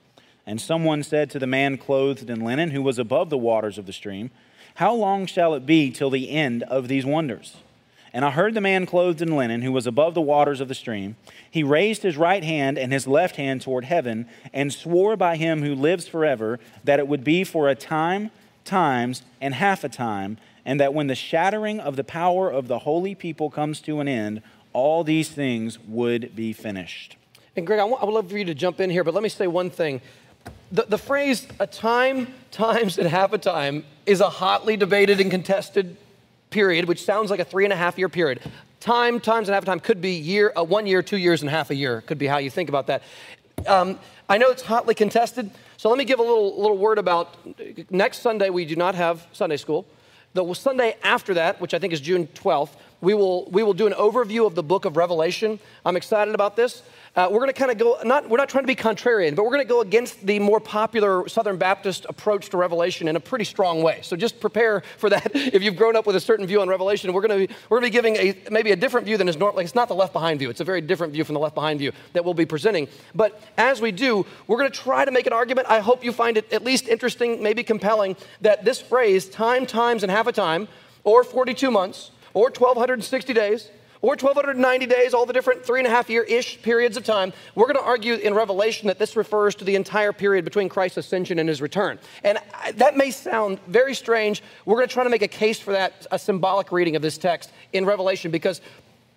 And 0.45 0.61
someone 0.61 1.03
said 1.03 1.29
to 1.31 1.39
the 1.39 1.47
man 1.47 1.77
clothed 1.77 2.29
in 2.29 2.39
linen, 2.39 2.71
who 2.71 2.81
was 2.81 2.97
above 2.97 3.29
the 3.29 3.37
waters 3.37 3.77
of 3.77 3.87
the 3.87 3.93
stream, 3.93 4.31
How 4.75 4.93
long 4.93 5.25
shall 5.25 5.53
it 5.53 5.65
be 5.65 5.91
till 5.91 6.09
the 6.09 6.31
end 6.31 6.63
of 6.63 6.87
these 6.87 7.05
wonders? 7.05 7.57
And 8.13 8.25
I 8.25 8.31
heard 8.31 8.53
the 8.53 8.61
man 8.61 8.85
clothed 8.85 9.21
in 9.21 9.35
linen, 9.35 9.61
who 9.61 9.71
was 9.71 9.85
above 9.85 10.13
the 10.13 10.21
waters 10.21 10.61
of 10.61 10.67
the 10.67 10.75
stream. 10.75 11.15
He 11.49 11.63
raised 11.63 12.01
his 12.01 12.17
right 12.17 12.43
hand 12.43 12.77
and 12.77 12.91
his 12.91 13.07
left 13.07 13.35
hand 13.35 13.61
toward 13.61 13.85
heaven, 13.85 14.27
and 14.53 14.73
swore 14.73 15.15
by 15.15 15.35
him 15.35 15.61
who 15.61 15.75
lives 15.75 16.07
forever 16.07 16.59
that 16.83 16.99
it 16.99 17.07
would 17.07 17.23
be 17.23 17.43
for 17.43 17.69
a 17.69 17.75
time, 17.75 18.31
times, 18.65 19.21
and 19.39 19.53
half 19.53 19.83
a 19.83 19.89
time, 19.89 20.37
and 20.65 20.79
that 20.79 20.93
when 20.93 21.07
the 21.07 21.15
shattering 21.15 21.79
of 21.79 21.95
the 21.95 22.03
power 22.03 22.49
of 22.49 22.67
the 22.67 22.79
holy 22.79 23.15
people 23.15 23.49
comes 23.49 23.79
to 23.81 23.99
an 23.99 24.07
end, 24.07 24.41
all 24.73 25.03
these 25.03 25.29
things 25.29 25.79
would 25.87 26.35
be 26.35 26.53
finished. 26.53 27.15
And 27.55 27.65
Greg, 27.65 27.79
I, 27.79 27.83
would 27.83 28.01
love 28.01 28.29
for 28.29 28.37
you 28.37 28.45
to 28.45 28.55
jump 28.55 28.79
in 28.79 28.89
here, 28.89 29.03
but 29.03 29.13
let 29.13 29.23
me 29.23 29.29
say 29.29 29.47
one 29.47 29.69
thing. 29.69 30.01
The, 30.71 30.83
the 30.83 30.97
phrase 30.97 31.47
a 31.59 31.67
time, 31.67 32.33
times, 32.51 32.97
and 32.97 33.07
half 33.07 33.33
a 33.33 33.37
time 33.37 33.85
is 34.05 34.21
a 34.21 34.29
hotly 34.29 34.77
debated 34.77 35.19
and 35.19 35.31
contested 35.31 35.97
period, 36.49 36.85
which 36.85 37.03
sounds 37.03 37.29
like 37.29 37.39
a 37.39 37.45
three 37.45 37.63
and 37.63 37.73
a 37.73 37.75
half 37.75 37.97
year 37.97 38.09
period. 38.09 38.39
Time, 38.79 39.19
times 39.19 39.49
and 39.49 39.53
half 39.53 39.63
a 39.63 39.65
time 39.65 39.79
could 39.79 40.01
be 40.01 40.11
year, 40.11 40.53
uh, 40.57 40.63
one 40.63 40.87
year, 40.87 41.01
two 41.01 41.17
years, 41.17 41.41
and 41.41 41.49
half 41.49 41.69
a 41.69 41.75
year. 41.75 42.01
Could 42.01 42.17
be 42.17 42.27
how 42.27 42.37
you 42.37 42.49
think 42.49 42.69
about 42.69 42.87
that. 42.87 43.03
Um, 43.67 43.99
I 44.29 44.37
know 44.37 44.49
it's 44.51 44.61
hotly 44.61 44.95
contested, 44.95 45.51
so 45.77 45.89
let 45.89 45.97
me 45.97 46.05
give 46.05 46.19
a 46.19 46.23
little, 46.23 46.59
little 46.61 46.77
word 46.77 46.97
about 46.97 47.35
next 47.91 48.19
Sunday. 48.19 48.49
We 48.49 48.65
do 48.65 48.75
not 48.75 48.95
have 48.95 49.27
Sunday 49.33 49.57
school. 49.57 49.85
The 50.33 50.53
Sunday 50.53 50.95
after 51.03 51.33
that, 51.33 51.59
which 51.59 51.73
I 51.73 51.79
think 51.79 51.91
is 51.91 51.99
June 51.99 52.27
12th, 52.27 52.69
we 53.01 53.13
will, 53.13 53.49
we 53.49 53.63
will 53.63 53.73
do 53.73 53.87
an 53.87 53.93
overview 53.93 54.45
of 54.45 54.55
the 54.55 54.63
book 54.63 54.85
of 54.85 54.95
Revelation. 54.95 55.59
I'm 55.85 55.97
excited 55.97 56.35
about 56.35 56.55
this. 56.55 56.83
Uh, 57.15 57.27
we're 57.31 57.39
going 57.39 57.47
to 57.47 57.53
kind 57.53 57.71
of 57.71 57.77
go, 57.77 57.97
not, 58.03 58.29
we're 58.29 58.37
not 58.37 58.49
trying 58.49 58.63
to 58.63 58.67
be 58.67 58.75
contrarian, 58.75 59.35
but 59.35 59.43
we're 59.43 59.51
going 59.51 59.63
to 59.63 59.67
go 59.67 59.81
against 59.81 60.25
the 60.25 60.37
more 60.39 60.59
popular 60.59 61.27
Southern 61.27 61.57
Baptist 61.57 62.05
approach 62.07 62.49
to 62.49 62.57
Revelation 62.57 63.07
in 63.07 63.15
a 63.15 63.19
pretty 63.19 63.45
strong 63.45 63.81
way. 63.81 63.99
So 64.03 64.15
just 64.15 64.39
prepare 64.39 64.83
for 64.97 65.09
that. 65.09 65.31
if 65.33 65.63
you've 65.63 65.75
grown 65.75 65.95
up 65.95 66.05
with 66.05 66.15
a 66.15 66.19
certain 66.19 66.45
view 66.45 66.61
on 66.61 66.69
Revelation, 66.69 67.11
we're 67.11 67.25
going 67.25 67.41
to 67.41 67.47
be, 67.47 67.53
we're 67.69 67.79
going 67.79 67.91
to 67.91 67.99
be 68.01 68.09
giving 68.09 68.15
a, 68.15 68.51
maybe 68.51 68.71
a 68.71 68.75
different 68.75 69.05
view 69.05 69.17
than 69.17 69.27
is 69.27 69.37
normal. 69.37 69.57
Like 69.57 69.65
it's 69.65 69.75
not 69.75 69.87
the 69.87 69.95
left 69.95 70.13
behind 70.13 70.39
view. 70.39 70.49
It's 70.49 70.61
a 70.61 70.65
very 70.65 70.81
different 70.81 71.13
view 71.13 71.23
from 71.23 71.33
the 71.33 71.39
left 71.39 71.55
behind 71.55 71.79
view 71.79 71.91
that 72.13 72.23
we'll 72.23 72.35
be 72.35 72.45
presenting. 72.45 72.87
But 73.15 73.41
as 73.57 73.81
we 73.81 73.91
do, 73.91 74.25
we're 74.47 74.57
going 74.57 74.71
to 74.71 74.77
try 74.77 75.03
to 75.03 75.11
make 75.11 75.25
an 75.25 75.33
argument. 75.33 75.67
I 75.69 75.79
hope 75.79 76.03
you 76.03 76.11
find 76.11 76.37
it 76.37 76.51
at 76.53 76.63
least 76.63 76.87
interesting, 76.87 77.41
maybe 77.41 77.63
compelling, 77.63 78.17
that 78.41 78.65
this 78.65 78.79
phrase, 78.79 79.27
time, 79.27 79.65
times, 79.65 80.03
and 80.03 80.11
half 80.11 80.27
a 80.27 80.31
time, 80.31 80.67
or 81.03 81.23
42 81.23 81.71
months, 81.71 82.11
or 82.33 82.45
1,260 82.45 83.33
days, 83.33 83.69
or 84.01 84.11
1,290 84.11 84.85
days, 84.85 85.13
all 85.13 85.25
the 85.25 85.33
different 85.33 85.65
three 85.65 85.79
and 85.79 85.87
a 85.87 85.89
half 85.89 86.09
year 86.09 86.23
ish 86.23 86.61
periods 86.61 86.95
of 86.95 87.03
time, 87.03 87.33
we're 87.55 87.65
going 87.65 87.75
to 87.75 87.83
argue 87.83 88.13
in 88.15 88.33
Revelation 88.33 88.87
that 88.87 88.97
this 88.97 89.17
refers 89.17 89.55
to 89.55 89.65
the 89.65 89.75
entire 89.75 90.13
period 90.13 90.45
between 90.45 90.69
Christ's 90.69 90.97
ascension 90.97 91.37
and 91.37 91.49
his 91.49 91.61
return. 91.61 91.99
And 92.23 92.37
that 92.75 92.95
may 92.95 93.11
sound 93.11 93.59
very 93.67 93.93
strange. 93.93 94.41
We're 94.65 94.77
going 94.77 94.87
to 94.87 94.93
try 94.93 95.03
to 95.03 95.09
make 95.09 95.21
a 95.21 95.27
case 95.27 95.59
for 95.59 95.71
that, 95.71 96.07
a 96.11 96.19
symbolic 96.19 96.71
reading 96.71 96.95
of 96.95 97.01
this 97.01 97.17
text 97.17 97.51
in 97.73 97.85
Revelation, 97.85 98.31
because 98.31 98.61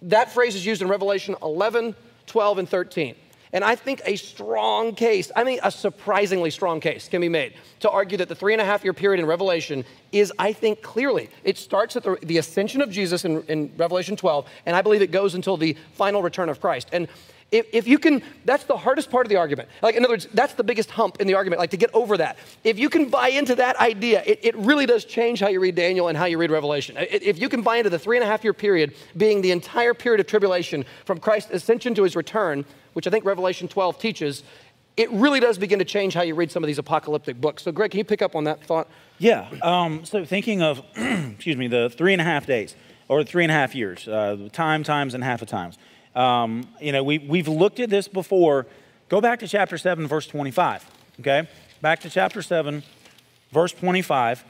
that 0.02 0.32
phrase 0.32 0.56
is 0.56 0.66
used 0.66 0.82
in 0.82 0.88
Revelation 0.88 1.36
11, 1.42 1.94
12, 2.26 2.58
and 2.58 2.68
13. 2.68 3.14
And 3.52 3.62
I 3.62 3.74
think 3.74 4.00
a 4.06 4.16
strong 4.16 4.94
case, 4.94 5.30
I 5.36 5.44
mean, 5.44 5.60
a 5.62 5.70
surprisingly 5.70 6.50
strong 6.50 6.80
case 6.80 7.08
can 7.08 7.20
be 7.20 7.28
made 7.28 7.54
to 7.80 7.90
argue 7.90 8.16
that 8.18 8.28
the 8.28 8.34
three 8.34 8.54
and 8.54 8.62
a 8.62 8.64
half 8.64 8.82
year 8.82 8.94
period 8.94 9.20
in 9.20 9.26
Revelation 9.26 9.84
is, 10.10 10.32
I 10.38 10.52
think, 10.54 10.80
clearly, 10.80 11.28
it 11.44 11.58
starts 11.58 11.94
at 11.96 12.02
the, 12.02 12.16
the 12.22 12.38
ascension 12.38 12.80
of 12.80 12.90
Jesus 12.90 13.24
in, 13.24 13.42
in 13.44 13.70
Revelation 13.76 14.16
12, 14.16 14.48
and 14.64 14.74
I 14.74 14.80
believe 14.80 15.02
it 15.02 15.10
goes 15.10 15.34
until 15.34 15.56
the 15.58 15.76
final 15.92 16.22
return 16.22 16.48
of 16.48 16.60
Christ. 16.60 16.88
And 16.92 17.08
if, 17.52 17.66
if 17.74 17.86
you 17.86 17.98
can, 17.98 18.22
that's 18.46 18.64
the 18.64 18.78
hardest 18.78 19.10
part 19.10 19.26
of 19.26 19.30
the 19.30 19.36
argument. 19.36 19.68
Like, 19.82 19.94
in 19.94 20.02
other 20.02 20.14
words, 20.14 20.26
that's 20.32 20.54
the 20.54 20.64
biggest 20.64 20.90
hump 20.90 21.20
in 21.20 21.26
the 21.26 21.34
argument, 21.34 21.60
like 21.60 21.70
to 21.70 21.76
get 21.76 21.90
over 21.92 22.16
that. 22.16 22.38
If 22.64 22.78
you 22.78 22.88
can 22.88 23.10
buy 23.10 23.28
into 23.28 23.54
that 23.56 23.76
idea, 23.76 24.22
it, 24.24 24.40
it 24.42 24.56
really 24.56 24.86
does 24.86 25.04
change 25.04 25.40
how 25.40 25.48
you 25.48 25.60
read 25.60 25.74
Daniel 25.74 26.08
and 26.08 26.16
how 26.16 26.24
you 26.24 26.38
read 26.38 26.50
Revelation. 26.50 26.96
If 26.98 27.38
you 27.38 27.50
can 27.50 27.60
buy 27.60 27.76
into 27.76 27.90
the 27.90 27.98
three 27.98 28.16
and 28.16 28.24
a 28.24 28.26
half 28.26 28.42
year 28.42 28.54
period 28.54 28.94
being 29.18 29.42
the 29.42 29.50
entire 29.50 29.92
period 29.92 30.20
of 30.20 30.26
tribulation 30.26 30.86
from 31.04 31.20
Christ's 31.20 31.50
ascension 31.50 31.94
to 31.96 32.04
his 32.04 32.16
return, 32.16 32.64
which 32.92 33.06
I 33.06 33.10
think 33.10 33.24
Revelation 33.24 33.68
12 33.68 33.98
teaches, 33.98 34.42
it 34.96 35.10
really 35.10 35.40
does 35.40 35.58
begin 35.58 35.78
to 35.78 35.84
change 35.84 36.14
how 36.14 36.22
you 36.22 36.34
read 36.34 36.50
some 36.50 36.62
of 36.62 36.66
these 36.66 36.78
apocalyptic 36.78 37.40
books. 37.40 37.62
So, 37.62 37.72
Greg, 37.72 37.90
can 37.90 37.98
you 37.98 38.04
pick 38.04 38.22
up 38.22 38.36
on 38.36 38.44
that 38.44 38.62
thought? 38.64 38.88
Yeah. 39.18 39.48
Um, 39.62 40.04
so, 40.04 40.24
thinking 40.24 40.62
of, 40.62 40.82
excuse 40.96 41.56
me, 41.56 41.68
the 41.68 41.88
three 41.88 42.12
and 42.12 42.20
a 42.20 42.24
half 42.24 42.46
days 42.46 42.76
or 43.08 43.24
three 43.24 43.44
and 43.44 43.50
a 43.50 43.54
half 43.54 43.74
years, 43.74 44.06
uh, 44.06 44.48
time, 44.52 44.82
times, 44.82 45.14
and 45.14 45.24
half 45.24 45.42
of 45.42 45.48
times. 45.48 45.78
Um, 46.14 46.68
you 46.80 46.92
know, 46.92 47.02
we, 47.02 47.18
we've 47.18 47.48
looked 47.48 47.80
at 47.80 47.90
this 47.90 48.08
before. 48.08 48.66
Go 49.08 49.20
back 49.20 49.38
to 49.40 49.48
chapter 49.48 49.78
7, 49.78 50.06
verse 50.06 50.26
25. 50.26 50.90
Okay? 51.20 51.48
Back 51.80 52.00
to 52.00 52.10
chapter 52.10 52.42
7, 52.42 52.82
verse 53.50 53.72
25. 53.72 54.44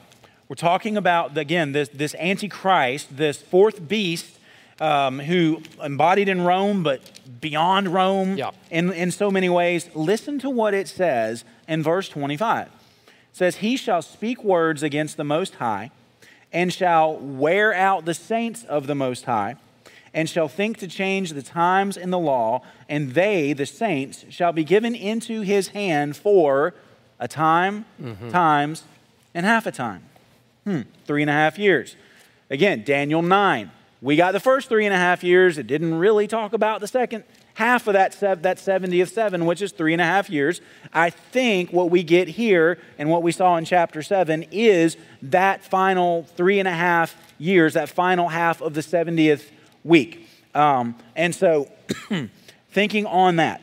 We're 0.47 0.55
talking 0.55 0.97
about, 0.97 1.37
again, 1.37 1.71
this, 1.71 1.89
this 1.89 2.15
Antichrist, 2.15 3.15
this 3.15 3.41
fourth 3.41 3.87
beast 3.87 4.39
um, 4.79 5.19
who 5.19 5.61
embodied 5.83 6.29
in 6.29 6.41
Rome, 6.41 6.83
but 6.83 7.01
beyond 7.41 7.89
Rome 7.89 8.37
yeah. 8.37 8.51
in, 8.71 8.91
in 8.93 9.11
so 9.11 9.29
many 9.29 9.49
ways. 9.49 9.89
Listen 9.93 10.39
to 10.39 10.49
what 10.49 10.73
it 10.73 10.87
says 10.87 11.43
in 11.67 11.83
verse 11.83 12.09
25. 12.09 12.67
It 12.67 12.71
says, 13.31 13.57
He 13.57 13.77
shall 13.77 14.01
speak 14.01 14.43
words 14.43 14.83
against 14.83 15.17
the 15.17 15.23
Most 15.23 15.55
High, 15.55 15.91
and 16.51 16.73
shall 16.73 17.17
wear 17.17 17.73
out 17.73 18.05
the 18.05 18.13
saints 18.13 18.63
of 18.63 18.87
the 18.87 18.95
Most 18.95 19.25
High, 19.25 19.55
and 20.13 20.29
shall 20.29 20.47
think 20.47 20.77
to 20.77 20.87
change 20.87 21.33
the 21.33 21.41
times 21.41 21.97
and 21.97 22.13
the 22.13 22.19
law, 22.19 22.61
and 22.87 23.13
they, 23.13 23.53
the 23.53 23.65
saints, 23.65 24.25
shall 24.29 24.53
be 24.53 24.63
given 24.63 24.95
into 24.95 25.41
his 25.41 25.69
hand 25.69 26.15
for 26.15 26.73
a 27.19 27.27
time, 27.27 27.85
mm-hmm. 28.01 28.29
times, 28.29 28.83
and 29.33 29.45
half 29.45 29.65
a 29.65 29.71
time. 29.71 30.03
Hmm, 30.65 30.81
three 31.05 31.21
and 31.21 31.29
a 31.29 31.33
half 31.33 31.57
years. 31.57 31.95
Again, 32.49 32.83
Daniel 32.83 33.21
9 33.21 33.71
we 34.03 34.17
got 34.17 34.33
the 34.33 34.39
first 34.41 34.67
three 34.67 34.85
and 34.85 34.93
a 34.93 34.97
half 34.97 35.23
years. 35.23 35.57
It 35.57 35.65
didn't 35.65 35.93
really 35.95 36.27
talk 36.27 36.51
about 36.51 36.81
the 36.81 36.87
second 36.87 37.23
half 37.53 37.87
of 37.87 37.93
that, 37.93 38.11
that 38.19 38.57
70th 38.57 39.07
seven, 39.07 39.45
which 39.45 39.61
is 39.61 39.71
three 39.71 39.93
and 39.93 40.01
a 40.01 40.05
half 40.05 40.29
years. 40.29 40.59
I 40.91 41.09
think 41.09 41.71
what 41.71 41.89
we 41.89 42.03
get 42.03 42.27
here 42.27 42.79
and 42.97 43.09
what 43.09 43.23
we 43.23 43.31
saw 43.31 43.55
in 43.55 43.63
chapter 43.63 44.01
7 44.01 44.43
is 44.51 44.97
that 45.21 45.63
final 45.63 46.23
three 46.35 46.59
and 46.59 46.67
a 46.67 46.73
half 46.73 47.15
years, 47.37 47.75
that 47.75 47.87
final 47.87 48.27
half 48.27 48.61
of 48.61 48.73
the 48.73 48.81
70th 48.81 49.49
week. 49.85 50.27
Um, 50.53 50.95
and 51.15 51.33
so, 51.33 51.71
thinking 52.71 53.05
on 53.05 53.37
that, 53.37 53.61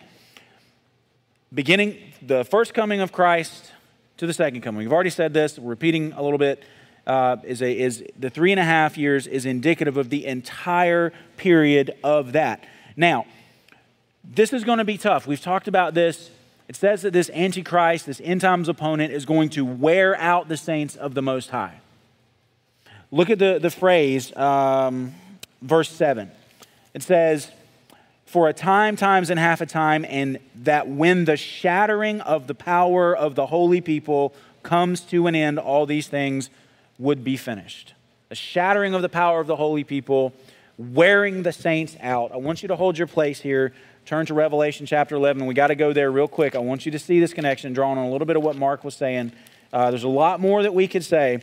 beginning 1.52 1.98
the 2.22 2.44
first 2.46 2.72
coming 2.72 3.02
of 3.02 3.12
Christ 3.12 3.72
to 4.16 4.26
the 4.26 4.32
second 4.32 4.62
coming. 4.62 4.78
We've 4.78 4.92
already 4.92 5.10
said 5.10 5.34
this, 5.34 5.58
we're 5.58 5.68
repeating 5.68 6.12
a 6.14 6.22
little 6.22 6.38
bit 6.38 6.62
uh, 7.06 7.36
is, 7.44 7.62
a, 7.62 7.78
is 7.78 8.04
the 8.18 8.30
three 8.30 8.52
and 8.52 8.60
a 8.60 8.64
half 8.64 8.96
years 8.96 9.26
is 9.26 9.46
indicative 9.46 9.96
of 9.96 10.10
the 10.10 10.26
entire 10.26 11.12
period 11.36 11.94
of 12.04 12.32
that. 12.32 12.64
Now, 12.96 13.26
this 14.24 14.52
is 14.52 14.64
going 14.64 14.78
to 14.78 14.84
be 14.84 14.98
tough. 14.98 15.26
We've 15.26 15.40
talked 15.40 15.68
about 15.68 15.94
this. 15.94 16.30
It 16.68 16.76
says 16.76 17.02
that 17.02 17.12
this 17.12 17.30
Antichrist, 17.30 18.06
this 18.06 18.20
end 18.22 18.42
times 18.42 18.68
opponent, 18.68 19.12
is 19.12 19.24
going 19.24 19.48
to 19.50 19.64
wear 19.64 20.16
out 20.16 20.48
the 20.48 20.56
saints 20.56 20.94
of 20.94 21.14
the 21.14 21.22
Most 21.22 21.50
High. 21.50 21.80
Look 23.10 23.28
at 23.28 23.40
the, 23.40 23.58
the 23.60 23.70
phrase, 23.70 24.34
um, 24.36 25.14
verse 25.62 25.90
7. 25.90 26.30
It 26.94 27.02
says, 27.02 27.50
For 28.26 28.48
a 28.48 28.52
time, 28.52 28.94
times, 28.94 29.30
and 29.30 29.40
half 29.40 29.60
a 29.60 29.66
time, 29.66 30.04
and 30.08 30.38
that 30.54 30.86
when 30.86 31.24
the 31.24 31.36
shattering 31.36 32.20
of 32.20 32.46
the 32.46 32.54
power 32.54 33.16
of 33.16 33.34
the 33.34 33.46
holy 33.46 33.80
people 33.80 34.32
comes 34.62 35.00
to 35.00 35.26
an 35.26 35.34
end, 35.34 35.58
all 35.58 35.86
these 35.86 36.06
things 36.06 36.50
would 37.00 37.24
be 37.24 37.36
finished. 37.36 37.94
A 38.30 38.34
shattering 38.34 38.94
of 38.94 39.02
the 39.02 39.08
power 39.08 39.40
of 39.40 39.46
the 39.46 39.56
holy 39.56 39.82
people, 39.82 40.32
wearing 40.78 41.42
the 41.42 41.52
saints 41.52 41.96
out. 42.00 42.30
I 42.30 42.36
want 42.36 42.62
you 42.62 42.68
to 42.68 42.76
hold 42.76 42.96
your 42.96 43.08
place 43.08 43.40
here. 43.40 43.72
Turn 44.06 44.26
to 44.26 44.34
Revelation 44.34 44.86
chapter 44.86 45.16
11. 45.16 45.44
We 45.46 45.54
got 45.54 45.68
to 45.68 45.74
go 45.74 45.92
there 45.92 46.10
real 46.12 46.28
quick. 46.28 46.54
I 46.54 46.58
want 46.58 46.86
you 46.86 46.92
to 46.92 46.98
see 46.98 47.18
this 47.18 47.32
connection, 47.32 47.72
drawing 47.72 47.98
on 47.98 48.06
a 48.06 48.10
little 48.10 48.26
bit 48.26 48.36
of 48.36 48.42
what 48.42 48.56
Mark 48.56 48.84
was 48.84 48.94
saying. 48.94 49.32
Uh, 49.72 49.90
there's 49.90 50.04
a 50.04 50.08
lot 50.08 50.40
more 50.40 50.62
that 50.62 50.74
we 50.74 50.86
could 50.86 51.04
say. 51.04 51.40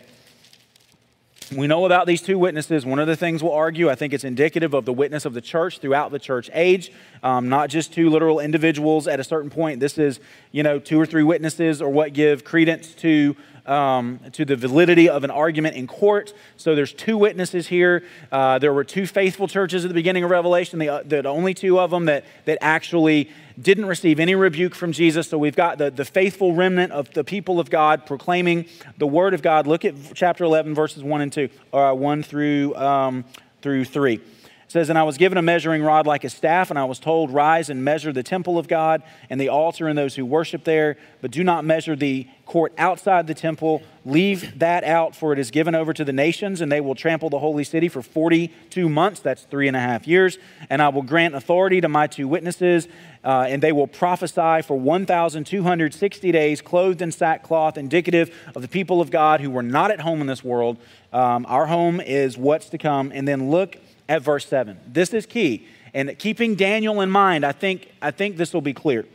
We 1.55 1.65
know 1.65 1.85
about 1.85 2.07
these 2.07 2.21
two 2.21 2.37
witnesses. 2.37 2.85
One 2.85 2.99
of 2.99 3.07
the 3.07 3.15
things 3.15 3.41
we'll 3.41 3.53
argue, 3.53 3.89
I 3.89 3.95
think 3.95 4.11
it's 4.11 4.25
indicative 4.25 4.73
of 4.73 4.83
the 4.83 4.91
witness 4.91 5.23
of 5.23 5.33
the 5.33 5.39
church 5.39 5.79
throughout 5.79 6.11
the 6.11 6.19
church 6.19 6.49
age, 6.53 6.91
um, 7.23 7.47
not 7.47 7.69
just 7.69 7.93
two 7.93 8.09
literal 8.09 8.41
individuals 8.41 9.07
at 9.07 9.21
a 9.21 9.23
certain 9.23 9.49
point. 9.49 9.79
This 9.79 9.97
is, 9.97 10.19
you 10.51 10.61
know, 10.61 10.77
two 10.77 10.99
or 10.99 11.05
three 11.05 11.23
witnesses 11.23 11.81
or 11.81 11.89
what 11.89 12.11
give 12.11 12.43
credence 12.43 12.93
to 12.95 13.37
um, 13.67 14.19
to 14.31 14.45
the 14.45 14.55
validity 14.55 15.09
of 15.09 15.23
an 15.23 15.31
argument 15.31 15.75
in 15.75 15.87
court. 15.87 16.33
So 16.55 16.75
there's 16.75 16.93
two 16.93 17.17
witnesses 17.17 17.67
here. 17.67 18.03
Uh, 18.31 18.59
there 18.59 18.73
were 18.73 18.83
two 18.83 19.05
faithful 19.05 19.47
churches 19.47 19.85
at 19.85 19.89
the 19.89 19.93
beginning 19.93 20.23
of 20.23 20.29
Revelation, 20.29 20.79
the, 20.79 20.89
uh, 20.89 21.03
the 21.03 21.27
only 21.27 21.53
two 21.53 21.79
of 21.79 21.91
them 21.91 22.05
that, 22.05 22.25
that 22.45 22.57
actually 22.61 23.29
didn't 23.59 23.85
receive 23.85 24.19
any 24.19 24.35
rebuke 24.35 24.75
from 24.75 24.91
Jesus. 24.91 25.29
So 25.29 25.37
we've 25.37 25.55
got 25.55 25.77
the, 25.77 25.91
the 25.91 26.05
faithful 26.05 26.53
remnant 26.53 26.91
of 26.91 27.11
the 27.13 27.23
people 27.23 27.59
of 27.59 27.69
God 27.69 28.05
proclaiming 28.05 28.65
the 28.97 29.07
word 29.07 29.33
of 29.33 29.41
God. 29.41 29.67
Look 29.67 29.83
at 29.85 29.95
chapter 30.13 30.43
11, 30.43 30.75
verses 30.75 31.03
1 31.03 31.21
and 31.21 31.33
2, 31.33 31.49
uh, 31.73 31.93
1 31.93 32.23
through, 32.23 32.75
um, 32.75 33.25
through 33.61 33.85
3. 33.85 34.21
It 34.67 34.71
says, 34.71 34.89
And 34.89 34.99
I 34.99 35.03
was 35.03 35.17
given 35.17 35.37
a 35.37 35.41
measuring 35.41 35.81
rod 35.81 36.05
like 36.05 36.25
a 36.25 36.29
staff, 36.29 36.69
and 36.69 36.77
I 36.77 36.83
was 36.83 36.99
told, 36.99 37.31
Rise 37.31 37.69
and 37.69 37.85
measure 37.85 38.11
the 38.11 38.21
temple 38.21 38.59
of 38.59 38.67
God 38.67 39.01
and 39.29 39.39
the 39.39 39.47
altar 39.47 39.87
and 39.87 39.97
those 39.97 40.15
who 40.15 40.25
worship 40.25 40.65
there, 40.65 40.97
but 41.21 41.31
do 41.31 41.41
not 41.41 41.63
measure 41.63 41.95
the 41.95 42.27
court 42.45 42.73
outside 42.77 43.27
the 43.27 43.33
temple. 43.33 43.81
Leave 44.03 44.59
that 44.59 44.83
out, 44.83 45.15
for 45.15 45.31
it 45.31 45.39
is 45.39 45.51
given 45.51 45.73
over 45.73 45.93
to 45.93 46.03
the 46.03 46.11
nations, 46.11 46.59
and 46.59 46.69
they 46.69 46.81
will 46.81 46.95
trample 46.95 47.29
the 47.29 47.39
holy 47.39 47.63
city 47.63 47.87
for 47.87 48.01
42 48.01 48.89
months. 48.89 49.21
That's 49.21 49.43
three 49.43 49.69
and 49.69 49.77
a 49.77 49.79
half 49.79 50.05
years. 50.05 50.37
And 50.69 50.81
I 50.81 50.89
will 50.89 51.01
grant 51.01 51.33
authority 51.33 51.79
to 51.79 51.87
my 51.87 52.07
two 52.07 52.27
witnesses, 52.27 52.89
uh, 53.23 53.45
and 53.47 53.63
they 53.63 53.71
will 53.71 53.87
prophesy 53.87 54.63
for 54.63 54.77
1,260 54.77 56.31
days, 56.33 56.61
clothed 56.61 57.01
in 57.01 57.13
sackcloth, 57.13 57.77
indicative 57.77 58.35
of 58.53 58.61
the 58.61 58.67
people 58.67 58.99
of 58.99 59.11
God 59.11 59.39
who 59.39 59.49
were 59.49 59.63
not 59.63 59.91
at 59.91 60.01
home 60.01 60.19
in 60.19 60.27
this 60.27 60.43
world. 60.43 60.77
Um, 61.13 61.45
our 61.47 61.67
home 61.67 62.01
is 62.01 62.37
what's 62.37 62.67
to 62.69 62.77
come. 62.77 63.13
And 63.13 63.25
then 63.25 63.49
look 63.49 63.77
at 64.09 64.21
verse 64.21 64.45
7. 64.47 64.79
This 64.87 65.13
is 65.13 65.25
key. 65.25 65.67
And 65.93 66.17
keeping 66.19 66.55
Daniel 66.55 67.01
in 67.01 67.09
mind, 67.09 67.45
I 67.45 67.51
think, 67.51 67.91
I 68.01 68.11
think 68.11 68.37
this 68.37 68.53
will 68.53 68.61
be 68.61 68.73
clear. 68.73 69.05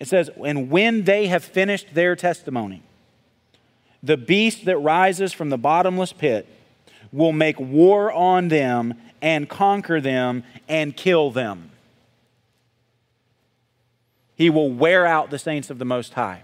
It 0.00 0.08
says, 0.08 0.30
And 0.44 0.70
when 0.70 1.04
they 1.04 1.26
have 1.26 1.44
finished 1.44 1.94
their 1.94 2.16
testimony, 2.16 2.82
the 4.02 4.16
beast 4.16 4.64
that 4.64 4.78
rises 4.78 5.32
from 5.32 5.50
the 5.50 5.58
bottomless 5.58 6.12
pit 6.12 6.46
will 7.12 7.32
make 7.32 7.58
war 7.58 8.12
on 8.12 8.48
them 8.48 8.94
and 9.20 9.48
conquer 9.48 10.00
them 10.00 10.44
and 10.68 10.96
kill 10.96 11.30
them. 11.30 11.70
He 14.36 14.50
will 14.50 14.70
wear 14.70 15.04
out 15.04 15.30
the 15.30 15.38
saints 15.38 15.68
of 15.68 15.78
the 15.78 15.84
Most 15.84 16.14
High. 16.14 16.42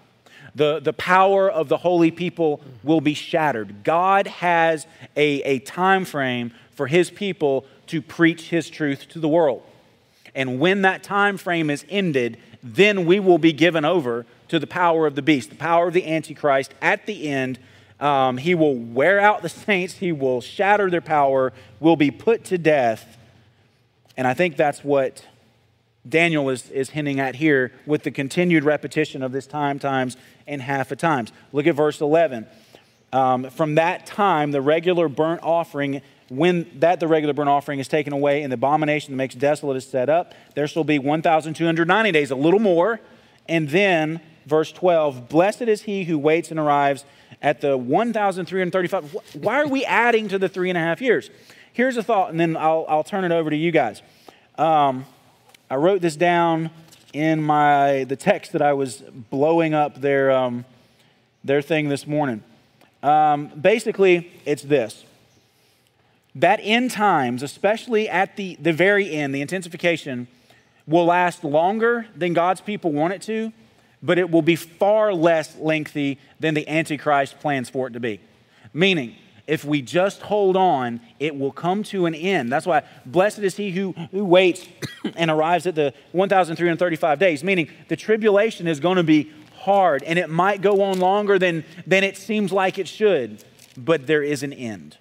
The, 0.54 0.80
the 0.80 0.92
power 0.92 1.50
of 1.50 1.68
the 1.68 1.78
holy 1.78 2.10
people 2.10 2.60
will 2.82 3.00
be 3.00 3.14
shattered. 3.14 3.82
God 3.82 4.26
has 4.26 4.86
a, 5.16 5.42
a 5.42 5.58
time 5.60 6.04
frame 6.04 6.52
for 6.70 6.86
his 6.86 7.10
people 7.10 7.66
to 7.88 8.00
preach 8.00 8.50
his 8.50 8.70
truth 8.70 9.08
to 9.10 9.18
the 9.18 9.28
world. 9.28 9.62
And 10.34 10.58
when 10.58 10.82
that 10.82 11.02
time 11.02 11.36
frame 11.36 11.70
is 11.70 11.84
ended, 11.88 12.38
then 12.62 13.04
we 13.04 13.20
will 13.20 13.38
be 13.38 13.52
given 13.52 13.84
over 13.84 14.26
to 14.48 14.58
the 14.58 14.66
power 14.66 15.06
of 15.06 15.14
the 15.14 15.22
beast, 15.22 15.50
the 15.50 15.56
power 15.56 15.88
of 15.88 15.94
the 15.94 16.06
Antichrist. 16.06 16.74
At 16.80 17.06
the 17.06 17.28
end, 17.28 17.58
um, 18.00 18.38
he 18.38 18.54
will 18.54 18.74
wear 18.74 19.20
out 19.20 19.42
the 19.42 19.48
saints, 19.66 19.94
he 19.94 20.12
will 20.12 20.40
shatter 20.40 20.90
their 20.90 21.00
power, 21.00 21.52
will 21.80 21.96
be 21.96 22.10
put 22.10 22.44
to 22.44 22.58
death. 22.58 23.16
And 24.16 24.26
I 24.26 24.34
think 24.34 24.56
that's 24.56 24.84
what 24.84 25.24
Daniel 26.08 26.50
is, 26.50 26.70
is 26.70 26.90
hinting 26.90 27.18
at 27.18 27.36
here 27.36 27.72
with 27.86 28.02
the 28.02 28.10
continued 28.10 28.64
repetition 28.64 29.22
of 29.22 29.32
this 29.32 29.46
time, 29.46 29.78
times, 29.78 30.16
and 30.46 30.62
half 30.62 30.90
a 30.92 30.96
times. 30.96 31.32
Look 31.52 31.66
at 31.66 31.74
verse 31.74 32.00
11. 32.00 32.46
Um, 33.12 33.50
from 33.50 33.76
that 33.76 34.06
time, 34.06 34.50
the 34.50 34.60
regular 34.60 35.08
burnt 35.08 35.40
offering 35.42 36.02
when 36.28 36.66
that 36.80 37.00
the 37.00 37.08
regular 37.08 37.34
burnt 37.34 37.50
offering 37.50 37.78
is 37.78 37.88
taken 37.88 38.12
away 38.12 38.42
and 38.42 38.50
the 38.50 38.54
abomination 38.54 39.12
that 39.12 39.16
makes 39.16 39.34
desolate 39.34 39.76
is 39.76 39.86
set 39.86 40.08
up, 40.08 40.34
there 40.54 40.66
shall 40.66 40.84
be 40.84 40.98
1,290 40.98 42.12
days, 42.12 42.30
a 42.30 42.36
little 42.36 42.60
more. 42.60 43.00
And 43.48 43.68
then, 43.68 44.20
verse 44.46 44.72
12, 44.72 45.28
blessed 45.28 45.62
is 45.62 45.82
he 45.82 46.04
who 46.04 46.18
waits 46.18 46.50
and 46.50 46.58
arrives 46.58 47.04
at 47.42 47.60
the 47.60 47.76
1,335. 47.76 49.16
Why 49.34 49.60
are 49.60 49.68
we 49.68 49.84
adding 49.84 50.28
to 50.28 50.38
the 50.38 50.48
three 50.48 50.70
and 50.70 50.78
a 50.78 50.80
half 50.80 51.00
years? 51.00 51.30
Here's 51.72 51.96
a 51.96 52.02
thought, 52.02 52.30
and 52.30 52.40
then 52.40 52.56
I'll, 52.56 52.86
I'll 52.88 53.04
turn 53.04 53.24
it 53.24 53.32
over 53.32 53.50
to 53.50 53.56
you 53.56 53.70
guys. 53.70 54.00
Um, 54.56 55.04
I 55.68 55.76
wrote 55.76 56.00
this 56.00 56.16
down 56.16 56.70
in 57.14 57.42
my 57.42 58.04
the 58.04 58.16
text 58.16 58.52
that 58.52 58.62
I 58.62 58.72
was 58.72 59.02
blowing 59.30 59.72
up 59.72 60.00
their 60.00 60.30
um, 60.30 60.64
their 61.42 61.62
thing 61.62 61.88
this 61.88 62.06
morning. 62.06 62.42
Um, 63.02 63.46
basically, 63.48 64.32
it's 64.44 64.62
this: 64.62 65.04
that 66.34 66.60
end 66.62 66.90
times, 66.90 67.42
especially 67.42 68.08
at 68.08 68.36
the 68.36 68.56
the 68.60 68.72
very 68.72 69.10
end, 69.10 69.34
the 69.34 69.40
intensification, 69.40 70.26
will 70.86 71.06
last 71.06 71.44
longer 71.44 72.06
than 72.16 72.32
God's 72.32 72.60
people 72.60 72.92
want 72.92 73.14
it 73.14 73.22
to, 73.22 73.52
but 74.02 74.18
it 74.18 74.30
will 74.30 74.42
be 74.42 74.56
far 74.56 75.14
less 75.14 75.56
lengthy 75.56 76.18
than 76.40 76.54
the 76.54 76.68
Antichrist 76.68 77.38
plans 77.40 77.70
for 77.70 77.86
it 77.86 77.92
to 77.92 78.00
be. 78.00 78.20
Meaning, 78.72 79.16
if 79.46 79.64
we 79.64 79.82
just 79.82 80.22
hold 80.22 80.56
on, 80.56 81.00
it 81.20 81.38
will 81.38 81.52
come 81.52 81.82
to 81.84 82.06
an 82.06 82.14
end. 82.14 82.50
That's 82.50 82.66
why 82.66 82.82
blessed 83.04 83.40
is 83.40 83.56
he 83.56 83.70
who, 83.70 83.92
who 84.10 84.24
waits 84.24 84.66
and 85.16 85.30
arrives 85.30 85.66
at 85.66 85.74
the 85.74 85.92
1,335 86.12 87.18
days, 87.18 87.44
meaning 87.44 87.68
the 87.88 87.96
tribulation 87.96 88.66
is 88.66 88.80
going 88.80 88.96
to 88.96 89.02
be 89.02 89.30
hard 89.56 90.02
and 90.02 90.18
it 90.18 90.30
might 90.30 90.60
go 90.60 90.82
on 90.82 90.98
longer 90.98 91.38
than, 91.38 91.64
than 91.86 92.04
it 92.04 92.16
seems 92.16 92.52
like 92.52 92.78
it 92.78 92.88
should, 92.88 93.44
but 93.76 94.06
there 94.06 94.22
is 94.22 94.42
an 94.42 94.52
end. 94.52 94.96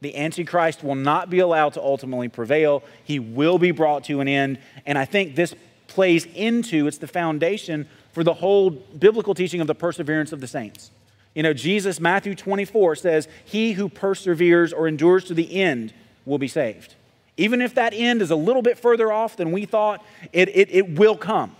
The 0.00 0.16
Antichrist 0.16 0.84
will 0.84 0.94
not 0.94 1.28
be 1.28 1.40
allowed 1.40 1.74
to 1.74 1.82
ultimately 1.82 2.28
prevail. 2.28 2.84
He 3.04 3.18
will 3.18 3.58
be 3.58 3.72
brought 3.72 4.04
to 4.04 4.20
an 4.20 4.28
end. 4.28 4.58
And 4.86 4.96
I 4.96 5.04
think 5.04 5.34
this 5.34 5.54
plays 5.88 6.24
into, 6.26 6.86
it's 6.86 6.98
the 6.98 7.08
foundation 7.08 7.88
for 8.12 8.22
the 8.22 8.34
whole 8.34 8.70
biblical 8.70 9.34
teaching 9.34 9.60
of 9.60 9.66
the 9.66 9.74
perseverance 9.74 10.32
of 10.32 10.40
the 10.40 10.46
saints. 10.46 10.90
You 11.34 11.42
know, 11.42 11.52
Jesus, 11.52 12.00
Matthew 12.00 12.34
24 12.34 12.96
says, 12.96 13.28
He 13.44 13.72
who 13.72 13.88
perseveres 13.88 14.72
or 14.72 14.88
endures 14.88 15.24
to 15.24 15.34
the 15.34 15.60
end 15.60 15.92
will 16.24 16.38
be 16.38 16.48
saved. 16.48 16.94
Even 17.36 17.62
if 17.62 17.74
that 17.74 17.94
end 17.94 18.20
is 18.20 18.30
a 18.30 18.36
little 18.36 18.62
bit 18.62 18.78
further 18.78 19.12
off 19.12 19.36
than 19.36 19.52
we 19.52 19.64
thought, 19.64 20.04
it, 20.32 20.48
it, 20.48 20.68
it 20.70 20.98
will 20.98 21.16
come. 21.16 21.54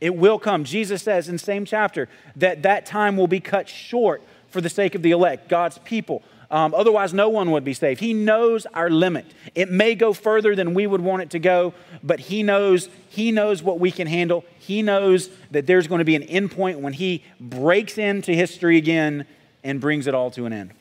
It 0.00 0.16
will 0.16 0.38
come. 0.38 0.64
Jesus 0.64 1.02
says 1.02 1.28
in 1.28 1.36
the 1.36 1.38
same 1.38 1.64
chapter 1.64 2.08
that 2.36 2.62
that 2.62 2.86
time 2.86 3.16
will 3.16 3.28
be 3.28 3.40
cut 3.40 3.68
short 3.68 4.22
for 4.48 4.60
the 4.60 4.68
sake 4.68 4.94
of 4.94 5.02
the 5.02 5.12
elect, 5.12 5.48
God's 5.48 5.78
people. 5.78 6.22
Um, 6.50 6.74
otherwise, 6.74 7.14
no 7.14 7.28
one 7.28 7.52
would 7.52 7.64
be 7.64 7.74
saved. 7.74 8.00
He 8.00 8.12
knows 8.12 8.66
our 8.74 8.90
limit. 8.90 9.26
It 9.54 9.70
may 9.70 9.94
go 9.94 10.12
further 10.12 10.56
than 10.56 10.74
we 10.74 10.86
would 10.86 11.00
want 11.00 11.22
it 11.22 11.30
to 11.30 11.38
go, 11.38 11.74
but 12.02 12.18
He 12.20 12.42
knows 12.42 12.88
He 13.08 13.30
knows 13.30 13.62
what 13.62 13.78
we 13.78 13.90
can 13.90 14.08
handle. 14.08 14.44
He 14.58 14.82
knows 14.82 15.30
that 15.52 15.66
there's 15.66 15.86
going 15.86 16.00
to 16.00 16.04
be 16.04 16.16
an 16.16 16.24
end 16.24 16.50
point 16.50 16.80
when 16.80 16.92
He 16.92 17.24
breaks 17.38 17.98
into 17.98 18.32
history 18.32 18.76
again 18.76 19.26
and 19.62 19.80
brings 19.80 20.06
it 20.06 20.14
all 20.14 20.30
to 20.32 20.46
an 20.46 20.52
end. 20.52 20.72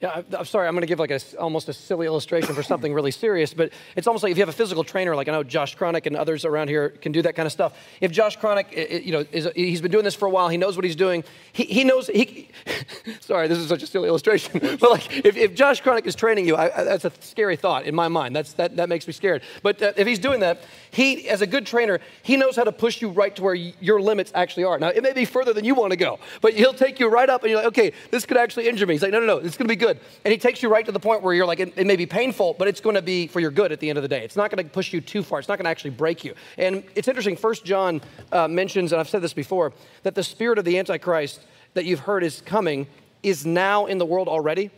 Yeah, 0.00 0.22
I'm 0.38 0.44
sorry. 0.44 0.68
I'm 0.68 0.74
going 0.74 0.82
to 0.82 0.86
give 0.86 1.00
like 1.00 1.10
a, 1.10 1.18
almost 1.40 1.68
a 1.68 1.72
silly 1.72 2.06
illustration 2.06 2.54
for 2.54 2.62
something 2.62 2.94
really 2.94 3.10
serious, 3.10 3.52
but 3.52 3.72
it's 3.96 4.06
almost 4.06 4.22
like 4.22 4.30
if 4.30 4.38
you 4.38 4.42
have 4.42 4.48
a 4.48 4.52
physical 4.52 4.84
trainer, 4.84 5.16
like 5.16 5.26
I 5.26 5.32
know 5.32 5.42
Josh 5.42 5.76
Cronick 5.76 6.06
and 6.06 6.14
others 6.14 6.44
around 6.44 6.68
here 6.68 6.90
can 6.90 7.10
do 7.10 7.20
that 7.22 7.34
kind 7.34 7.46
of 7.46 7.52
stuff. 7.52 7.76
If 8.00 8.12
Josh 8.12 8.38
Cronick, 8.38 9.04
you 9.04 9.10
know, 9.10 9.24
is, 9.32 9.48
he's 9.56 9.80
been 9.80 9.90
doing 9.90 10.04
this 10.04 10.14
for 10.14 10.26
a 10.26 10.30
while, 10.30 10.50
he 10.50 10.56
knows 10.56 10.76
what 10.76 10.84
he's 10.84 10.94
doing. 10.94 11.24
He, 11.52 11.64
he 11.64 11.82
knows. 11.82 12.06
He, 12.06 12.48
sorry, 13.20 13.48
this 13.48 13.58
is 13.58 13.68
such 13.68 13.82
a 13.82 13.88
silly 13.88 14.06
illustration, 14.08 14.60
but 14.80 14.88
like 14.88 15.24
if, 15.26 15.36
if 15.36 15.56
Josh 15.56 15.82
Cronick 15.82 16.06
is 16.06 16.14
training 16.14 16.46
you, 16.46 16.54
I, 16.54 16.68
that's 16.84 17.04
a 17.04 17.10
scary 17.18 17.56
thought 17.56 17.84
in 17.84 17.96
my 17.96 18.06
mind. 18.06 18.36
That's 18.36 18.52
that 18.52 18.76
that 18.76 18.88
makes 18.88 19.04
me 19.04 19.12
scared. 19.12 19.42
But 19.64 19.82
uh, 19.82 19.92
if 19.96 20.06
he's 20.06 20.20
doing 20.20 20.38
that, 20.40 20.62
he, 20.92 21.28
as 21.28 21.42
a 21.42 21.46
good 21.46 21.66
trainer, 21.66 21.98
he 22.22 22.36
knows 22.36 22.54
how 22.54 22.62
to 22.62 22.72
push 22.72 23.02
you 23.02 23.08
right 23.08 23.34
to 23.34 23.42
where 23.42 23.54
your 23.54 24.00
limits 24.00 24.30
actually 24.32 24.62
are. 24.62 24.78
Now 24.78 24.90
it 24.90 25.02
may 25.02 25.12
be 25.12 25.24
further 25.24 25.52
than 25.52 25.64
you 25.64 25.74
want 25.74 25.90
to 25.90 25.96
go, 25.96 26.20
but 26.40 26.54
he'll 26.54 26.72
take 26.72 27.00
you 27.00 27.08
right 27.08 27.28
up, 27.28 27.42
and 27.42 27.50
you're 27.50 27.58
like, 27.58 27.68
okay, 27.68 27.92
this 28.12 28.24
could 28.24 28.36
actually 28.36 28.68
injure 28.68 28.86
me. 28.86 28.94
He's 28.94 29.02
like, 29.02 29.10
no, 29.10 29.18
no, 29.18 29.26
no, 29.26 29.36
it's 29.38 29.56
going 29.56 29.66
to 29.66 29.72
be 29.72 29.76
good, 29.76 29.87
and 29.88 30.32
he 30.32 30.38
takes 30.38 30.62
you 30.62 30.68
right 30.68 30.84
to 30.84 30.92
the 30.92 31.00
point 31.00 31.22
where 31.22 31.32
you're 31.34 31.46
like, 31.46 31.60
it, 31.60 31.72
it 31.76 31.86
may 31.86 31.96
be 31.96 32.06
painful, 32.06 32.54
but 32.58 32.68
it's 32.68 32.80
going 32.80 32.96
to 32.96 33.02
be 33.02 33.26
for 33.26 33.40
your 33.40 33.50
good 33.50 33.72
at 33.72 33.80
the 33.80 33.88
end 33.88 33.98
of 33.98 34.02
the 34.02 34.08
day. 34.08 34.24
It's 34.24 34.36
not 34.36 34.50
going 34.50 34.64
to 34.64 34.70
push 34.70 34.92
you 34.92 35.00
too 35.00 35.22
far. 35.22 35.38
It's 35.38 35.48
not 35.48 35.58
going 35.58 35.64
to 35.64 35.70
actually 35.70 35.90
break 35.90 36.24
you. 36.24 36.34
And 36.56 36.84
it's 36.94 37.08
interesting. 37.08 37.36
First 37.36 37.64
John 37.64 38.00
uh, 38.32 38.48
mentions, 38.48 38.92
and 38.92 39.00
I've 39.00 39.08
said 39.08 39.22
this 39.22 39.34
before, 39.34 39.72
that 40.02 40.14
the 40.14 40.22
spirit 40.22 40.58
of 40.58 40.64
the 40.64 40.78
Antichrist 40.78 41.40
that 41.74 41.84
you've 41.84 42.00
heard 42.00 42.24
is 42.24 42.40
coming 42.42 42.86
is 43.22 43.44
now 43.44 43.86
in 43.86 43.98
the 43.98 44.06
world 44.06 44.28
already. 44.28 44.70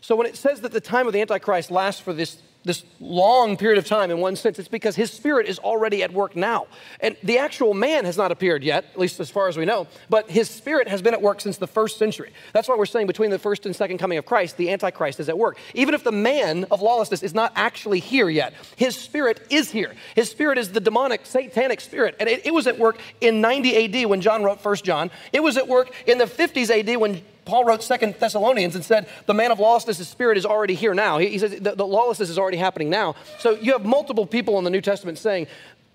So 0.00 0.16
when 0.16 0.26
it 0.26 0.36
says 0.36 0.60
that 0.60 0.72
the 0.72 0.80
time 0.80 1.06
of 1.06 1.12
the 1.12 1.20
Antichrist 1.20 1.70
lasts 1.70 2.00
for 2.00 2.12
this 2.12 2.42
this 2.64 2.82
long 2.98 3.56
period 3.56 3.78
of 3.78 3.86
time 3.86 4.10
in 4.10 4.18
one 4.18 4.36
sense, 4.36 4.58
it's 4.58 4.68
because 4.68 4.96
his 4.96 5.12
spirit 5.12 5.46
is 5.46 5.58
already 5.58 6.02
at 6.02 6.12
work 6.12 6.34
now. 6.34 6.66
And 7.00 7.16
the 7.22 7.38
actual 7.38 7.74
man 7.74 8.04
has 8.06 8.16
not 8.16 8.32
appeared 8.32 8.64
yet, 8.64 8.84
at 8.92 8.98
least 8.98 9.20
as 9.20 9.30
far 9.30 9.48
as 9.48 9.56
we 9.56 9.64
know, 9.64 9.86
but 10.08 10.30
his 10.30 10.48
spirit 10.48 10.88
has 10.88 11.02
been 11.02 11.14
at 11.14 11.20
work 11.20 11.40
since 11.40 11.58
the 11.58 11.66
first 11.66 11.98
century. 11.98 12.32
That's 12.52 12.66
why 12.66 12.76
we're 12.76 12.86
saying 12.86 13.06
between 13.06 13.30
the 13.30 13.38
first 13.38 13.66
and 13.66 13.76
second 13.76 13.98
coming 13.98 14.18
of 14.18 14.24
Christ, 14.24 14.56
the 14.56 14.70
Antichrist 14.70 15.20
is 15.20 15.28
at 15.28 15.36
work. 15.36 15.58
Even 15.74 15.94
if 15.94 16.04
the 16.04 16.12
man 16.12 16.64
of 16.70 16.80
lawlessness 16.80 17.22
is 17.22 17.34
not 17.34 17.52
actually 17.54 18.00
here 18.00 18.28
yet, 18.28 18.54
his 18.76 18.96
spirit 18.96 19.46
is 19.50 19.70
here. 19.70 19.94
His 20.14 20.30
spirit 20.30 20.58
is 20.58 20.72
the 20.72 20.80
demonic, 20.80 21.26
satanic 21.26 21.80
spirit. 21.80 22.16
And 22.18 22.28
it, 22.28 22.46
it 22.46 22.54
was 22.54 22.66
at 22.66 22.78
work 22.78 22.98
in 23.20 23.40
90 23.40 24.02
AD 24.02 24.08
when 24.08 24.20
John 24.20 24.42
wrote 24.42 24.60
First 24.60 24.84
John. 24.84 25.10
It 25.32 25.42
was 25.42 25.58
at 25.58 25.68
work 25.68 25.92
in 26.06 26.18
the 26.18 26.24
50s 26.24 26.70
AD 26.70 26.96
when 26.96 27.22
Paul 27.44 27.64
wrote 27.64 27.82
Second 27.82 28.14
Thessalonians 28.18 28.74
and 28.74 28.84
said, 28.84 29.08
The 29.26 29.34
man 29.34 29.50
of 29.50 29.58
lawlessness, 29.58 30.06
spirit 30.08 30.38
is 30.38 30.46
already 30.46 30.74
here 30.74 30.94
now. 30.94 31.18
He, 31.18 31.28
he 31.28 31.38
says, 31.38 31.52
the, 31.60 31.74
the, 31.74 31.86
lawlessness 31.86 32.30
is 32.30 32.38
already 32.38 32.56
happening 32.56 32.90
now. 32.90 33.14
So 33.38 33.52
you 33.52 33.72
have 33.72 33.84
multiple 33.84 34.26
people 34.26 34.58
in 34.58 34.64
the 34.64 34.70
New 34.70 34.80
Testament 34.80 35.18
saying, 35.18 35.46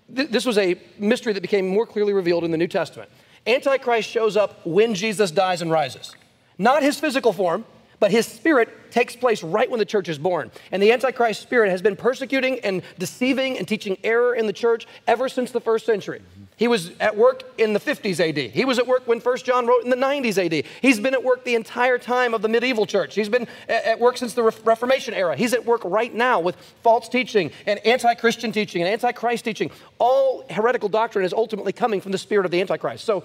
This 0.08 0.44
was 0.44 0.58
a 0.58 0.80
mystery 0.98 1.32
that 1.32 1.40
became 1.40 1.66
more 1.66 1.86
clearly 1.86 2.12
revealed 2.12 2.44
in 2.44 2.50
the 2.50 2.58
New 2.58 2.68
Testament. 2.68 3.10
Antichrist 3.46 4.08
shows 4.08 4.36
up 4.36 4.64
when 4.66 4.94
Jesus 4.94 5.30
dies 5.30 5.62
and 5.62 5.70
rises. 5.70 6.14
Not 6.58 6.82
his 6.82 7.00
physical 7.00 7.32
form, 7.32 7.64
but 8.00 8.10
his 8.10 8.26
spirit 8.26 8.90
takes 8.90 9.14
place 9.14 9.42
right 9.42 9.70
when 9.70 9.78
the 9.78 9.84
church 9.84 10.08
is 10.08 10.18
born. 10.18 10.50
And 10.72 10.82
the 10.82 10.92
Antichrist 10.92 11.42
spirit 11.42 11.70
has 11.70 11.82
been 11.82 11.96
persecuting 11.96 12.58
and 12.60 12.82
deceiving 12.98 13.58
and 13.58 13.68
teaching 13.68 13.98
error 14.02 14.34
in 14.34 14.46
the 14.46 14.52
church 14.52 14.86
ever 15.06 15.28
since 15.28 15.52
the 15.52 15.60
first 15.60 15.86
century. 15.86 16.22
He 16.60 16.68
was 16.68 16.90
at 17.00 17.16
work 17.16 17.42
in 17.56 17.72
the 17.72 17.80
50s 17.80 18.20
AD. 18.20 18.50
He 18.50 18.66
was 18.66 18.78
at 18.78 18.86
work 18.86 19.08
when 19.08 19.18
1 19.18 19.36
John 19.38 19.66
wrote 19.66 19.82
in 19.82 19.88
the 19.88 19.96
90s 19.96 20.36
AD. 20.36 20.66
He's 20.82 21.00
been 21.00 21.14
at 21.14 21.24
work 21.24 21.42
the 21.42 21.54
entire 21.54 21.96
time 21.96 22.34
of 22.34 22.42
the 22.42 22.50
medieval 22.50 22.84
church. 22.84 23.14
He's 23.14 23.30
been 23.30 23.48
at 23.66 23.98
work 23.98 24.18
since 24.18 24.34
the 24.34 24.42
Reformation 24.42 25.14
era. 25.14 25.34
He's 25.36 25.54
at 25.54 25.64
work 25.64 25.80
right 25.86 26.14
now 26.14 26.38
with 26.38 26.56
false 26.82 27.08
teaching 27.08 27.50
and 27.64 27.78
anti 27.86 28.12
Christian 28.12 28.52
teaching 28.52 28.82
and 28.82 28.90
anti 28.90 29.10
Christ 29.12 29.42
teaching. 29.42 29.70
All 29.98 30.44
heretical 30.50 30.90
doctrine 30.90 31.24
is 31.24 31.32
ultimately 31.32 31.72
coming 31.72 31.98
from 31.98 32.12
the 32.12 32.18
spirit 32.18 32.44
of 32.44 32.50
the 32.50 32.60
Antichrist. 32.60 33.06
So 33.06 33.24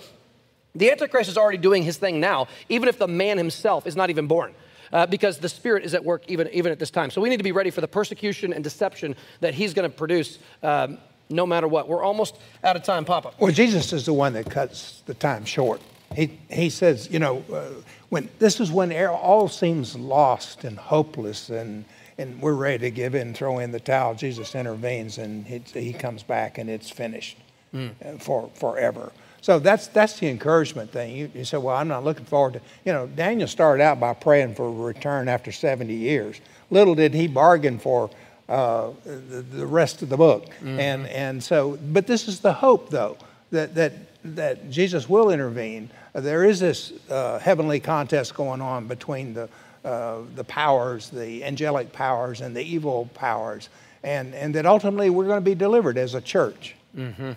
the 0.74 0.90
Antichrist 0.90 1.30
is 1.30 1.38
already 1.38 1.58
doing 1.58 1.84
his 1.84 1.98
thing 1.98 2.22
now, 2.22 2.48
even 2.70 2.88
if 2.88 2.98
the 2.98 3.08
man 3.10 3.38
himself 3.38 3.86
is 3.86 3.98
not 3.98 4.10
even 4.10 4.28
born. 4.28 4.56
Uh, 4.94 5.06
because 5.06 5.40
the 5.40 5.50
Spirit 5.50 5.84
is 5.84 5.96
at 5.96 6.06
work 6.06 6.24
even, 6.28 6.48
even 6.54 6.72
at 6.72 6.78
this 6.78 6.92
time. 6.92 7.10
So 7.10 7.20
we 7.20 7.28
need 7.28 7.38
to 7.38 7.44
be 7.44 7.52
ready 7.52 7.72
for 7.72 7.82
the 7.82 7.88
persecution 7.88 8.54
and 8.54 8.64
deception 8.64 9.16
that 9.42 9.56
He's 9.56 9.74
going 9.74 9.90
to 9.90 9.98
produce 9.98 10.38
um, 10.62 11.00
no 11.30 11.46
matter 11.46 11.68
what. 11.68 11.88
We're 11.88 12.04
almost 12.04 12.38
out 12.64 12.76
of 12.76 12.84
time, 12.84 13.06
Papa. 13.06 13.32
Well, 13.40 13.52
Jesus 13.52 13.94
is 13.94 14.06
the 14.06 14.14
one 14.14 14.34
that 14.34 14.50
cuts 14.50 15.04
the 15.06 15.14
time 15.14 15.46
short. 15.46 15.82
He, 16.16 16.40
he 16.50 16.70
says, 16.70 17.10
you 17.10 17.20
know, 17.20 17.44
uh, 17.52 17.82
when 18.10 18.30
this 18.40 18.60
is 18.60 18.72
when 18.72 18.96
all 19.08 19.48
seems 19.48 19.96
lost 19.96 20.64
and 20.64 20.78
hopeless 20.78 21.50
and, 21.50 21.84
and 22.18 22.42
we're 22.42 22.54
ready 22.54 22.80
to 22.80 22.92
give 22.92 23.16
in, 23.16 23.34
throw 23.34 23.60
in 23.60 23.72
the 23.72 23.80
towel, 23.80 24.16
Jesus 24.16 24.56
intervenes 24.56 25.18
and 25.18 25.46
he, 25.46 25.60
he 25.74 25.94
comes 25.94 26.24
back 26.24 26.58
and 26.58 26.70
it's 26.70 26.90
finished 26.90 27.38
mm. 27.74 28.22
for 28.22 28.50
forever. 28.54 29.12
So 29.42 29.60
that's 29.60 29.88
that's 29.88 30.20
the 30.20 30.28
encouragement 30.28 30.92
thing. 30.92 31.16
You, 31.16 31.32
you 31.36 31.46
say, 31.46 31.58
well, 31.58 31.76
I'm 31.76 31.88
not 31.88 32.04
looking 32.04 32.26
forward 32.26 32.54
to. 32.54 32.62
You 32.84 32.94
know, 32.94 33.06
Daniel 33.06 33.48
started 33.48 33.84
out 33.84 34.00
by 34.00 34.14
praying 34.14 34.56
for 34.56 34.68
a 34.68 34.72
return 34.72 35.28
after 35.28 35.52
70 35.52 35.94
years. 35.94 36.42
Little 36.72 36.96
did 36.96 37.14
he 37.14 37.28
bargain 37.28 37.78
for 37.78 38.10
uh, 38.48 38.92
the, 39.04 39.42
the, 39.42 39.66
rest 39.66 40.02
of 40.02 40.10
the 40.10 40.18
book. 40.18 40.46
Mm-hmm. 40.46 40.80
And, 40.80 41.08
and 41.08 41.44
so, 41.44 41.80
but 41.92 42.06
this 42.06 42.28
is 42.28 42.42
the 42.42 42.54
hope, 42.54 42.90
though, 42.90 43.18
that, 43.52 43.76
that, 43.76 43.94
that 44.24 44.70
Jesus 44.70 45.10
will 45.10 45.32
intervene. 45.32 45.90
There 46.14 46.44
is 46.44 46.60
this 46.60 46.94
uh, 47.10 47.40
heavenly 47.40 47.80
contest 47.80 48.36
going 48.36 48.62
on 48.62 48.88
between 48.88 49.34
the, 49.34 49.50
uh, 49.84 50.20
the 50.36 50.44
powers, 50.44 51.10
the 51.10 51.44
angelic 51.44 51.92
powers, 51.92 52.42
and 52.42 52.56
the 52.56 52.62
evil 52.62 53.10
powers, 53.16 53.70
and, 54.04 54.34
and 54.36 54.54
that 54.56 54.66
ultimately 54.66 55.10
we're 55.10 55.26
going 55.26 55.38
to 55.38 55.42
be 55.42 55.56
delivered 55.56 55.98
as 55.98 56.14
a 56.14 56.22
church. 56.22 56.76
Mm-hmm. 56.96 57.32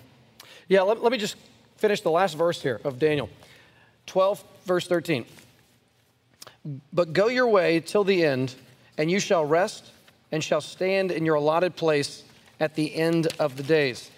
Yeah, 0.67 0.81
let, 0.81 1.01
let 1.01 1.11
me 1.11 1.17
just 1.17 1.35
finish 1.77 2.01
the 2.01 2.11
last 2.11 2.35
verse 2.35 2.61
here 2.61 2.79
of 2.83 2.99
Daniel 2.99 3.29
12, 4.05 4.43
verse 4.65 4.87
13. 4.87 5.25
But 6.93 7.13
go 7.13 7.27
your 7.27 7.47
way 7.47 7.79
till 7.79 8.03
the 8.03 8.23
end, 8.23 8.53
and 8.97 9.09
you 9.09 9.19
shall 9.19 9.45
rest 9.45 9.91
and 10.31 10.43
shall 10.43 10.61
stand 10.61 11.11
in 11.11 11.25
your 11.25 11.35
allotted 11.35 11.75
place 11.75 12.23
at 12.59 12.75
the 12.75 12.93
end 12.95 13.27
of 13.39 13.57
the 13.57 13.63
days. 13.63 14.11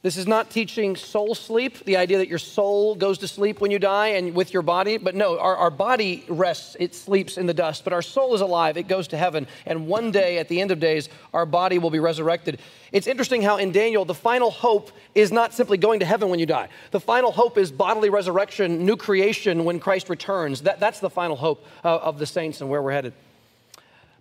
This 0.00 0.16
is 0.16 0.28
not 0.28 0.48
teaching 0.48 0.94
soul 0.94 1.34
sleep, 1.34 1.84
the 1.84 1.96
idea 1.96 2.18
that 2.18 2.28
your 2.28 2.38
soul 2.38 2.94
goes 2.94 3.18
to 3.18 3.26
sleep 3.26 3.60
when 3.60 3.72
you 3.72 3.80
die 3.80 4.08
and 4.08 4.32
with 4.32 4.52
your 4.52 4.62
body. 4.62 4.96
But 4.96 5.16
no, 5.16 5.40
our, 5.40 5.56
our 5.56 5.70
body 5.70 6.24
rests, 6.28 6.76
it 6.78 6.94
sleeps 6.94 7.36
in 7.36 7.46
the 7.46 7.54
dust, 7.54 7.82
but 7.82 7.92
our 7.92 8.00
soul 8.00 8.32
is 8.32 8.40
alive, 8.40 8.76
it 8.76 8.86
goes 8.86 9.08
to 9.08 9.16
heaven. 9.16 9.48
And 9.66 9.88
one 9.88 10.12
day, 10.12 10.38
at 10.38 10.48
the 10.48 10.60
end 10.60 10.70
of 10.70 10.78
days, 10.78 11.08
our 11.34 11.44
body 11.44 11.80
will 11.80 11.90
be 11.90 11.98
resurrected. 11.98 12.60
It's 12.92 13.08
interesting 13.08 13.42
how 13.42 13.56
in 13.56 13.72
Daniel, 13.72 14.04
the 14.04 14.14
final 14.14 14.52
hope 14.52 14.92
is 15.16 15.32
not 15.32 15.52
simply 15.52 15.78
going 15.78 15.98
to 15.98 16.06
heaven 16.06 16.28
when 16.28 16.38
you 16.38 16.46
die. 16.46 16.68
The 16.92 17.00
final 17.00 17.32
hope 17.32 17.58
is 17.58 17.72
bodily 17.72 18.08
resurrection, 18.08 18.86
new 18.86 18.96
creation 18.96 19.64
when 19.64 19.80
Christ 19.80 20.08
returns. 20.08 20.62
That, 20.62 20.78
that's 20.78 21.00
the 21.00 21.10
final 21.10 21.34
hope 21.34 21.66
uh, 21.84 21.96
of 21.96 22.20
the 22.20 22.26
saints 22.26 22.60
and 22.60 22.70
where 22.70 22.80
we're 22.80 22.92
headed. 22.92 23.14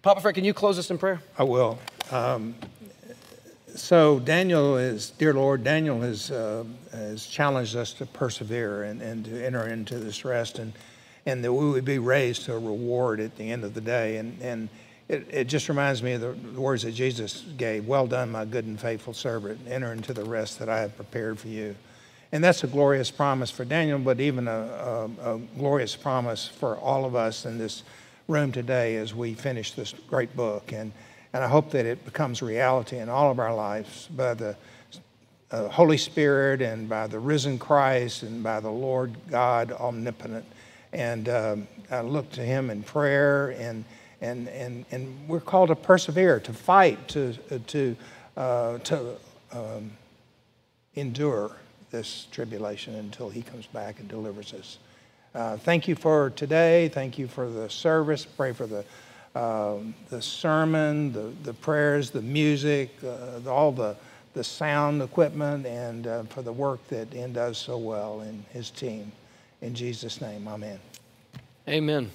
Papa 0.08 0.22
Fred, 0.22 0.36
can 0.36 0.46
you 0.46 0.54
close 0.54 0.80
us 0.80 0.90
in 0.90 0.98
prayer? 0.98 1.22
I 1.38 1.44
will. 1.44 1.78
Um, 2.12 2.56
so 3.76 4.20
Daniel 4.22 4.78
is, 4.78 5.10
dear 5.10 5.34
Lord, 5.34 5.66
Daniel 5.66 6.00
has, 6.00 6.32
uh, 6.32 6.64
has 6.94 7.26
challenged 7.26 7.76
us 7.76 7.92
to 7.96 8.06
persevere 8.06 8.84
and, 8.84 9.02
and 9.02 9.26
to 9.26 9.46
enter 9.46 9.68
into 9.68 10.00
this 10.00 10.24
rest 10.24 10.60
and, 10.60 10.72
and 11.26 11.44
that 11.44 11.52
we 11.52 11.72
would 11.72 11.84
be 11.84 12.00
raised 12.00 12.46
to 12.46 12.54
a 12.54 12.58
reward 12.58 13.20
at 13.20 13.36
the 13.36 13.52
end 13.52 13.66
of 13.66 13.74
the 13.74 13.82
day. 13.82 14.16
And, 14.16 14.42
and 14.42 14.70
it, 15.10 15.28
it 15.30 15.44
just 15.50 15.68
reminds 15.68 16.02
me 16.02 16.14
of 16.14 16.22
the, 16.22 16.62
words 16.62 16.84
that 16.84 16.94
Jesus 16.94 17.44
gave 17.58 17.86
Well 17.86 18.08
done, 18.08 18.32
my 18.32 18.46
good 18.46 18.64
and 18.64 18.80
faithful 18.80 19.14
servant. 19.14 19.60
Enter 19.68 19.92
into 19.92 20.14
the 20.14 20.24
rest 20.24 20.58
that 20.60 20.70
I 20.70 20.80
have 20.80 20.96
prepared 20.96 21.38
for 21.38 21.50
you. 21.50 21.76
And 22.32 22.42
that's 22.42 22.64
a 22.64 22.68
glorious 22.68 23.12
promise 23.12 23.52
for 23.52 23.66
Daniel, 23.66 24.00
but 24.00 24.22
even 24.22 24.48
a, 24.48 25.10
a, 25.22 25.36
a 25.36 25.40
glorious 25.58 25.98
promise 25.98 26.48
for 26.48 26.78
all 26.78 27.04
of 27.04 27.14
us 27.14 27.46
in 27.46 27.58
this 27.58 27.84
room 28.28 28.52
today 28.52 28.98
as 28.98 29.16
we 29.16 29.34
finish 29.34 29.72
this 29.72 29.94
great 30.10 30.36
book. 30.36 30.74
And, 30.74 30.92
and 31.34 31.44
I 31.44 31.48
hope 31.48 31.72
that 31.72 31.86
it 31.86 32.04
becomes 32.04 32.42
reality 32.42 32.98
in 32.98 33.10
all 33.10 33.32
of 33.32 33.40
our 33.40 33.54
lives 33.56 34.08
by 34.16 34.34
the 34.34 34.56
uh, 35.52 35.70
Holy 35.70 35.98
Spirit 35.98 36.62
and 36.62 36.90
by 36.90 37.08
the 37.08 37.20
risen 37.20 37.58
Christ 37.58 38.24
and 38.24 38.44
by 38.44 38.60
the 38.60 38.70
Lord 38.70 39.16
God 39.30 39.72
omnipotent. 39.72 40.46
And 40.92 41.30
um, 41.30 41.68
I 41.90 42.02
look 42.02 42.30
to 42.32 42.42
Him 42.42 42.70
in 42.70 42.84
prayer, 42.84 43.50
and, 43.52 43.86
and, 44.22 44.50
and, 44.50 44.86
and 44.92 45.28
we're 45.28 45.40
called 45.40 45.70
to 45.70 45.76
persevere, 45.76 46.40
to 46.42 46.54
fight, 46.54 47.08
to, 47.10 47.34
to, 47.68 47.96
uh, 48.36 48.78
to 48.80 49.16
um, 49.52 49.92
endure 50.96 51.52
this 51.92 52.28
tribulation 52.32 52.96
until 52.96 53.30
He 53.30 53.42
comes 53.42 53.68
back 53.68 54.00
and 54.00 54.10
delivers 54.10 54.54
us. 54.54 54.80
Uh, 55.38 55.56
thank 55.56 55.88
you 55.88 55.94
for 55.94 56.32
today. 56.32 56.90
Thank 56.90 57.20
you 57.20 57.28
for 57.28 57.48
the 57.48 57.70
service. 57.70 58.26
Pray 58.26 58.54
for 58.54 58.66
the, 58.66 58.84
um, 59.40 59.94
the 60.10 60.20
sermon, 60.20 61.14
the, 61.14 61.32
the 61.44 61.54
prayers, 61.54 62.10
the 62.10 62.24
music, 62.24 62.90
uh, 63.04 63.48
all 63.48 63.72
the, 63.72 63.96
the 64.34 64.44
sound 64.44 65.00
equipment, 65.00 65.68
and 65.68 66.08
uh, 66.08 66.24
for 66.24 66.42
the 66.42 66.52
work 66.52 66.86
that 66.88 67.14
Ian 67.14 67.34
does 67.34 67.60
so 67.60 67.78
well 67.78 68.22
in 68.22 68.44
his 68.50 68.72
team. 68.72 69.12
In 69.62 69.76
Jesus' 69.76 70.22
name, 70.22 70.48
amen. 70.48 70.80
Amen. 71.68 72.10